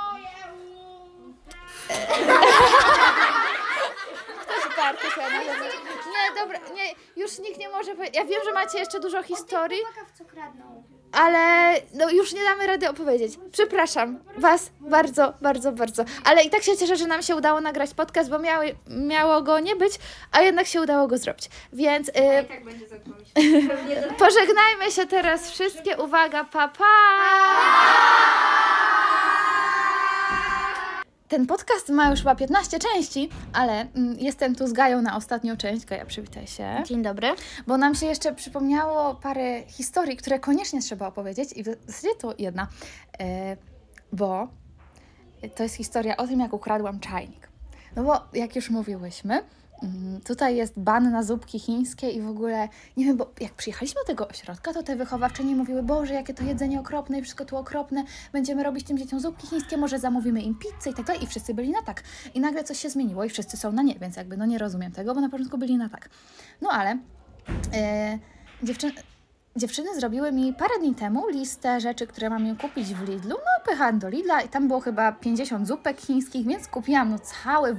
karty 4.76 5.10
sobie 5.10 5.26
na 5.30 5.54
pewno. 5.54 5.64
Nie, 6.12 6.40
dobra, 6.40 6.58
nie, 6.74 6.94
już 7.22 7.38
nikt 7.38 7.58
nie 7.58 7.68
może 7.68 7.94
powiedzieć. 7.94 8.16
Ja 8.16 8.24
wiem, 8.24 8.40
że 8.44 8.52
macie 8.52 8.78
jeszcze 8.78 9.00
dużo 9.00 9.22
historii, 9.22 9.78
ale 11.16 11.74
no 11.94 12.10
już 12.10 12.32
nie 12.32 12.42
damy 12.44 12.66
rady 12.66 12.88
opowiedzieć. 12.88 13.38
Przepraszam 13.52 14.18
Was 14.38 14.70
bardzo, 14.80 15.32
bardzo, 15.42 15.72
bardzo. 15.72 16.04
Ale 16.24 16.44
i 16.44 16.50
tak 16.50 16.62
się 16.62 16.76
cieszę, 16.76 16.96
że 16.96 17.06
nam 17.06 17.22
się 17.22 17.36
udało 17.36 17.60
nagrać 17.60 17.94
podcast, 17.94 18.30
bo 18.30 18.38
miały, 18.38 18.74
miało 18.86 19.42
go 19.42 19.60
nie 19.60 19.76
być, 19.76 19.92
a 20.32 20.42
jednak 20.42 20.66
się 20.66 20.80
udało 20.80 21.08
go 21.08 21.18
zrobić. 21.18 21.48
Więc 21.72 22.08
y, 22.08 22.12
pożegnajmy 24.18 24.90
się 24.90 25.06
teraz 25.06 25.50
wszystkie. 25.50 25.96
Uwaga, 25.96 26.44
papa! 26.44 26.78
Pa! 26.78 28.45
Ten 31.28 31.46
podcast 31.46 31.88
ma 31.88 32.10
już 32.10 32.20
chyba 32.20 32.34
15 32.34 32.78
części, 32.78 33.28
ale 33.52 33.80
mm, 33.80 34.18
jestem 34.18 34.54
tu 34.54 34.66
z 34.66 34.72
Gają 34.72 35.02
na 35.02 35.16
ostatnią 35.16 35.56
część. 35.56 35.84
Gaja, 35.84 36.06
przywitaj 36.06 36.46
się. 36.46 36.82
Dzień 36.86 37.02
dobry. 37.02 37.28
Bo 37.66 37.78
nam 37.78 37.94
się 37.94 38.06
jeszcze 38.06 38.34
przypomniało 38.34 39.14
parę 39.14 39.62
historii, 39.66 40.16
które 40.16 40.38
koniecznie 40.38 40.80
trzeba 40.80 41.06
opowiedzieć 41.06 41.52
i 41.52 41.62
w 41.62 41.66
zasadzie 41.86 42.14
to 42.18 42.34
jedna, 42.38 42.68
e, 43.20 43.56
bo 44.12 44.48
to 45.56 45.62
jest 45.62 45.74
historia 45.74 46.16
o 46.16 46.26
tym, 46.26 46.40
jak 46.40 46.52
ukradłam 46.52 47.00
czajnik. 47.00 47.48
No 47.96 48.04
bo 48.04 48.20
jak 48.32 48.56
już 48.56 48.70
mówiłyśmy, 48.70 49.42
tutaj 50.24 50.56
jest 50.56 50.80
ban 50.80 51.10
na 51.10 51.22
zupki 51.22 51.58
chińskie 51.58 52.10
i 52.10 52.20
w 52.20 52.28
ogóle, 52.28 52.68
nie 52.96 53.04
wiem, 53.04 53.16
bo 53.16 53.30
jak 53.40 53.54
przyjechaliśmy 53.54 54.00
do 54.00 54.06
tego 54.06 54.28
ośrodka, 54.28 54.72
to 54.72 54.82
te 54.82 54.96
wychowawczynie 54.96 55.56
mówiły, 55.56 55.82
Boże, 55.82 56.14
jakie 56.14 56.34
to 56.34 56.44
jedzenie 56.44 56.80
okropne 56.80 57.18
i 57.18 57.22
wszystko 57.22 57.44
tu 57.44 57.56
okropne, 57.56 58.04
będziemy 58.32 58.62
robić 58.62 58.86
tym 58.86 58.98
dzieciom 58.98 59.20
zupki 59.20 59.46
chińskie, 59.46 59.76
może 59.76 59.98
zamówimy 59.98 60.42
im 60.42 60.54
pizzę 60.58 60.90
i 60.90 60.94
tak 60.94 61.06
dalej 61.06 61.24
i 61.24 61.26
wszyscy 61.26 61.54
byli 61.54 61.70
na 61.70 61.82
tak. 61.82 62.02
I 62.34 62.40
nagle 62.40 62.64
coś 62.64 62.78
się 62.78 62.90
zmieniło 62.90 63.24
i 63.24 63.28
wszyscy 63.28 63.56
są 63.56 63.72
na 63.72 63.82
nie, 63.82 63.94
więc 63.94 64.16
jakby 64.16 64.36
no 64.36 64.46
nie 64.46 64.58
rozumiem 64.58 64.92
tego, 64.92 65.14
bo 65.14 65.20
na 65.20 65.28
początku 65.28 65.58
byli 65.58 65.76
na 65.76 65.88
tak. 65.88 66.08
No 66.60 66.68
ale 66.70 66.98
e, 67.74 68.18
dziewczyny, 68.62 68.92
dziewczyny 69.56 69.94
zrobiły 69.94 70.32
mi 70.32 70.54
parę 70.54 70.78
dni 70.80 70.94
temu 70.94 71.28
listę 71.28 71.80
rzeczy, 71.80 72.06
które 72.06 72.30
mam 72.30 72.46
je 72.46 72.56
kupić 72.56 72.94
w 72.94 73.08
Lidlu. 73.08 73.30
No, 73.30 73.64
pojechałam 73.64 73.98
do 73.98 74.08
Lidla 74.08 74.40
i 74.40 74.48
tam 74.48 74.68
było 74.68 74.80
chyba 74.80 75.12
50 75.12 75.68
zupek 75.68 76.00
chińskich, 76.00 76.46
więc 76.46 76.68
kupiłam 76.68 77.10
no 77.10 77.18
całe, 77.18 77.76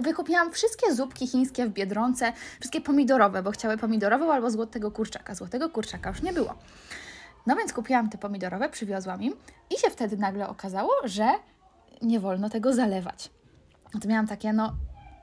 wykupiłam 0.00 0.52
wszystkie 0.52 0.94
zupki 0.94 1.26
chińskie 1.26 1.66
w 1.66 1.70
Biedronce, 1.70 2.32
wszystkie 2.60 2.80
pomidorowe, 2.80 3.42
bo 3.42 3.50
chciały 3.50 3.76
pomidorową 3.76 4.32
albo 4.32 4.50
złotego 4.50 4.90
kurczaka. 4.90 5.34
Złotego 5.34 5.70
kurczaka 5.70 6.10
już 6.10 6.22
nie 6.22 6.32
było. 6.32 6.54
No 7.46 7.56
więc 7.56 7.72
kupiłam 7.72 8.10
te 8.10 8.18
pomidorowe, 8.18 8.68
przywiozłam 8.68 9.22
im 9.22 9.34
i 9.70 9.78
się 9.78 9.90
wtedy 9.90 10.16
nagle 10.16 10.48
okazało, 10.48 10.90
że 11.04 11.28
nie 12.02 12.20
wolno 12.20 12.50
tego 12.50 12.72
zalewać. 12.72 13.30
No 13.94 14.00
to 14.00 14.08
miałam 14.08 14.26
takie, 14.26 14.52
no 14.52 14.72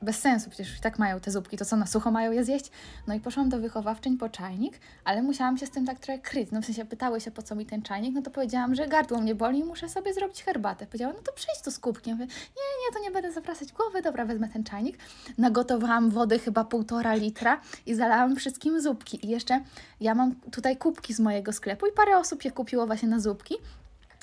bez 0.02 0.20
sensu, 0.20 0.50
przecież 0.50 0.78
i 0.78 0.82
tak 0.82 1.00
mają 1.00 1.20
te 1.20 1.32
zupki, 1.32 1.58
to 1.58 1.66
co 1.66 1.76
na 1.76 1.86
sucho 1.86 2.12
mają 2.12 2.32
je 2.32 2.43
zjeść? 2.43 2.72
No 3.08 3.14
i 3.14 3.20
poszłam 3.20 3.50
do 3.50 3.60
wychowawczyń 3.60 4.18
po 4.18 4.30
czajnik, 4.30 4.80
ale 5.04 5.22
musiałam 5.22 5.58
się 5.58 5.66
z 5.66 5.70
tym 5.70 5.86
tak 5.86 6.00
trochę 6.00 6.20
kryć. 6.20 6.52
No 6.52 6.62
w 6.62 6.66
sensie 6.66 6.86
pytały 6.86 7.22
się, 7.22 7.32
po 7.32 7.41
co 7.41 7.56
mi 7.56 7.66
ten 7.66 7.82
czajnik, 7.82 8.16
no 8.16 8.22
to 8.22 8.32
powiedziałam, 8.32 8.76
że 8.76 8.88
gardło 8.88 9.22
mnie 9.22 9.36
boli 9.36 9.60
i 9.60 9.64
muszę 9.64 9.89
sobie 9.89 10.14
zrobić 10.14 10.43
herbatę. 10.43 10.86
Powiedziała, 10.86 11.14
no 11.14 11.20
to 11.24 11.34
przyjdź 11.34 11.62
tu 11.62 11.72
z 11.72 11.80
kubkiem. 11.80 12.14
Mówię, 12.14 12.26
nie, 12.26 12.86
nie, 12.86 12.93
to 12.93 13.00
nie 13.04 13.12
będę 13.12 13.32
zawracać 13.32 13.72
głowy, 13.72 14.02
dobra, 14.02 14.26
wezmę 14.26 14.50
ten 14.50 14.64
czajnik. 14.64 14.98
Nagotowałam 15.38 16.10
wody 16.10 16.39
chyba 16.39 16.64
półtora 16.64 17.14
litra 17.14 17.62
i 17.86 17.95
zalałam 17.95 18.36
wszystkim 18.36 18.82
zupki. 18.82 19.26
I 19.26 19.30
jeszcze 19.30 19.62
ja 20.02 20.16
mam 20.16 20.36
tutaj 20.52 20.78
kubki 20.78 21.14
z 21.14 21.20
mojego 21.20 21.54
sklepu 21.54 21.88
i 21.88 21.91
parę 21.91 22.18
osób 22.18 22.45
je 22.45 22.52
kupiło 22.52 22.88
właśnie 22.88 23.10
na 23.10 23.20
zupki. 23.20 23.56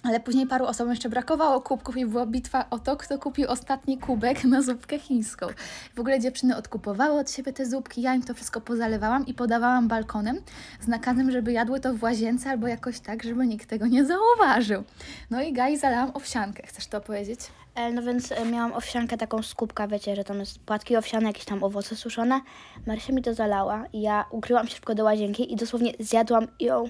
Ale 0.04 0.20
później 0.20 0.46
paru 0.46 0.66
osobom 0.66 0.90
jeszcze 0.90 1.08
brakowało 1.08 1.60
kubków 1.60 1.96
i 1.96 2.06
była 2.06 2.26
bitwa 2.26 2.66
o 2.70 2.78
to, 2.78 2.96
kto 2.96 3.18
kupił 3.18 3.50
ostatni 3.50 3.98
kubek 3.98 4.44
na 4.44 4.62
zupkę 4.62 4.98
chińską. 4.98 5.46
W 5.94 6.00
ogóle 6.00 6.20
dziewczyny 6.20 6.56
odkupowały 6.56 7.20
od 7.20 7.30
siebie 7.30 7.52
te 7.52 7.66
zupki, 7.66 8.02
ja 8.02 8.14
im 8.14 8.22
to 8.22 8.34
wszystko 8.34 8.60
pozalewałam 8.60 9.26
i 9.26 9.34
podawałam 9.34 9.88
balkonem 9.88 10.40
z 10.80 10.88
nakazem, 10.88 11.30
żeby 11.30 11.52
jadły 11.52 11.80
to 11.80 11.94
w 11.94 12.02
łazience 12.02 12.50
albo 12.50 12.68
jakoś 12.68 13.00
tak, 13.00 13.22
żeby 13.22 13.46
nikt 13.46 13.68
tego 13.68 13.86
nie 13.86 14.04
zauważył. 14.04 14.84
No 15.30 15.42
i 15.42 15.52
Gai 15.52 15.76
zalałam 15.78 16.10
owsiankę. 16.14 16.62
Chcesz 16.66 16.86
to 16.86 17.00
powiedzieć? 17.00 17.40
E, 17.74 17.92
No 17.92 18.02
więc 18.02 18.32
e, 18.32 18.44
miałam 18.44 18.72
owsiankę 18.72 19.16
taką 19.16 19.42
z 19.42 19.54
kubka, 19.54 19.88
wiecie, 19.88 20.16
że 20.16 20.24
tam 20.24 20.40
jest 20.40 20.58
płatki 20.58 20.96
owsiane, 20.96 21.26
jakieś 21.26 21.44
tam 21.44 21.64
owoce 21.64 21.96
suszone. 21.96 22.40
Marysia 22.86 23.12
mi 23.12 23.22
to 23.22 23.34
zalała 23.34 23.84
i 23.92 24.00
ja 24.00 24.24
ukryłam 24.30 24.68
się 24.68 24.74
szybko 24.74 24.94
do 24.94 25.04
łazienki 25.04 25.52
i 25.52 25.56
dosłownie 25.56 25.92
zjadłam 26.00 26.46
ją. 26.60 26.84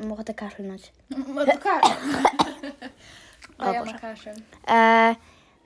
Mam 0.00 0.12
ochotę 0.12 0.34
kaszlnąć. 0.34 0.92
No 1.34 1.44
to. 1.44 1.80
O 3.58 3.64
Boże. 3.64 4.34
E, 4.68 5.14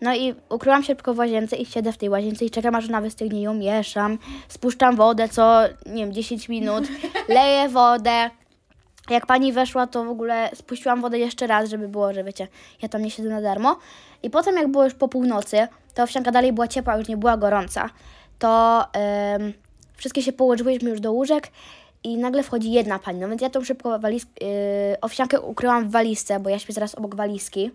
no 0.01 0.15
i 0.15 0.35
ukryłam 0.49 0.83
się 0.83 0.87
szybko 0.87 1.15
w 1.15 1.19
łazience 1.19 1.57
i 1.57 1.67
siedzę 1.67 1.93
w 1.93 1.99
tej 1.99 2.09
łazience 2.09 2.45
i 2.45 2.51
czekam 2.51 2.75
aż 2.75 2.89
ona 2.89 3.01
wystygnie, 3.01 3.43
ją 3.43 3.55
mieszam, 3.55 4.19
spuszczam 4.49 4.97
wodę 4.97 5.29
co, 5.29 5.63
nie 5.87 6.05
wiem, 6.05 6.13
10 6.13 6.49
minut, 6.49 6.85
leję 7.29 7.69
wodę. 7.69 8.31
Jak 9.11 9.27
pani 9.27 9.53
weszła, 9.53 9.87
to 9.87 10.05
w 10.05 10.09
ogóle 10.09 10.51
spuściłam 10.55 11.01
wodę 11.01 11.19
jeszcze 11.19 11.47
raz, 11.47 11.71
żeby 11.71 11.89
było, 11.89 12.15
że 12.15 12.25
wiecie, 12.25 12.49
ja 12.83 12.89
tam 12.89 13.03
nie 13.03 13.11
siedzę 13.11 13.29
na 13.29 13.41
darmo. 13.41 13.77
I 14.23 14.31
potem 14.31 14.57
jak 14.57 14.69
było 14.69 14.85
już 14.85 14.95
po 14.95 15.09
północy, 15.09 15.69
ta 15.95 16.03
owsianka 16.03 16.31
dalej 16.31 16.53
była 16.53 16.69
ciepła, 16.69 16.97
już 16.97 17.09
nie 17.09 17.17
była 17.17 17.37
gorąca, 17.37 17.91
to 18.39 18.85
em, 18.93 19.53
wszystkie 19.97 20.23
się 20.23 20.33
położyłyśmy 20.33 20.91
już 20.91 21.01
do 21.01 21.13
łóżek 21.13 21.49
i 22.05 22.17
nagle 22.17 22.43
wchodzi 22.43 22.73
jedna 22.73 22.99
pani. 22.99 23.21
No 23.21 23.29
więc 23.29 23.43
ja 23.43 23.51
tą 23.51 23.65
szybko 23.65 23.99
waliz, 23.99 24.27
yy, 24.41 24.49
owsiankę 25.01 25.41
ukryłam 25.41 25.89
w 25.89 25.91
walizce, 25.91 26.41
bo 26.41 26.51
ja 26.51 26.59
śpię 26.59 26.73
zaraz 26.73 26.95
obok 26.95 27.15
walizki. 27.15 27.71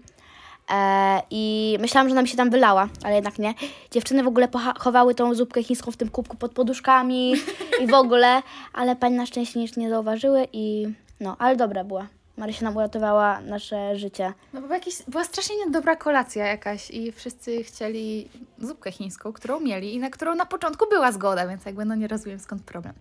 E, 0.72 1.22
I 1.32 1.78
myślałam, 1.80 2.10
że 2.10 2.16
nam 2.16 2.28
się 2.28 2.38
tam 2.38 2.50
wylała, 2.50 2.88
ale 3.04 3.16
jednak 3.16 3.40
nie. 3.40 3.54
Dziewczyny 3.92 4.24
w 4.24 4.28
ogóle 4.28 4.48
chowały 4.80 5.16
tą 5.16 5.34
zupkę 5.34 5.64
chińską 5.64 5.92
w 5.92 5.98
tym 5.98 6.10
kubku 6.10 6.38
pod 6.38 6.52
poduszkami 6.52 7.34
i 7.82 7.88
w 7.88 7.94
ogóle, 7.94 8.42
ale 8.74 8.96
pani 8.96 9.16
na 9.16 9.26
szczęście 9.26 9.60
nic 9.60 9.78
nie 9.78 9.90
zauważyły 9.90 10.48
i 10.54 10.88
no, 11.20 11.36
ale 11.40 11.56
dobra 11.56 11.84
była. 11.84 12.08
Marysia 12.38 12.66
nam 12.66 12.76
uratowała 12.78 13.42
nasze 13.42 13.98
życie. 13.98 14.34
No 14.54 14.62
bo 14.62 14.74
jakieś, 14.74 15.04
była 15.08 15.24
strasznie 15.24 15.56
niedobra 15.66 15.96
kolacja 15.96 16.46
jakaś 16.46 16.92
i 16.92 17.12
wszyscy 17.12 17.64
chcieli 17.64 18.28
zupkę 18.60 18.92
chińską, 18.92 19.34
którą 19.34 19.60
mieli 19.60 19.96
i 19.96 20.00
na 20.00 20.10
którą 20.10 20.36
na 20.36 20.46
początku 20.46 20.90
była 20.90 21.12
zgoda, 21.12 21.48
więc 21.48 21.66
jakby 21.66 21.86
no 21.86 21.96
nie 21.96 22.08
rozumiem 22.08 22.40
skąd 22.40 22.64
problem. 22.64 22.94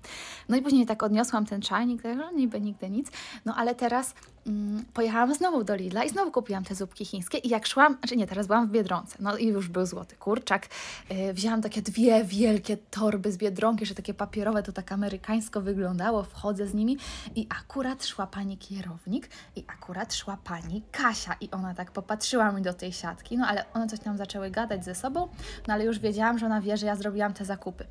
No 0.48 0.57
i 0.57 0.62
później 0.62 0.86
tak 0.86 1.02
odniosłam 1.02 1.46
ten 1.46 1.62
czajnik, 1.62 2.02
tak, 2.02 2.18
że 2.18 2.32
niby 2.32 2.61
nigdy 2.61 2.90
nic, 2.90 3.11
no 3.44 3.54
ale 3.57 3.74
teraz 3.74 4.14
mm, 4.46 4.84
pojechałam 4.94 5.34
znowu 5.34 5.64
do 5.64 5.74
Lidla 5.74 6.04
i 6.04 6.09
znowu 6.09 6.30
kupiłam 6.30 6.64
te 6.64 6.74
zupki 6.74 7.04
chińskie 7.04 7.38
i 7.38 7.48
jak 7.48 7.66
szłam, 7.66 7.96
znaczy 7.98 8.16
nie, 8.16 8.26
teraz 8.26 8.46
byłam 8.46 8.66
w 8.66 8.70
Biedronce, 8.70 9.16
no 9.20 9.36
i 9.36 9.46
już 9.46 9.68
był 9.68 9.86
złoty 9.86 10.16
kurczak, 10.16 10.68
yy, 11.11 11.34
wzięłam 11.34 11.62
takie 11.62 11.82
dwie 11.82 12.24
wielkie 12.24 12.76
torby 12.76 13.32
z 13.32 13.36
Biedronki, 13.36 13.86
że 13.86 13.94
takie 13.94 14.14
papierowe, 14.14 14.62
to 14.62 14.72
tak 14.72 14.92
amerykańsko 14.92 15.61
wyglądało, 15.61 16.22
wchodzę 16.22 16.66
z 16.66 16.74
nimi 16.74 16.98
i 17.36 17.46
akurat 17.61 18.07
szła 18.07 18.26
pani 18.26 18.59
kierownik 18.59 19.28
i 19.57 19.64
akurat 19.66 20.14
szła 20.14 20.38
pani 20.44 20.82
Kasia 20.92 21.36
i 21.40 21.50
ona 21.50 21.74
tak 21.74 21.90
popatrzyła 21.90 22.52
mi 22.52 22.62
do 22.62 22.74
tej 22.74 22.92
siatki, 22.92 23.38
no 23.38 23.46
ale 23.46 23.64
one 23.74 23.86
coś 23.86 24.00
tam 24.00 24.16
zaczęły 24.16 24.50
gadać 24.50 24.84
ze 24.84 24.94
sobą, 24.94 25.28
no 25.68 25.74
ale 25.74 25.84
już 25.84 25.99
wiedziałam, 25.99 26.38
że 26.38 26.47
ona 26.47 26.61
wie, 26.61 26.76
że 26.76 26.86
ja 26.86 26.97
zrobiłam 26.97 27.34
te 27.34 27.44
zakupy. 27.44 27.86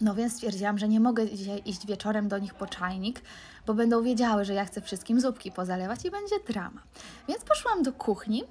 No 0.00 0.14
więc 0.14 0.32
stwierdziłam, 0.32 0.78
że 0.78 0.88
nie 0.88 1.00
mogę 1.00 1.30
dzisiaj 1.30 1.62
iść 1.64 1.86
wieczorem 1.86 2.28
do 2.28 2.38
nich 2.38 2.54
po 2.54 2.66
czajnik, 2.66 3.20
bo 3.66 3.74
będą 3.74 4.02
wiedziały, 4.02 4.44
że 4.44 4.54
ja 4.54 4.64
chcę 4.64 4.80
wszystkim 4.80 5.20
zupki 5.20 5.52
pozalewać 5.52 6.04
i 6.04 6.10
będzie 6.10 6.36
drama. 6.48 6.82
Więc 7.28 7.44
poszłam 7.44 7.82
do 7.82 7.92
kuchni 7.92 8.44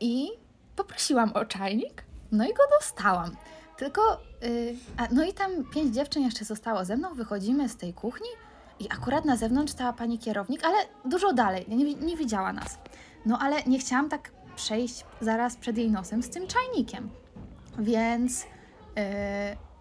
i 0.00 0.28
poprosiłam 0.76 1.32
o 1.32 1.44
czajnik, 1.44 2.04
no 2.32 2.44
i 2.44 2.48
go 2.48 2.62
dostałam. 2.80 3.36
Tylko, 3.76 4.20
yy, 4.42 4.76
a, 4.96 5.08
no 5.10 5.24
i 5.24 5.32
tam 5.32 5.50
pięć 5.74 5.94
dziewczyn 5.94 6.22
jeszcze 6.22 6.44
zostało 6.44 6.84
ze 6.84 6.96
mną, 6.96 7.14
wychodzimy 7.14 7.68
z 7.68 7.76
tej 7.76 7.94
kuchni 7.94 8.28
i 8.80 8.88
akurat 8.90 9.24
na 9.24 9.36
zewnątrz 9.36 9.72
stała 9.72 9.92
pani 9.92 10.18
kierownik, 10.18 10.64
ale 10.64 10.76
dużo 11.04 11.32
dalej, 11.32 11.64
nie, 11.68 11.94
nie 11.94 12.16
widziała 12.16 12.52
nas. 12.52 12.78
No 13.26 13.38
ale 13.38 13.62
nie 13.62 13.78
chciałam 13.78 14.08
tak 14.08 14.30
przejść 14.56 15.04
zaraz 15.20 15.56
przed 15.56 15.78
jej 15.78 15.90
nosem 15.90 16.22
z 16.22 16.30
tym 16.30 16.46
czajnikiem. 16.46 17.10
Więc 17.80 18.42
yy, 18.96 19.02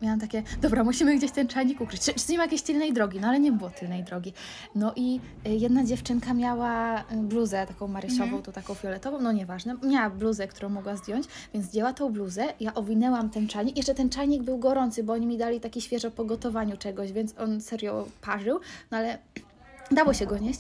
miałam 0.02 0.20
takie, 0.20 0.44
dobra, 0.62 0.84
musimy 0.84 1.18
gdzieś 1.18 1.32
ten 1.32 1.48
czajnik 1.48 1.82
ukryć. 1.82 2.02
Czy, 2.02 2.14
czy 2.14 2.32
nie 2.32 2.38
ma 2.38 2.44
jakiejś 2.44 2.62
tylnej 2.62 2.94
drogi? 2.94 3.20
No 3.20 3.28
ale 3.28 3.40
nie 3.40 3.52
było 3.52 3.70
tylnej 3.70 4.04
drogi. 4.04 4.34
No 4.76 4.94
i 4.96 5.20
y, 5.48 5.50
jedna 5.50 5.84
dziewczynka 5.84 6.34
miała 6.34 7.00
y, 7.00 7.04
bluzę 7.16 7.68
taką 7.68 7.88
marysiową, 7.88 8.42
tu 8.42 8.52
taką 8.52 8.74
fioletową, 8.74 9.22
no 9.22 9.32
nieważne. 9.32 9.76
Miała 9.84 10.10
bluzę, 10.10 10.48
którą 10.48 10.70
mogła 10.70 10.96
zdjąć, 10.96 11.28
więc 11.54 11.66
zdjęła 11.66 11.94
tą 11.94 12.14
bluzę, 12.14 12.46
ja 12.60 12.74
owinęłam 12.74 13.30
ten 13.30 13.48
czajnik. 13.48 13.78
Jeszcze 13.78 13.96
ten 13.96 14.10
czajnik 14.10 14.44
był 14.44 14.58
gorący, 14.58 15.04
bo 15.04 15.14
oni 15.14 15.26
mi 15.26 15.38
dali 15.38 15.60
taki 15.60 15.82
świeżo 15.82 16.12
po 16.12 16.26
gotowaniu 16.26 16.78
czegoś, 16.78 17.12
więc 17.12 17.34
on 17.38 17.62
serio 17.62 18.08
parzył, 18.22 18.60
no 18.92 18.98
ale 18.98 19.18
dało 19.92 20.14
się 20.14 20.26
go 20.26 20.38
nieść. 20.38 20.60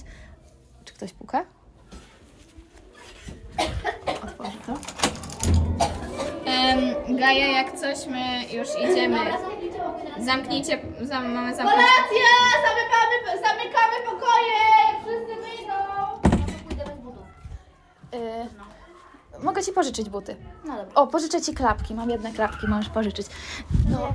Czy 0.85 0.93
ktoś 0.93 1.13
puka? 1.13 1.45
Otworzę 4.23 4.57
to. 4.65 4.98
Em, 6.59 6.95
Gaja, 7.17 7.47
jak 7.47 7.79
coś, 7.79 8.05
my 8.07 8.45
już 8.53 8.67
idziemy. 8.91 9.19
Zamknijcie, 10.19 10.79
zam, 11.01 11.33
mamy 11.33 11.55
zamknąć. 11.55 11.81
Zamykamy, 12.67 13.41
zamykamy 13.47 13.95
pokoje! 14.05 14.59
Wszyscy 15.01 15.35
wyjdą! 15.35 15.73
Y, 19.39 19.43
mogę 19.43 19.63
Ci 19.63 19.71
pożyczyć 19.73 20.09
buty. 20.09 20.35
No 20.65 20.77
dobra. 20.77 20.93
O, 20.95 21.07
pożyczę 21.07 21.41
Ci 21.41 21.53
klapki. 21.53 21.95
Mam 21.95 22.09
jedne 22.09 22.31
klapki, 22.31 22.67
możesz 22.67 22.89
pożyczyć. 22.89 23.27
No, 23.89 24.13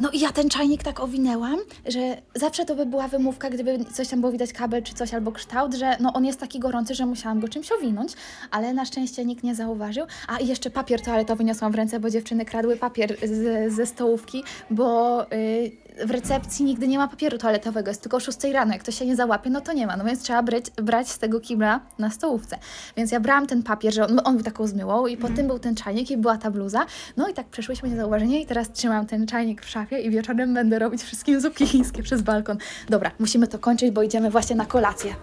no 0.00 0.10
i 0.10 0.20
ja 0.20 0.32
ten 0.32 0.48
czajnik 0.48 0.82
tak 0.82 1.00
owinęłam, 1.00 1.58
że 1.86 2.16
zawsze 2.34 2.64
to 2.64 2.74
by 2.74 2.86
była 2.86 3.08
wymówka, 3.08 3.50
gdyby 3.50 3.84
coś 3.92 4.08
tam 4.08 4.20
było 4.20 4.32
widać 4.32 4.52
kabel 4.52 4.82
czy 4.82 4.94
coś 4.94 5.14
albo 5.14 5.32
kształt, 5.32 5.74
że 5.74 5.96
no 6.00 6.12
on 6.12 6.24
jest 6.24 6.40
taki 6.40 6.58
gorący, 6.58 6.94
że 6.94 7.06
musiałam 7.06 7.40
go 7.40 7.48
czymś 7.48 7.72
owinąć, 7.72 8.12
ale 8.50 8.74
na 8.74 8.84
szczęście 8.84 9.24
nikt 9.24 9.44
nie 9.44 9.54
zauważył. 9.54 10.06
A 10.28 10.38
i 10.38 10.46
jeszcze 10.46 10.70
papier 10.70 11.02
toaletowy 11.02 11.44
niosłam 11.44 11.72
w 11.72 11.74
ręce, 11.74 12.00
bo 12.00 12.10
dziewczyny 12.10 12.44
kradły 12.44 12.76
papier 12.76 13.16
z, 13.22 13.72
ze 13.72 13.86
stołówki, 13.86 14.44
bo 14.70 15.22
y, 15.32 15.72
w 16.06 16.10
recepcji 16.10 16.64
nigdy 16.64 16.88
nie 16.88 16.98
ma 16.98 17.08
papieru 17.08 17.38
toaletowego, 17.38 17.90
jest 17.90 18.02
tylko 18.02 18.16
o 18.16 18.20
6 18.20 18.44
rano. 18.44 18.72
Jak 18.72 18.82
ktoś 18.82 18.98
się 18.98 19.06
nie 19.06 19.16
załapie, 19.16 19.50
no 19.50 19.60
to 19.60 19.72
nie 19.72 19.86
ma. 19.86 19.96
No 19.96 20.04
więc 20.04 20.22
trzeba 20.22 20.42
brać, 20.42 20.70
brać 20.70 21.08
z 21.08 21.18
tego 21.18 21.40
kibla 21.40 21.80
na 21.98 22.10
stołówce. 22.10 22.58
Więc 22.96 23.12
ja 23.12 23.20
brałam 23.20 23.46
ten 23.46 23.62
papier, 23.62 23.94
że 23.94 24.06
on, 24.06 24.20
on 24.24 24.34
był 24.34 24.44
taką 24.44 24.66
zmyłą 24.66 25.06
i 25.06 25.16
po 25.16 25.28
tym 25.28 25.46
był 25.46 25.58
ten 25.58 25.74
czajnik 25.74 26.10
i 26.10 26.16
była 26.16 26.38
ta 26.38 26.50
bluza. 26.50 26.86
No 27.16 27.28
i 27.28 27.34
tak 27.34 27.46
przeszłyśmy 27.46 27.88
niezauważenie 27.88 28.42
i 28.42 28.46
teraz 28.46 28.72
trzymam 28.72 29.06
ten 29.06 29.26
czajnik 29.26 29.62
w 29.62 29.68
szafie 29.68 30.00
i 30.00 30.10
wieczorem 30.10 30.54
będę 30.54 30.78
robić 30.78 31.02
wszystkim 31.02 31.40
zupki 31.40 31.66
chińskie 31.72 32.02
przez 32.02 32.22
balkon. 32.22 32.58
Dobra, 32.88 33.10
musimy 33.18 33.48
to 33.48 33.58
kończyć, 33.58 33.90
bo 33.90 34.02
idziemy 34.02 34.30
właśnie 34.30 34.56
na 34.56 34.66
kolację. 34.66 35.14